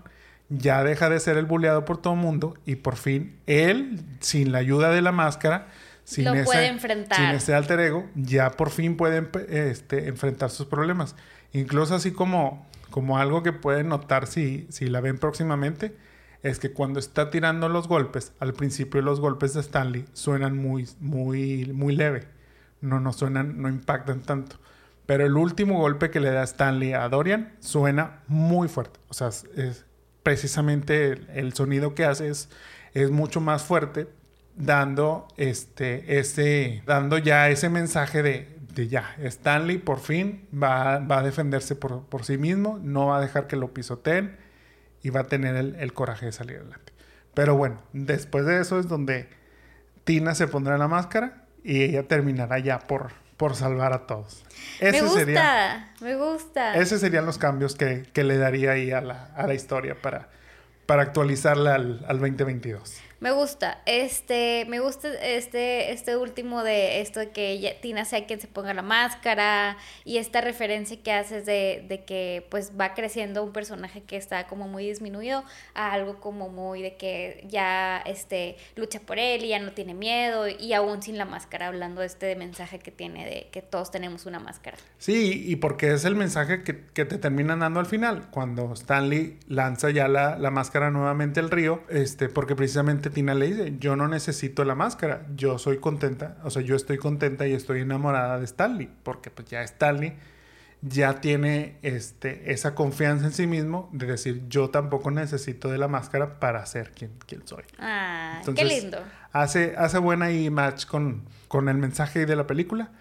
ya 0.49 0.83
deja 0.83 1.09
de 1.09 1.19
ser 1.19 1.37
el 1.37 1.45
buleado 1.45 1.83
por 1.83 2.01
todo 2.01 2.13
el 2.13 2.19
mundo 2.19 2.53
y 2.65 2.77
por 2.77 2.95
fin 2.95 3.37
él, 3.47 3.99
sin 4.21 4.51
la 4.51 4.59
ayuda 4.59 4.91
de 4.91 5.01
la 5.01 5.11
máscara, 5.11 5.67
sin, 6.05 6.23
Lo 6.23 6.33
ese, 6.33 6.45
puede 6.45 6.67
enfrentar. 6.67 7.17
sin 7.17 7.27
ese 7.35 7.53
alter 7.53 7.81
ego, 7.81 8.09
ya 8.15 8.51
por 8.51 8.69
fin 8.69 8.95
puede 8.95 9.27
este, 9.49 10.07
enfrentar 10.07 10.51
sus 10.51 10.67
problemas. 10.67 11.15
Incluso 11.51 11.95
así 11.95 12.11
como, 12.11 12.66
como 12.89 13.17
algo 13.17 13.43
que 13.43 13.53
pueden 13.53 13.89
notar 13.89 14.27
si, 14.27 14.67
si 14.69 14.87
la 14.87 15.01
ven 15.01 15.17
próximamente, 15.17 15.95
es 16.43 16.59
que 16.59 16.71
cuando 16.71 16.99
está 16.99 17.29
tirando 17.29 17.69
los 17.69 17.87
golpes, 17.87 18.33
al 18.39 18.53
principio 18.53 19.01
los 19.01 19.19
golpes 19.19 19.53
de 19.53 19.61
Stanley 19.61 20.05
suenan 20.13 20.57
muy, 20.57 20.87
muy, 20.99 21.71
muy 21.73 21.95
leve. 21.95 22.27
No, 22.81 22.99
no 22.99 23.11
suenan, 23.11 23.61
no 23.61 23.69
impactan 23.69 24.21
tanto. 24.21 24.57
Pero 25.05 25.25
el 25.25 25.35
último 25.35 25.79
golpe 25.79 26.11
que 26.11 26.19
le 26.19 26.31
da 26.31 26.43
Stanley 26.43 26.93
a 26.93 27.07
Dorian 27.09 27.53
suena 27.59 28.23
muy 28.27 28.67
fuerte. 28.67 28.99
O 29.07 29.13
sea, 29.13 29.29
es, 29.29 29.85
precisamente 30.21 31.13
el, 31.33 31.53
sonido 31.53 31.95
que 31.95 32.05
hace 32.05 32.27
es, 32.27 32.49
es 32.93 33.09
mucho 33.09 33.39
más 33.39 33.63
fuerte, 33.63 34.09
dando, 34.57 35.27
este, 35.37 36.19
ese, 36.19 36.83
dando 36.85 37.17
ya 37.17 37.49
ese 37.49 37.69
mensaje 37.69 38.21
de, 38.21 38.56
ya, 38.85 39.15
Stanley 39.23 39.79
por 39.79 39.99
fin 39.99 40.47
va, 40.53 40.99
va 40.99 41.19
a 41.19 41.23
defenderse 41.23 41.75
por, 41.75 42.03
por, 42.03 42.23
sí 42.23 42.37
mismo, 42.37 42.79
no 42.83 43.07
va 43.07 43.17
a 43.17 43.21
dejar 43.21 43.47
que 43.47 43.55
lo 43.55 43.73
pisoteen 43.73 44.37
y 45.01 45.09
va 45.09 45.21
a 45.21 45.23
tener 45.23 45.55
el, 45.55 45.75
el 45.75 45.93
coraje 45.93 46.27
de 46.27 46.31
salir 46.31 46.57
adelante. 46.57 46.93
Pero 47.33 47.55
bueno, 47.55 47.81
después 47.93 48.45
de 48.45 48.61
eso 48.61 48.79
es 48.79 48.87
donde 48.87 49.29
Tina 50.03 50.35
se 50.35 50.47
pondrá 50.47 50.77
la 50.77 50.87
máscara 50.87 51.45
y 51.63 51.81
ella 51.81 52.07
terminará 52.07 52.59
ya 52.59 52.79
por, 52.79 53.11
por 53.37 53.55
salvar 53.55 53.93
a 53.93 54.07
todos. 54.07 54.43
me 54.81 55.01
gusta, 55.01 55.91
me 56.01 56.15
gusta. 56.15 56.75
Esos 56.75 56.99
serían 56.99 57.25
los 57.25 57.37
cambios 57.37 57.75
que, 57.75 58.05
que 58.13 58.23
le 58.23 58.37
daría 58.37 58.71
ahí 58.71 58.91
a 58.91 59.01
la, 59.01 59.25
a 59.35 59.47
la 59.47 59.53
historia 59.53 59.95
para, 60.01 60.29
para 60.85 61.03
actualizarla 61.03 61.75
al, 61.75 62.05
al 62.07 62.19
2022. 62.19 63.06
Me 63.19 63.31
gusta, 63.31 63.81
este, 63.87 64.65
me 64.69 64.79
gusta 64.79 65.09
este, 65.23 65.91
este 65.91 66.17
último 66.17 66.63
de 66.63 67.01
esto 67.01 67.19
de 67.19 67.31
que 67.31 67.77
Tina 67.81 68.05
sea 68.05 68.27
quien 68.27 68.39
se 68.39 68.47
ponga 68.47 68.75
la 68.75 68.83
máscara 68.83 69.77
y 70.05 70.17
esta 70.17 70.39
referencia 70.41 71.01
que 71.01 71.11
haces 71.11 71.45
de, 71.47 71.83
de, 71.87 72.03
que 72.03 72.45
pues 72.51 72.73
va 72.79 72.93
creciendo 72.93 73.43
un 73.43 73.53
personaje 73.53 74.03
que 74.03 74.17
está 74.17 74.45
como 74.45 74.67
muy 74.67 74.87
disminuido 74.87 75.43
a 75.73 75.93
algo 75.93 76.19
como 76.19 76.49
muy 76.49 76.83
de 76.83 76.95
que 76.95 77.43
ya 77.49 78.03
este, 78.05 78.55
lucha 78.75 78.99
por 78.99 79.17
él 79.17 79.43
y 79.43 79.49
ya 79.49 79.59
no 79.59 79.71
tiene 79.71 79.95
miedo 79.95 80.47
y 80.47 80.73
aún 80.73 81.01
sin 81.01 81.17
la 81.17 81.25
máscara 81.25 81.67
hablando 81.67 82.01
de 82.01 82.07
este 82.07 82.35
mensaje 82.35 82.77
que 82.77 82.91
tiene 82.91 83.25
de 83.25 83.47
que 83.51 83.63
todos 83.63 83.89
tenemos 83.89 84.27
una 84.27 84.39
máscara. 84.39 84.77
Sí, 84.99 85.43
y 85.47 85.55
porque 85.55 85.91
es 85.91 86.05
el 86.05 86.15
mensaje 86.15 86.63
que, 86.63 86.85
que 86.93 87.05
te 87.05 87.17
terminan 87.17 87.59
dando 87.59 87.79
al 87.79 87.87
final, 87.87 88.27
cuando 88.29 88.71
Stanley 88.73 89.39
lanza 89.47 89.89
ya 89.89 90.07
la, 90.07 90.37
la 90.37 90.51
máscara 90.51 90.91
nuevamente 90.91 91.39
al 91.39 91.49
río, 91.49 91.81
este, 91.89 92.29
porque 92.29 92.55
precisamente 92.55 93.06
Tina 93.09 93.33
le 93.33 93.47
dice, 93.47 93.73
yo 93.79 93.95
no 93.95 94.07
necesito 94.07 94.63
la 94.65 94.75
máscara, 94.75 95.25
yo 95.35 95.57
soy 95.57 95.77
contenta, 95.77 96.37
o 96.43 96.49
sea, 96.49 96.61
yo 96.61 96.75
estoy 96.75 96.97
contenta 96.97 97.47
y 97.47 97.53
estoy 97.53 97.81
enamorada 97.81 98.39
de 98.39 98.45
Stanley, 98.45 98.89
porque 99.03 99.29
pues 99.29 99.47
ya 99.49 99.61
Stanley 99.63 100.15
ya 100.81 101.21
tiene 101.21 101.77
este, 101.81 102.51
esa 102.51 102.75
confianza 102.75 103.25
en 103.25 103.33
sí 103.33 103.47
mismo 103.47 103.89
de 103.93 104.05
decir, 104.05 104.43
yo 104.47 104.69
tampoco 104.69 105.11
necesito 105.11 105.69
de 105.69 105.77
la 105.77 105.87
máscara 105.87 106.39
para 106.39 106.65
ser 106.65 106.91
quien, 106.91 107.11
quien 107.25 107.47
soy. 107.47 107.63
Ah, 107.79 108.41
qué 108.55 108.63
lindo. 108.63 108.99
Hace, 109.31 109.75
hace 109.77 109.97
buena 109.97 110.31
y 110.31 110.49
match 110.49 110.85
con, 110.85 111.23
con 111.47 111.69
el 111.69 111.77
mensaje 111.77 112.25
de 112.25 112.35
la 112.35 112.47
película. 112.47 112.91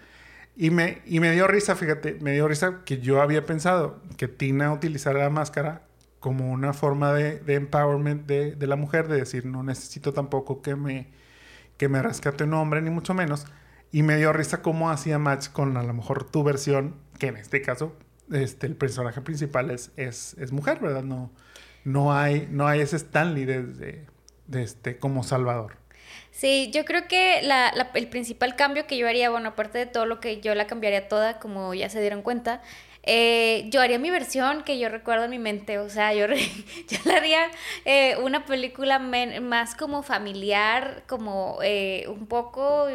Y 0.55 0.71
me, 0.71 1.01
y 1.05 1.19
me 1.19 1.31
dio 1.31 1.47
risa, 1.47 1.75
fíjate, 1.75 2.17
me 2.19 2.31
dio 2.31 2.47
risa 2.47 2.81
que 2.83 2.99
yo 2.99 3.21
había 3.21 3.45
pensado 3.45 4.01
que 4.17 4.27
Tina 4.27 4.73
utilizara 4.73 5.19
la 5.19 5.29
máscara 5.29 5.86
como 6.19 6.51
una 6.51 6.73
forma 6.73 7.13
de, 7.13 7.41
empowerment 7.53 8.25
de, 8.25 8.55
de, 8.55 8.67
la 8.67 8.75
mujer, 8.75 9.07
de 9.07 9.17
decir, 9.17 9.45
no 9.45 9.63
necesito 9.63 10.13
tampoco 10.13 10.61
que 10.61 10.75
me, 10.75 11.07
que 11.77 11.89
me 11.89 12.01
rescate 12.01 12.43
un 12.43 12.53
hombre, 12.53 12.81
ni 12.81 12.89
mucho 12.89 13.13
menos. 13.13 13.45
Y 13.91 14.03
me 14.03 14.17
dio 14.17 14.33
risa 14.33 14.61
cómo 14.61 14.89
hacía 14.89 15.19
match 15.19 15.49
con 15.49 15.77
a 15.77 15.83
lo 15.83 15.93
mejor 15.93 16.29
tu 16.29 16.43
versión, 16.43 16.95
que 17.19 17.27
en 17.27 17.37
este 17.37 17.61
caso 17.61 17.95
este, 18.31 18.67
el 18.67 18.75
personaje 18.75 19.21
principal 19.21 19.71
es, 19.71 19.91
es, 19.95 20.35
es 20.39 20.51
mujer, 20.51 20.79
¿verdad? 20.79 21.03
No, 21.03 21.31
no, 21.83 22.13
hay, 22.13 22.47
no 22.51 22.67
hay 22.67 22.81
ese 22.81 22.97
Stanley 22.97 23.45
de, 23.45 24.05
de 24.47 24.63
este, 24.63 24.97
como 24.97 25.23
Salvador. 25.23 25.77
Sí, 26.31 26.69
yo 26.73 26.85
creo 26.85 27.07
que 27.07 27.41
la, 27.41 27.71
la, 27.75 27.89
el 27.95 28.07
principal 28.09 28.55
cambio 28.55 28.85
que 28.85 28.97
yo 28.97 29.07
haría, 29.07 29.29
bueno, 29.29 29.49
aparte 29.49 29.79
de 29.79 29.85
todo 29.87 30.05
lo 30.05 30.19
que 30.19 30.39
yo 30.39 30.53
la 30.55 30.67
cambiaría 30.67 31.07
toda, 31.07 31.39
como 31.39 31.73
ya 31.73 31.89
se 31.89 31.99
dieron 31.99 32.21
cuenta, 32.21 32.61
eh, 33.07 33.67
yo 33.69 33.81
haría 33.81 33.99
mi 33.99 34.11
versión 34.11 34.63
que 34.63 34.77
yo 34.77 34.89
recuerdo 34.89 35.25
en 35.25 35.31
mi 35.31 35.39
mente, 35.39 35.79
o 35.79 35.89
sea, 35.89 36.13
yo, 36.13 36.27
yo 36.87 36.97
le 37.05 37.13
haría 37.13 37.39
eh, 37.85 38.17
una 38.21 38.45
película 38.45 38.99
más 38.99 39.75
como 39.75 40.03
familiar, 40.03 41.03
como 41.07 41.59
eh, 41.63 42.05
un 42.09 42.27
poco 42.27 42.87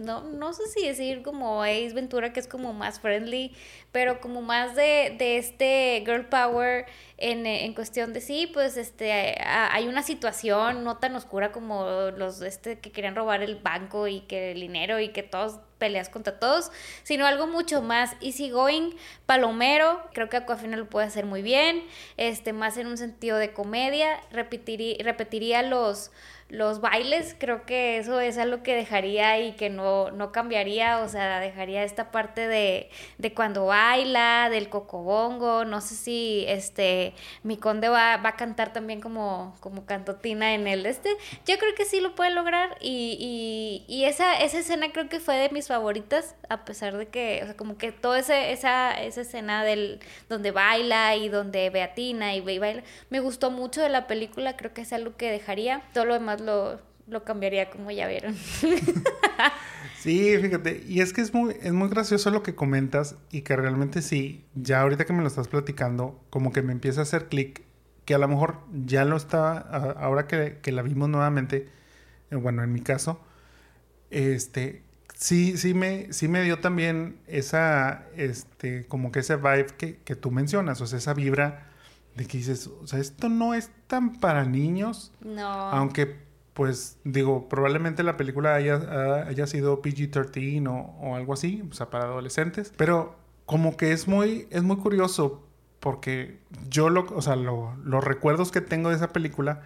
no, 0.00 0.22
no 0.22 0.52
sé 0.52 0.66
si 0.68 0.86
decir 0.86 1.22
como 1.22 1.62
Ace 1.62 1.92
Ventura, 1.94 2.32
que 2.32 2.40
es 2.40 2.46
como 2.46 2.72
más 2.72 3.00
friendly, 3.00 3.54
pero 3.92 4.20
como 4.20 4.42
más 4.42 4.74
de, 4.74 5.14
de 5.18 5.38
este 5.38 6.02
girl 6.06 6.26
power 6.26 6.86
en, 7.16 7.46
en, 7.46 7.74
cuestión 7.74 8.12
de 8.12 8.20
sí, 8.20 8.48
pues 8.52 8.76
este 8.76 9.36
hay 9.44 9.88
una 9.88 10.02
situación 10.02 10.84
no 10.84 10.96
tan 10.98 11.14
oscura 11.16 11.52
como 11.52 12.10
los 12.16 12.40
este 12.42 12.78
que 12.78 12.92
querían 12.92 13.14
robar 13.14 13.42
el 13.42 13.56
banco 13.56 14.08
y 14.08 14.20
que 14.20 14.52
el 14.52 14.60
dinero 14.60 15.00
y 15.00 15.10
que 15.10 15.22
todos 15.22 15.60
peleas 15.80 16.08
contra 16.08 16.38
todos, 16.38 16.70
sino 17.02 17.26
algo 17.26 17.48
mucho 17.48 17.82
más 17.82 18.14
easygoing, 18.20 18.94
palomero, 19.26 20.00
creo 20.12 20.28
que 20.28 20.36
Aquafina 20.36 20.76
lo 20.76 20.88
puede 20.88 21.06
hacer 21.06 21.26
muy 21.26 21.42
bien, 21.42 21.82
este 22.16 22.52
más 22.52 22.76
en 22.76 22.86
un 22.86 22.98
sentido 22.98 23.38
de 23.38 23.52
comedia, 23.52 24.20
repetiría, 24.30 24.96
repetiría 25.02 25.62
los 25.62 26.12
los 26.50 26.80
bailes, 26.80 27.36
creo 27.38 27.64
que 27.64 27.98
eso 27.98 28.20
es 28.20 28.36
algo 28.36 28.62
que 28.62 28.74
dejaría 28.74 29.38
y 29.40 29.52
que 29.52 29.70
no, 29.70 30.10
no 30.10 30.32
cambiaría, 30.32 30.98
o 30.98 31.08
sea, 31.08 31.38
dejaría 31.38 31.84
esta 31.84 32.10
parte 32.10 32.48
de, 32.48 32.90
de 33.18 33.34
cuando 33.34 33.66
baila, 33.66 34.48
del 34.50 34.68
cocobongo, 34.68 35.64
no 35.64 35.80
sé 35.80 35.94
si 35.94 36.44
este 36.48 37.14
mi 37.44 37.56
conde 37.56 37.88
va, 37.88 38.16
va 38.16 38.30
a 38.30 38.36
cantar 38.36 38.72
también 38.72 39.00
como, 39.00 39.56
como 39.60 39.86
cantotina 39.86 40.54
en 40.54 40.66
el 40.66 40.86
este, 40.86 41.10
yo 41.46 41.56
creo 41.58 41.74
que 41.76 41.84
sí 41.84 42.00
lo 42.00 42.16
puede 42.16 42.30
lograr 42.30 42.76
y, 42.80 43.84
y, 43.88 43.92
y 43.92 44.04
esa, 44.04 44.40
esa 44.40 44.58
escena 44.58 44.90
creo 44.92 45.08
que 45.08 45.20
fue 45.20 45.36
de 45.36 45.50
mis 45.50 45.68
favoritas, 45.68 46.34
a 46.48 46.64
pesar 46.64 46.96
de 46.96 47.06
que, 47.06 47.40
o 47.42 47.46
sea, 47.46 47.56
como 47.56 47.78
que 47.78 47.92
toda 47.92 48.18
esa, 48.18 48.50
esa 48.50 48.98
escena 48.98 49.62
del, 49.64 50.00
donde 50.28 50.50
baila 50.50 51.14
y 51.14 51.28
donde 51.28 51.70
Beatina 51.70 52.34
y 52.34 52.40
baila, 52.40 52.82
me 53.08 53.20
gustó 53.20 53.52
mucho 53.52 53.82
de 53.82 53.88
la 53.88 54.08
película, 54.08 54.56
creo 54.56 54.74
que 54.74 54.82
es 54.82 54.92
algo 54.92 55.16
que 55.16 55.30
dejaría, 55.30 55.82
todo 55.92 56.04
lo 56.06 56.14
demás 56.14 56.39
lo, 56.40 57.24
cambiaría 57.24 57.70
como 57.70 57.90
ya 57.90 58.06
vieron. 58.08 58.34
Sí, 60.00 60.34
fíjate, 60.40 60.82
y 60.88 61.02
es 61.02 61.12
que 61.12 61.20
es 61.20 61.34
muy, 61.34 61.54
es 61.60 61.72
muy 61.72 61.90
gracioso 61.90 62.30
lo 62.30 62.42
que 62.42 62.54
comentas 62.54 63.16
y 63.30 63.42
que 63.42 63.54
realmente 63.54 64.00
sí, 64.00 64.46
ya 64.54 64.80
ahorita 64.80 65.04
que 65.04 65.12
me 65.12 65.20
lo 65.20 65.28
estás 65.28 65.48
platicando, 65.48 66.18
como 66.30 66.52
que 66.52 66.62
me 66.62 66.72
empieza 66.72 67.00
a 67.00 67.02
hacer 67.02 67.28
clic, 67.28 67.64
que 68.06 68.14
a 68.14 68.18
lo 68.18 68.26
mejor 68.26 68.60
ya 68.72 69.04
lo 69.04 69.14
estaba, 69.14 69.58
ahora 69.58 70.26
que, 70.26 70.58
que, 70.62 70.72
la 70.72 70.80
vimos 70.80 71.10
nuevamente, 71.10 71.68
eh, 72.30 72.36
bueno, 72.36 72.62
en 72.62 72.72
mi 72.72 72.80
caso, 72.80 73.20
este, 74.08 74.82
sí, 75.14 75.58
sí 75.58 75.74
me, 75.74 76.10
sí 76.14 76.28
me 76.28 76.42
dio 76.44 76.60
también 76.60 77.18
esa, 77.26 78.06
este, 78.16 78.86
como 78.86 79.12
que 79.12 79.18
ese 79.18 79.36
vibe 79.36 79.66
que, 79.76 79.98
que 79.98 80.16
tú 80.16 80.30
mencionas, 80.30 80.80
o 80.80 80.86
sea, 80.86 80.98
esa 80.98 81.12
vibra 81.12 81.70
de 82.16 82.26
que 82.26 82.38
dices, 82.38 82.66
o 82.66 82.86
sea, 82.86 82.98
esto 82.98 83.28
no 83.28 83.54
es 83.54 83.70
tan 83.86 84.18
para 84.18 84.44
niños. 84.44 85.12
No. 85.20 85.48
Aunque, 85.48 86.16
pues, 86.54 86.98
digo, 87.04 87.48
probablemente 87.48 88.02
la 88.02 88.16
película 88.16 88.54
haya, 88.54 89.24
haya 89.26 89.46
sido 89.46 89.82
PG-13 89.82 90.68
o, 90.68 90.72
o, 91.00 91.16
algo 91.16 91.32
así, 91.32 91.62
o 91.70 91.74
sea, 91.74 91.90
para 91.90 92.04
adolescentes. 92.04 92.72
Pero 92.76 93.16
como 93.46 93.76
que 93.76 93.92
es 93.92 94.08
muy, 94.08 94.46
es 94.50 94.62
muy 94.62 94.76
curioso 94.76 95.46
porque 95.80 96.38
yo, 96.68 96.90
lo, 96.90 97.06
o 97.14 97.22
sea, 97.22 97.36
lo, 97.36 97.74
los 97.82 98.04
recuerdos 98.04 98.52
que 98.52 98.60
tengo 98.60 98.90
de 98.90 98.96
esa 98.96 99.08
película 99.08 99.62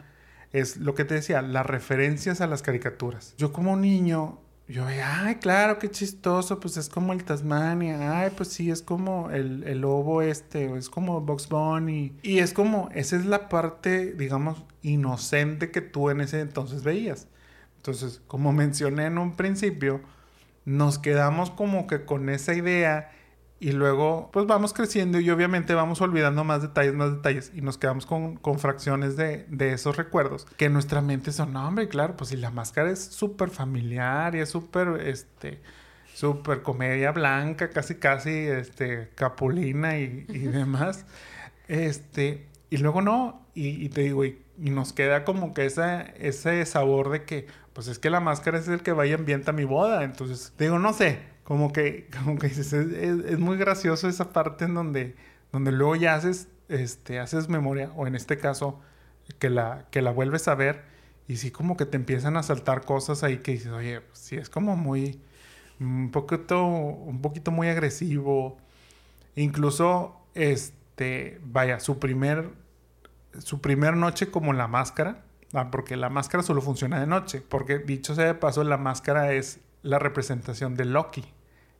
es 0.53 0.76
lo 0.76 0.95
que 0.95 1.05
te 1.05 1.14
decía, 1.14 1.43
las 1.43 1.66
referencias 1.66 2.41
a 2.41 2.47
las 2.47 2.62
caricaturas. 2.62 3.35
Yo 3.37 3.53
como 3.53 3.76
niño 3.76 4.39
yo 4.66 4.86
veía, 4.86 5.26
ay, 5.26 5.34
claro, 5.36 5.78
qué 5.78 5.90
chistoso, 5.90 6.58
pues 6.58 6.76
es 6.78 6.88
como 6.88 7.12
el 7.12 7.24
Tasmania, 7.24 8.20
ay, 8.20 8.30
pues 8.34 8.48
sí, 8.48 8.70
es 8.70 8.80
como 8.80 9.30
el, 9.30 9.62
el 9.64 9.80
lobo 9.80 10.22
este, 10.22 10.74
es 10.76 10.88
como 10.88 11.20
Box 11.20 11.48
Bunny. 11.48 12.16
Y 12.22 12.38
es 12.38 12.54
como, 12.54 12.88
esa 12.94 13.16
es 13.16 13.26
la 13.26 13.48
parte, 13.50 14.12
digamos, 14.14 14.62
inocente 14.82 15.70
que 15.70 15.82
tú 15.82 16.08
en 16.08 16.22
ese 16.22 16.40
entonces 16.40 16.82
veías. 16.82 17.28
Entonces, 17.76 18.22
como 18.26 18.52
mencioné 18.52 19.06
en 19.06 19.18
un 19.18 19.36
principio, 19.36 20.00
nos 20.64 20.98
quedamos 20.98 21.50
como 21.50 21.86
que 21.86 22.06
con 22.06 22.30
esa 22.30 22.54
idea 22.54 23.10
y 23.64 23.72
luego, 23.72 24.28
pues 24.30 24.44
vamos 24.44 24.74
creciendo 24.74 25.18
y 25.20 25.30
obviamente 25.30 25.72
vamos 25.72 26.02
olvidando 26.02 26.44
más 26.44 26.60
detalles, 26.60 26.92
más 26.92 27.12
detalles. 27.12 27.50
Y 27.54 27.62
nos 27.62 27.78
quedamos 27.78 28.04
con, 28.04 28.36
con 28.36 28.58
fracciones 28.58 29.16
de, 29.16 29.46
de, 29.48 29.72
esos 29.72 29.96
recuerdos. 29.96 30.46
Que 30.58 30.66
en 30.66 30.74
nuestra 30.74 31.00
mente 31.00 31.32
son, 31.32 31.54
no, 31.54 31.66
hombre, 31.66 31.88
claro, 31.88 32.14
pues 32.14 32.28
si 32.28 32.36
la 32.36 32.50
máscara 32.50 32.90
es 32.90 33.02
súper 33.02 33.48
familiar 33.48 34.34
y 34.34 34.40
es 34.40 34.50
súper, 34.50 35.00
este, 35.06 35.62
súper 36.12 36.60
comedia 36.60 37.12
blanca, 37.12 37.70
casi, 37.70 37.94
casi, 37.94 38.32
este, 38.32 39.08
capulina 39.14 39.96
y, 39.96 40.26
y 40.28 40.40
demás. 40.40 41.06
Este, 41.66 42.46
y 42.68 42.76
luego 42.76 43.00
no, 43.00 43.46
y, 43.54 43.88
te 43.88 44.02
digo, 44.02 44.26
y, 44.26 44.42
y, 44.58 44.68
nos 44.68 44.92
queda 44.92 45.24
como 45.24 45.54
que 45.54 45.64
esa, 45.64 46.02
ese 46.02 46.66
sabor 46.66 47.08
de 47.08 47.24
que, 47.24 47.46
pues 47.72 47.88
es 47.88 47.98
que 47.98 48.10
la 48.10 48.20
máscara 48.20 48.58
es 48.58 48.68
el 48.68 48.82
que 48.82 48.92
vaya 48.92 49.14
ambienta 49.14 49.52
mi 49.52 49.64
boda. 49.64 50.04
Entonces, 50.04 50.52
digo, 50.58 50.78
no 50.78 50.92
sé, 50.92 51.32
como 51.45 51.72
que, 51.72 52.09
como 52.24 52.38
que 52.38 52.49
dices, 52.49 52.72
es, 52.72 53.38
muy 53.38 53.57
gracioso 53.57 54.09
esa 54.09 54.32
parte 54.32 54.64
en 54.64 54.74
donde, 54.74 55.14
donde 55.53 55.72
luego 55.72 55.97
ya 55.97 56.14
haces, 56.14 56.49
este, 56.68 57.20
haces 57.20 57.49
memoria, 57.49 57.92
o 57.95 58.07
en 58.07 58.14
este 58.16 58.38
caso, 58.38 58.80
que 59.38 59.51
la, 59.51 59.86
que 59.90 60.03
la 60.03 60.11
vuelves 60.11 60.49
a 60.49 60.55
ver, 60.55 60.82
y 61.28 61.36
sí 61.36 61.51
como 61.51 61.76
que 61.76 61.86
te 61.86 61.97
empiezan 61.97 62.36
a 62.36 62.42
saltar 62.42 62.84
cosas 62.84 63.22
ahí 63.22 63.38
que 63.38 63.53
dices, 63.53 63.72
oye, 63.72 64.01
pues 64.01 64.18
sí 64.18 64.36
es 64.36 64.51
como 64.51 64.76
muy, 64.76 65.20
un 65.80 66.11
poquito, 66.11 66.64
un 66.66 67.20
poquito 67.22 67.51
muy 67.51 67.68
agresivo. 67.68 68.59
Incluso, 69.36 70.20
este, 70.34 71.40
vaya, 71.45 71.80
su 71.80 71.99
primer, 71.99 72.51
su 73.38 73.61
primer 73.61 73.97
noche 73.97 74.30
como 74.30 74.53
la 74.53 74.68
máscara, 74.68 75.24
ah, 75.55 75.70
porque 75.70 75.97
la 75.97 76.11
máscara 76.11 76.42
solo 76.42 76.61
funciona 76.61 77.01
de 77.01 77.07
noche, 77.07 77.42
porque 77.49 77.78
dicho 77.78 78.14
sea 78.14 78.26
de 78.26 78.34
paso, 78.34 78.62
la 78.64 78.76
máscara 78.76 79.32
es 79.32 79.61
la 79.82 79.99
representación 79.99 80.74
de 80.74 80.84
Loki, 80.84 81.24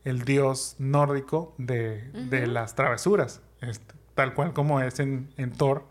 el 0.05 0.25
dios 0.25 0.77
nórdico 0.79 1.55
de, 1.59 2.47
las 2.47 2.75
travesuras, 2.75 3.41
este, 3.61 3.95
tal 4.15 4.35
cual 4.35 4.53
como 4.53 4.81
es 4.81 5.01
en, 5.01 5.53
Thor, 5.57 5.89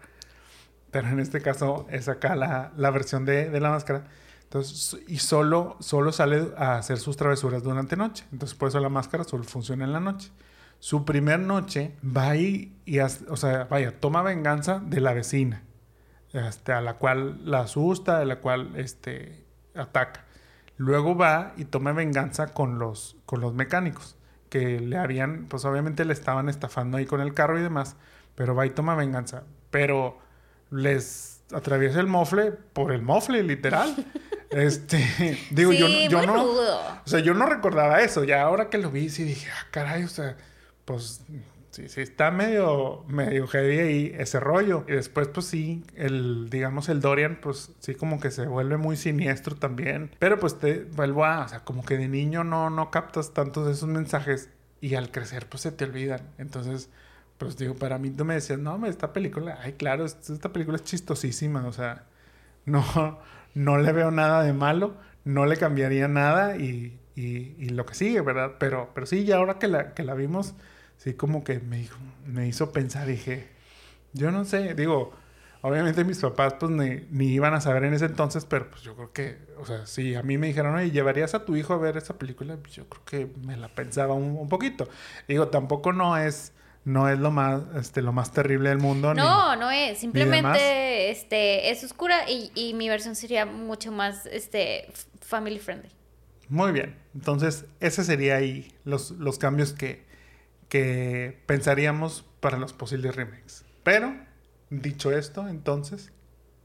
pero 0.91 1.07
en 1.09 1.19
este 1.19 1.41
caso 1.41 1.87
es 1.89 2.07
acá 2.07 2.35
la, 2.35 2.91
versión 2.91 3.25
de, 3.25 3.59
la 3.59 3.71
máscara. 3.71 4.05
Entonces, 4.43 5.01
y 5.07 5.17
solo, 5.17 5.77
solo 5.79 6.11
sale 6.11 6.49
a 6.57 6.77
hacer 6.77 6.99
sus 6.99 7.17
travesuras 7.17 7.63
durante 7.63 7.95
noche. 7.95 8.23
Entonces, 8.31 8.55
por 8.55 8.69
eso 8.69 8.79
la 8.79 8.89
máscara 8.89 9.23
solo 9.23 9.43
funciona 9.43 9.83
en 9.83 9.93
la 9.93 9.99
noche. 9.99 10.31
Su 10.77 11.05
primer 11.05 11.39
noche 11.39 11.95
va 12.05 12.29
ahí 12.29 12.77
y, 12.85 12.99
o 12.99 13.37
sea, 13.37 13.63
vaya, 13.63 13.99
toma 13.99 14.21
venganza 14.21 14.79
de 14.79 14.99
la 14.99 15.13
vecina, 15.13 15.63
este, 16.33 16.71
a 16.71 16.81
la 16.81 16.95
cual 16.95 17.39
la 17.49 17.61
asusta, 17.61 18.19
a 18.19 18.25
la 18.25 18.41
cual 18.41 18.73
este, 18.75 19.43
ataca. 19.73 20.25
Luego 20.77 21.15
va 21.15 21.53
y 21.57 21.65
toma 21.65 21.93
venganza 21.93 22.47
con 22.47 22.79
los, 22.79 23.15
con 23.25 23.41
los 23.41 23.53
mecánicos, 23.53 24.15
que 24.49 24.79
le 24.79 24.97
habían, 24.97 25.45
pues 25.45 25.65
obviamente 25.65 26.05
le 26.05 26.13
estaban 26.13 26.49
estafando 26.49 26.97
ahí 26.97 27.05
con 27.05 27.21
el 27.21 27.33
carro 27.33 27.59
y 27.59 27.61
demás, 27.61 27.95
pero 28.35 28.55
va 28.55 28.65
y 28.65 28.71
toma 28.71 28.95
venganza. 28.95 29.43
Pero 29.69 30.17
les 30.71 31.41
atraviesa 31.53 31.99
el 31.99 32.07
mofle 32.07 32.51
por 32.51 32.91
el 32.91 33.01
mofle, 33.01 33.43
literal. 33.43 33.95
Este, 34.53 34.99
digo, 35.49 35.73
yo, 35.73 35.87
yo 35.87 36.27
no, 36.27 36.43
o 36.43 37.01
sea, 37.05 37.21
yo 37.21 37.33
no 37.33 37.47
recordaba 37.47 38.01
eso, 38.01 38.23
ya 38.23 38.43
ahora 38.43 38.69
que 38.69 38.77
lo 38.77 38.91
vi, 38.91 39.09
sí 39.09 39.23
dije, 39.23 39.49
ah, 39.49 39.65
caray, 39.71 40.03
o 40.03 40.07
sea, 40.07 40.37
pues 40.85 41.25
Sí, 41.73 41.89
sí, 41.89 42.01
está 42.01 42.29
medio, 42.29 43.03
medio 43.07 43.47
heavy 43.47 43.79
ahí 43.79 44.15
ese 44.15 44.39
rollo. 44.39 44.85
Y 44.87 44.91
después, 44.91 45.27
pues 45.29 45.47
sí, 45.47 45.83
el, 45.95 46.47
digamos, 46.51 46.87
el 46.87 47.01
Dorian, 47.01 47.39
pues 47.41 47.71
sí, 47.79 47.95
como 47.95 48.19
que 48.19 48.29
se 48.29 48.45
vuelve 48.45 48.77
muy 48.77 48.95
siniestro 48.95 49.55
también. 49.55 50.11
Pero 50.19 50.39
pues 50.39 50.59
te 50.59 50.83
vuelvo 50.83 51.25
a, 51.25 51.45
o 51.45 51.47
sea, 51.47 51.61
como 51.61 51.83
que 51.83 51.97
de 51.97 52.07
niño 52.07 52.43
no, 52.43 52.69
no 52.69 52.91
captas 52.91 53.33
tantos 53.33 53.65
de 53.65 53.71
esos 53.71 53.89
mensajes 53.89 54.51
y 54.81 54.93
al 54.93 55.09
crecer, 55.09 55.47
pues 55.49 55.61
se 55.61 55.71
te 55.71 55.85
olvidan. 55.85 56.21
Entonces, 56.37 56.91
pues 57.39 57.57
digo, 57.57 57.73
para 57.73 57.97
mí 57.97 58.11
tú 58.11 58.23
me 58.23 58.35
decías, 58.35 58.59
no, 58.59 58.85
esta 58.85 59.11
película, 59.11 59.57
ay, 59.63 59.73
claro, 59.73 60.05
esta 60.05 60.53
película 60.53 60.77
es 60.77 60.83
chistosísima, 60.83 61.65
o 61.65 61.73
sea, 61.73 62.05
no, 62.65 63.19
no 63.55 63.79
le 63.79 63.91
veo 63.93 64.11
nada 64.11 64.43
de 64.43 64.53
malo, 64.53 64.95
no 65.25 65.47
le 65.47 65.57
cambiaría 65.57 66.07
nada 66.07 66.55
y, 66.55 66.99
y, 67.15 67.55
y 67.57 67.69
lo 67.69 67.87
que 67.87 67.95
sigue, 67.95 68.21
¿verdad? 68.21 68.57
Pero, 68.59 68.91
pero 68.93 69.07
sí, 69.07 69.25
ya 69.25 69.37
ahora 69.37 69.57
que 69.57 69.67
la, 69.67 69.95
que 69.95 70.03
la 70.03 70.13
vimos 70.13 70.53
sí 71.03 71.13
como 71.15 71.43
que 71.43 71.59
me, 71.59 71.87
me 72.25 72.47
hizo 72.47 72.71
pensar, 72.71 73.07
dije, 73.07 73.49
yo 74.13 74.31
no 74.31 74.45
sé, 74.45 74.73
digo, 74.73 75.11
obviamente 75.61 76.05
mis 76.05 76.19
papás 76.19 76.55
pues 76.57 76.71
ni, 76.71 77.05
ni, 77.11 77.33
iban 77.33 77.53
a 77.53 77.59
saber 77.59 77.83
en 77.83 77.93
ese 77.93 78.05
entonces, 78.05 78.45
pero 78.45 78.69
pues 78.69 78.83
yo 78.83 78.95
creo 78.95 79.11
que, 79.11 79.37
o 79.59 79.65
sea, 79.65 79.85
si 79.85 80.15
a 80.15 80.23
mí 80.23 80.37
me 80.37 80.47
dijeron, 80.47 80.75
oye, 80.75 80.91
¿llevarías 80.91 81.33
a 81.33 81.43
tu 81.43 81.57
hijo 81.57 81.73
a 81.73 81.77
ver 81.77 81.97
esa 81.97 82.17
película? 82.17 82.55
Pues 82.55 82.75
yo 82.75 82.87
creo 82.87 83.03
que 83.03 83.33
me 83.45 83.57
la 83.57 83.67
pensaba 83.67 84.13
un, 84.13 84.47
poquito. 84.47 84.87
Digo, 85.27 85.49
tampoco 85.49 85.91
no 85.91 86.15
es 86.17 86.53
no 86.85 87.09
es 87.09 87.17
lo 87.17 87.31
más 87.31 87.61
este 87.77 88.01
lo 88.01 88.11
más 88.11 88.33
terrible 88.33 88.67
del 88.67 88.77
mundo 88.77 89.13
no 89.13 89.55
no 89.55 89.71
es 89.71 89.99
simplemente 89.99 91.11
este 91.11 91.71
es 91.71 91.81
oscura 91.81 92.29
y, 92.29 92.51
y, 92.55 92.73
mi 92.73 92.89
versión 92.89 93.15
sería 93.15 93.45
mucho 93.45 93.93
más 93.93 94.25
este 94.25 94.91
family 95.21 95.59
friendly 95.59 95.87
muy 96.49 96.73
bien 96.73 96.97
entonces 97.15 97.63
ese 97.79 98.03
sería 98.03 98.35
ahí 98.35 98.69
los, 98.83 99.11
los 99.11 99.39
cambios 99.39 99.71
que 99.71 100.03
que 100.69 101.41
pensaríamos 101.45 102.25
para 102.39 102.57
los 102.57 102.73
posibles 102.73 103.15
remakes. 103.15 103.65
Pero, 103.83 104.15
dicho 104.69 105.11
esto, 105.11 105.47
entonces, 105.47 106.11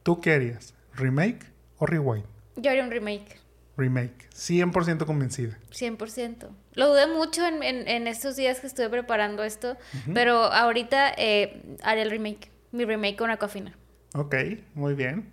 ¿tú 0.02 0.20
qué 0.20 0.32
harías? 0.32 0.74
¿Remake 0.94 1.46
o 1.78 1.86
rewind? 1.86 2.24
Yo 2.56 2.70
haría 2.70 2.82
un 2.82 2.90
remake. 2.90 3.38
remake. 3.76 4.28
100% 4.34 5.06
convencida. 5.06 5.58
100%. 5.70 6.48
Lo 6.74 6.88
dudé 6.88 7.06
mucho 7.06 7.46
en, 7.46 7.62
en, 7.62 8.06
estos 8.06 8.36
días 8.36 8.60
que 8.60 8.66
estuve 8.66 8.88
preparando 8.88 9.44
esto, 9.44 9.76
pero 10.14 10.44
ahorita 10.44 11.12
eh, 11.16 11.62
haré 11.82 12.02
el 12.02 12.10
remake. 12.10 12.50
Mi 12.72 12.84
remake 12.84 13.16
con 13.16 13.30
Aquafina. 13.30 13.76
Ok, 14.14 14.34
muy 14.74 14.94
bien. 14.94 15.30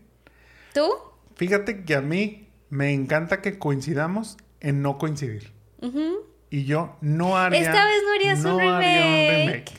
¿Tú? 0.73 0.89
Fíjate 1.35 1.83
que 1.83 1.95
a 1.95 2.01
mí 2.01 2.47
me 2.69 2.93
encanta 2.93 3.41
que 3.41 3.57
coincidamos 3.57 4.37
en 4.59 4.81
no 4.81 4.97
coincidir. 4.97 5.51
Y 6.55 6.63
yo 6.63 6.95
no 7.01 7.37
haría... 7.37 7.59
Esta 7.59 7.83
vez 7.83 8.01
no 8.05 8.13
harías 8.13 8.45
un, 8.45 8.57
remake. 8.57 9.73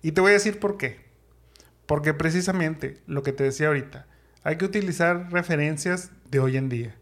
Y 0.00 0.12
te 0.12 0.20
voy 0.20 0.30
a 0.30 0.34
decir 0.34 0.60
por 0.60 0.76
qué. 0.76 1.04
Porque 1.86 2.14
precisamente 2.14 3.02
lo 3.08 3.24
que 3.24 3.32
te 3.32 3.42
decía 3.42 3.66
ahorita, 3.66 4.06
hay 4.44 4.58
que 4.58 4.64
utilizar 4.64 5.32
referencias 5.32 6.12
de 6.30 6.38
hoy 6.38 6.56
en 6.56 6.68
día. 6.68 6.94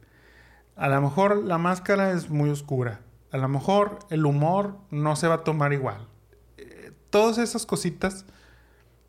A 0.76 0.88
lo 0.88 0.99
mejor 1.03 1.44
la 1.44 1.59
máscara 1.59 2.12
es 2.12 2.30
muy 2.30 2.49
oscura. 2.49 3.01
A 3.32 3.36
lo 3.36 3.51
mejor 3.51 3.99
el 4.09 4.24
humor 4.24 4.78
no 4.90 5.14
se 5.14 5.28
va 5.28 5.34
a 5.34 5.44
tomar 5.44 5.74
igual. 5.74 6.09
Eh, 6.57 6.90
todas 7.11 7.36
esas 7.36 7.66
cositas 7.66 8.24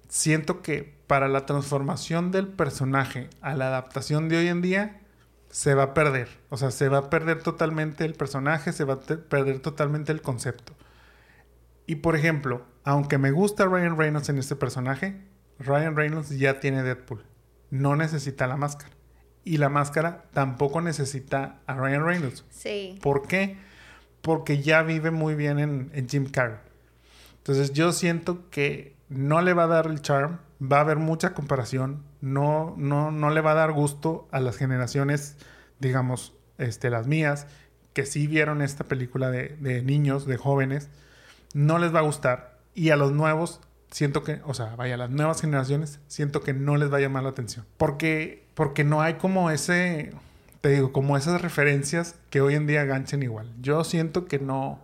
siento 0.10 0.62
que 0.62 0.98
para 1.08 1.30
la 1.30 1.46
transformación 1.46 2.32
del 2.32 2.50
personaje 2.50 3.30
a 3.40 3.56
la 3.56 3.68
adaptación 3.68 4.28
de 4.28 4.36
hoy 4.40 4.48
en 4.50 4.62
día 4.62 5.00
se 5.50 5.74
va 5.74 5.84
a 5.84 5.94
perder. 5.94 6.30
O 6.50 6.58
sea, 6.58 6.72
se 6.72 6.90
va 6.90 7.00
a 7.00 7.10
perder 7.10 7.42
totalmente 7.42 8.06
el 8.06 8.14
personaje, 8.14 8.74
se 8.74 8.84
va 8.84 8.96
a 8.96 9.00
perder 9.00 9.60
totalmente 9.60 10.12
el 10.12 10.22
concepto. 10.22 10.74
Y 11.86 11.96
por 11.96 12.16
ejemplo, 12.16 12.66
aunque 12.84 13.18
me 13.18 13.32
gusta 13.32 13.66
Ryan 13.66 13.98
Reynolds 13.98 14.30
en 14.30 14.38
este 14.38 14.56
personaje, 14.56 15.22
Ryan 15.60 15.96
Reynolds 15.96 16.30
ya 16.30 16.60
tiene 16.60 16.84
Deadpool. 16.84 17.24
No 17.70 17.96
necesita 17.96 18.48
la 18.48 18.58
máscara. 18.58 18.92
Y 19.44 19.58
la 19.58 19.70
máscara 19.70 20.26
tampoco 20.34 20.82
necesita 20.82 21.62
a 21.66 21.76
Ryan 21.76 22.06
Reynolds. 22.06 22.44
Sí. 22.50 23.00
¿Por 23.02 23.28
qué? 23.28 23.58
Porque 24.22 24.62
ya 24.62 24.84
vive 24.84 25.12
muy 25.12 25.36
bien 25.36 25.60
en, 25.60 25.90
en 25.94 26.10
Jim 26.10 26.30
Carrey. 26.30 26.58
Entonces 27.48 27.72
yo 27.72 27.94
siento 27.94 28.50
que 28.50 28.98
no 29.08 29.42
le 29.42 29.54
va 29.54 29.64
a 29.64 29.68
dar 29.68 29.88
el 29.88 30.02
charm, 30.02 30.40
va 30.62 30.80
a 30.80 30.82
haber 30.82 30.98
mucha 30.98 31.34
comparación, 31.34 32.04
no, 32.20 32.76
no, 32.76 33.10
no 33.10 33.30
le 33.30 33.40
va 33.40 33.52
a 33.52 33.56
dar 33.56 33.72
gusto 33.72 34.28
a 34.32 34.42
las 34.42 34.58
generaciones, 34.58 35.38
digamos, 35.80 36.34
este, 36.58 36.90
las 36.90 37.08
mías, 37.08 37.48
que 37.94 38.06
sí 38.06 38.28
vieron 38.28 38.62
esta 38.62 38.84
película 38.84 39.32
de, 39.32 39.56
de 39.62 39.82
niños, 39.82 40.26
de 40.26 40.36
jóvenes, 40.36 40.90
no 41.54 41.80
les 41.80 41.96
va 41.96 42.00
a 42.00 42.02
gustar. 42.02 42.58
Y 42.76 42.90
a 42.90 42.98
los 42.98 43.14
nuevos, 43.14 43.62
siento 43.92 44.26
que, 44.26 44.42
o 44.44 44.54
sea, 44.54 44.76
vaya, 44.76 44.96
a 44.96 44.98
las 44.98 45.10
nuevas 45.10 45.40
generaciones, 45.40 46.02
siento 46.08 46.44
que 46.44 46.54
no 46.54 46.76
les 46.76 46.92
va 46.92 46.98
a 46.98 47.02
llamar 47.02 47.24
la 47.24 47.30
atención. 47.30 47.66
Porque, 47.78 48.46
porque 48.56 48.84
no 48.84 49.02
hay 49.02 49.14
como 49.14 49.52
ese, 49.52 50.12
te 50.60 50.68
digo, 50.68 50.92
como 50.92 51.16
esas 51.16 51.42
referencias 51.42 52.16
que 52.30 52.42
hoy 52.42 52.56
en 52.56 52.68
día 52.68 52.84
ganchen 52.84 53.24
igual. 53.24 53.54
Yo 53.62 53.86
siento 53.86 54.26
que 54.26 54.38
no, 54.38 54.82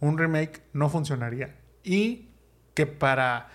un 0.00 0.16
remake 0.16 0.62
no 0.72 0.88
funcionaría. 0.88 1.59
Y 1.82 2.28
que 2.74 2.86
para, 2.86 3.48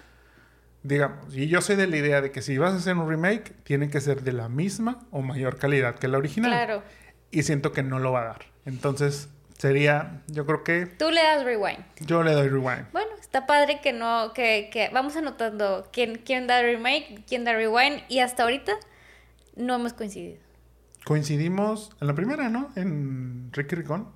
digamos, 0.84 1.36
y 1.36 1.48
yo 1.48 1.62
soy 1.62 1.76
de 1.76 1.88
la 1.88 1.98
idea 1.98 2.22
de 2.22 2.32
que 2.32 2.42
si 2.42 2.58
vas 2.58 2.74
a 2.74 2.78
hacer 2.78 2.96
un 2.96 3.10
remake, 3.10 3.54
tiene 3.64 3.90
que 3.90 4.02
ser 4.02 4.24
de 4.24 4.34
la 4.34 4.50
misma 4.50 5.06
o 5.12 5.22
mayor 5.22 5.58
calidad 5.58 5.96
que 5.96 6.08
la 6.08 6.18
original. 6.18 6.52
Claro. 6.52 6.84
Y 7.32 7.44
siento 7.44 7.72
que 7.72 7.84
no 7.84 8.00
lo 8.00 8.12
va 8.12 8.22
a 8.22 8.26
dar. 8.26 8.46
Entonces, 8.66 9.30
sería, 9.58 10.22
yo 10.28 10.46
creo 10.46 10.64
que... 10.64 10.86
Tú 10.86 11.12
le 11.12 11.22
das 11.22 11.44
rewind. 11.44 11.84
Yo 12.02 12.24
le 12.24 12.34
doy 12.34 12.50
rewind. 12.50 12.92
Bueno, 12.92 13.12
está 13.20 13.46
padre 13.46 13.80
que 13.82 13.94
no, 13.94 14.34
que, 14.34 14.70
que 14.72 14.90
vamos 14.94 15.16
anotando 15.16 15.90
quién, 15.92 16.22
quién 16.26 16.48
da 16.48 16.62
remake, 16.62 17.24
quién 17.28 17.44
da 17.44 17.54
rewind, 17.54 18.04
y 18.10 18.20
hasta 18.20 18.44
ahorita 18.44 18.74
no 19.56 19.76
hemos 19.76 19.94
coincidido. 19.94 20.38
Coincidimos 21.04 21.96
en 22.02 22.08
la 22.08 22.16
primera, 22.16 22.50
¿no? 22.50 22.72
En 22.76 23.50
Ricky 23.54 23.76
Ricón. 23.76 24.10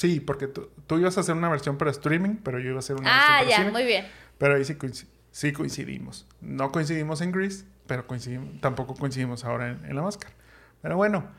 Sí, 0.00 0.18
porque 0.18 0.46
tú, 0.46 0.70
tú, 0.86 0.98
ibas 0.98 1.18
a 1.18 1.20
hacer 1.20 1.34
una 1.34 1.50
versión 1.50 1.76
para 1.76 1.90
streaming, 1.90 2.36
pero 2.42 2.58
yo 2.58 2.68
iba 2.68 2.76
a 2.76 2.78
hacer 2.78 2.96
una 2.96 3.10
ah, 3.10 3.42
versión 3.42 3.58
para 3.58 3.66
ya, 3.66 3.70
muy 3.70 3.84
bien. 3.84 4.06
Pero 4.38 4.54
ahí 4.54 4.64
sí, 4.64 4.74
sí, 5.30 5.52
coincidimos. 5.52 6.26
No 6.40 6.72
coincidimos 6.72 7.20
en 7.20 7.32
Grease, 7.32 7.66
pero 7.86 8.06
coincidimos, 8.06 8.62
tampoco 8.62 8.94
coincidimos 8.94 9.44
ahora 9.44 9.76
en, 9.84 9.94
la 9.94 10.00
máscara. 10.00 10.32
Pero 10.80 10.96
bueno, 10.96 11.30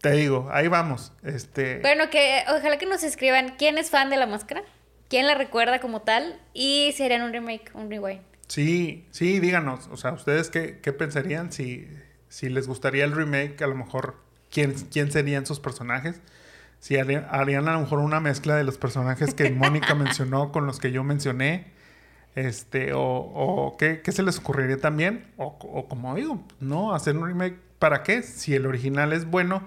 te 0.00 0.12
digo, 0.12 0.48
ahí 0.52 0.68
vamos. 0.68 1.12
Este... 1.24 1.80
Bueno, 1.80 2.08
que 2.08 2.44
ojalá 2.56 2.78
que 2.78 2.86
nos 2.86 3.02
escriban 3.02 3.56
quién 3.58 3.76
es 3.78 3.90
fan 3.90 4.10
de 4.10 4.16
la 4.16 4.28
máscara, 4.28 4.62
quién 5.08 5.26
la 5.26 5.34
recuerda 5.34 5.80
como 5.80 6.02
tal 6.02 6.40
y 6.54 6.92
si 6.94 7.02
harían 7.02 7.22
un 7.22 7.32
remake, 7.32 7.72
un 7.74 7.90
rewind. 7.90 8.22
Sí, 8.46 9.08
sí, 9.10 9.40
díganos. 9.40 9.88
O 9.90 9.96
sea, 9.96 10.12
¿ustedes 10.12 10.50
qué, 10.50 10.78
qué 10.80 10.92
pensarían 10.92 11.50
si, 11.50 11.88
si 12.28 12.48
les 12.48 12.68
gustaría 12.68 13.02
el 13.02 13.10
remake? 13.10 13.60
A 13.60 13.66
lo 13.66 13.74
mejor, 13.74 14.18
¿quién, 14.52 14.72
quién 14.92 15.10
serían 15.10 15.46
sus 15.46 15.58
personajes? 15.58 16.20
Si 16.82 16.96
harían, 16.96 17.28
a 17.30 17.44
lo 17.74 17.80
mejor 17.80 18.00
una 18.00 18.18
mezcla 18.18 18.56
de 18.56 18.64
los 18.64 18.76
personajes 18.76 19.34
que 19.34 19.50
Mónica 19.52 19.94
mencionó 19.94 20.50
con 20.50 20.66
los 20.66 20.80
que 20.80 20.90
yo 20.90 21.04
mencioné 21.04 21.70
este, 22.34 22.92
o, 22.92 23.00
o 23.00 23.76
¿qué, 23.76 24.02
¿qué, 24.02 24.10
se 24.10 24.24
les 24.24 24.38
ocurriría 24.38 24.78
también, 24.78 25.32
o, 25.36 25.56
o, 25.60 25.86
como 25.86 26.16
digo, 26.16 26.44
¿no? 26.58 26.92
Hacer 26.92 27.16
un 27.16 27.28
remake, 27.28 27.56
¿para 27.78 28.02
qué? 28.02 28.24
Si 28.24 28.56
el 28.56 28.66
original 28.66 29.12
es 29.12 29.26
bueno 29.26 29.62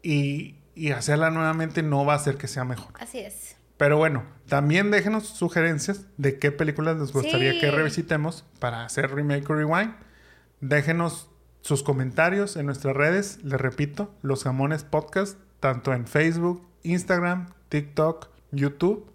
y, 0.00 0.54
y 0.76 0.92
hacerla 0.92 1.30
nuevamente 1.30 1.82
no 1.82 2.04
va 2.04 2.12
a 2.12 2.16
hacer 2.18 2.36
que 2.36 2.46
sea 2.46 2.64
mejor. 2.64 2.92
Así 3.00 3.18
es. 3.18 3.56
Pero 3.76 3.96
bueno, 3.96 4.22
también 4.46 4.92
déjenos 4.92 5.26
sugerencias 5.26 6.06
de 6.18 6.38
qué 6.38 6.52
películas 6.52 6.98
les 6.98 7.12
gustaría 7.12 7.58
que 7.58 7.72
revisitemos 7.72 8.44
para 8.60 8.84
hacer 8.84 9.12
remake 9.12 9.50
o 9.50 9.54
rewind. 9.56 9.92
Déjenos 10.60 11.30
sus 11.62 11.82
comentarios 11.82 12.54
en 12.54 12.66
nuestras 12.66 12.94
redes, 12.94 13.42
les 13.42 13.60
repito, 13.60 14.14
Los 14.22 14.44
Jamones 14.44 14.84
Podcast, 14.84 15.36
tanto 15.64 15.94
en 15.94 16.06
Facebook, 16.06 16.62
Instagram, 16.82 17.46
TikTok, 17.70 18.28
YouTube. 18.52 19.10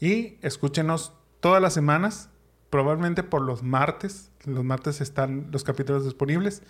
Y 0.00 0.36
escúchenos 0.42 1.14
todas 1.40 1.62
las 1.62 1.72
semanas 1.72 2.28
probablemente 2.68 3.22
por 3.22 3.40
los 3.40 3.62
martes. 3.62 4.30
Los 4.44 4.64
martes 4.64 5.00
están 5.00 5.48
los 5.50 5.64
capítulos 5.64 6.04
disponibles, 6.04 6.62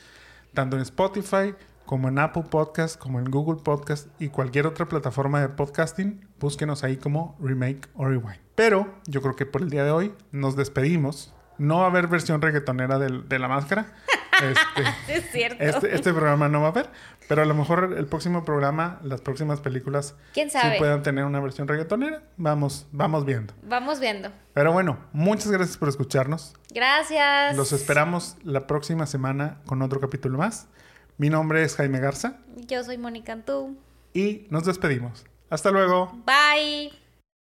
tanto 0.53 0.77
en 0.77 0.83
Spotify 0.83 1.57
como 1.85 2.07
en 2.07 2.21
Apple 2.21 2.45
Podcast, 2.49 2.97
como 2.97 3.19
en 3.19 3.25
Google 3.25 3.61
Podcast 3.61 4.07
y 4.21 4.29
cualquier 4.29 4.69
otra 4.69 4.87
plataforma 4.87 5.41
de 5.41 5.49
podcasting. 5.49 6.29
Búsquenos 6.39 6.85
ahí 6.85 6.97
como 6.97 7.37
Remake 7.41 7.89
o 7.97 8.05
Rewind. 8.05 8.39
Pero 8.55 8.95
yo 9.07 9.21
creo 9.21 9.35
que 9.35 9.47
por 9.47 9.63
el 9.63 9.71
día 9.71 9.83
de 9.83 9.91
hoy 9.91 10.15
nos 10.31 10.55
despedimos. 10.55 11.35
No 11.59 11.79
va 11.79 11.87
a 11.87 11.89
haber 11.89 12.07
versión 12.07 12.41
reggaetonera 12.41 13.01
de 13.01 13.39
la 13.41 13.49
máscara. 13.49 13.95
Este, 14.43 15.09
es 15.17 15.31
cierto. 15.31 15.63
Este, 15.63 15.95
este, 15.95 16.13
programa 16.13 16.49
no 16.49 16.61
va 16.61 16.69
a 16.69 16.71
haber, 16.71 16.91
pero 17.29 17.43
a 17.43 17.45
lo 17.45 17.55
mejor 17.55 17.95
el 17.97 18.07
próximo 18.07 18.45
programa, 18.45 18.99
las 19.03 19.21
próximas 19.21 19.61
películas, 19.61 20.15
¿Quién 20.33 20.51
sabe? 20.51 20.75
sí 20.75 20.79
puedan 20.79 21.03
tener 21.03 21.25
una 21.25 21.41
versión 21.41 21.69
reggaetonera. 21.69 22.23
Vamos, 22.37 22.87
vamos 22.93 23.25
viendo. 23.25 23.55
Vamos 23.63 24.01
viendo. 24.01 24.31
Pero 24.53 24.73
bueno, 24.73 24.99
muchas 25.13 25.51
gracias 25.51 25.77
por 25.77 25.89
escucharnos. 25.89 26.55
Gracias. 26.71 27.57
Los 27.57 27.73
esperamos 27.73 28.37
la 28.43 28.67
próxima 28.67 29.07
semana 29.07 29.59
con 29.67 29.83
otro 29.83 30.01
capítulo 30.01 30.39
más. 30.39 30.69
Mi 31.17 31.31
nombre 31.31 31.63
es 31.63 31.77
Jaime 31.77 32.01
Garza. 32.01 32.39
Yo 32.67 32.83
soy 32.83 32.99
Mónica 32.99 33.33
Antú. 33.33 33.77
Y 34.13 34.47
nos 34.51 34.65
despedimos. 34.65 35.25
Hasta 35.51 35.71
luego. 35.71 36.13
Bye. 36.27 37.04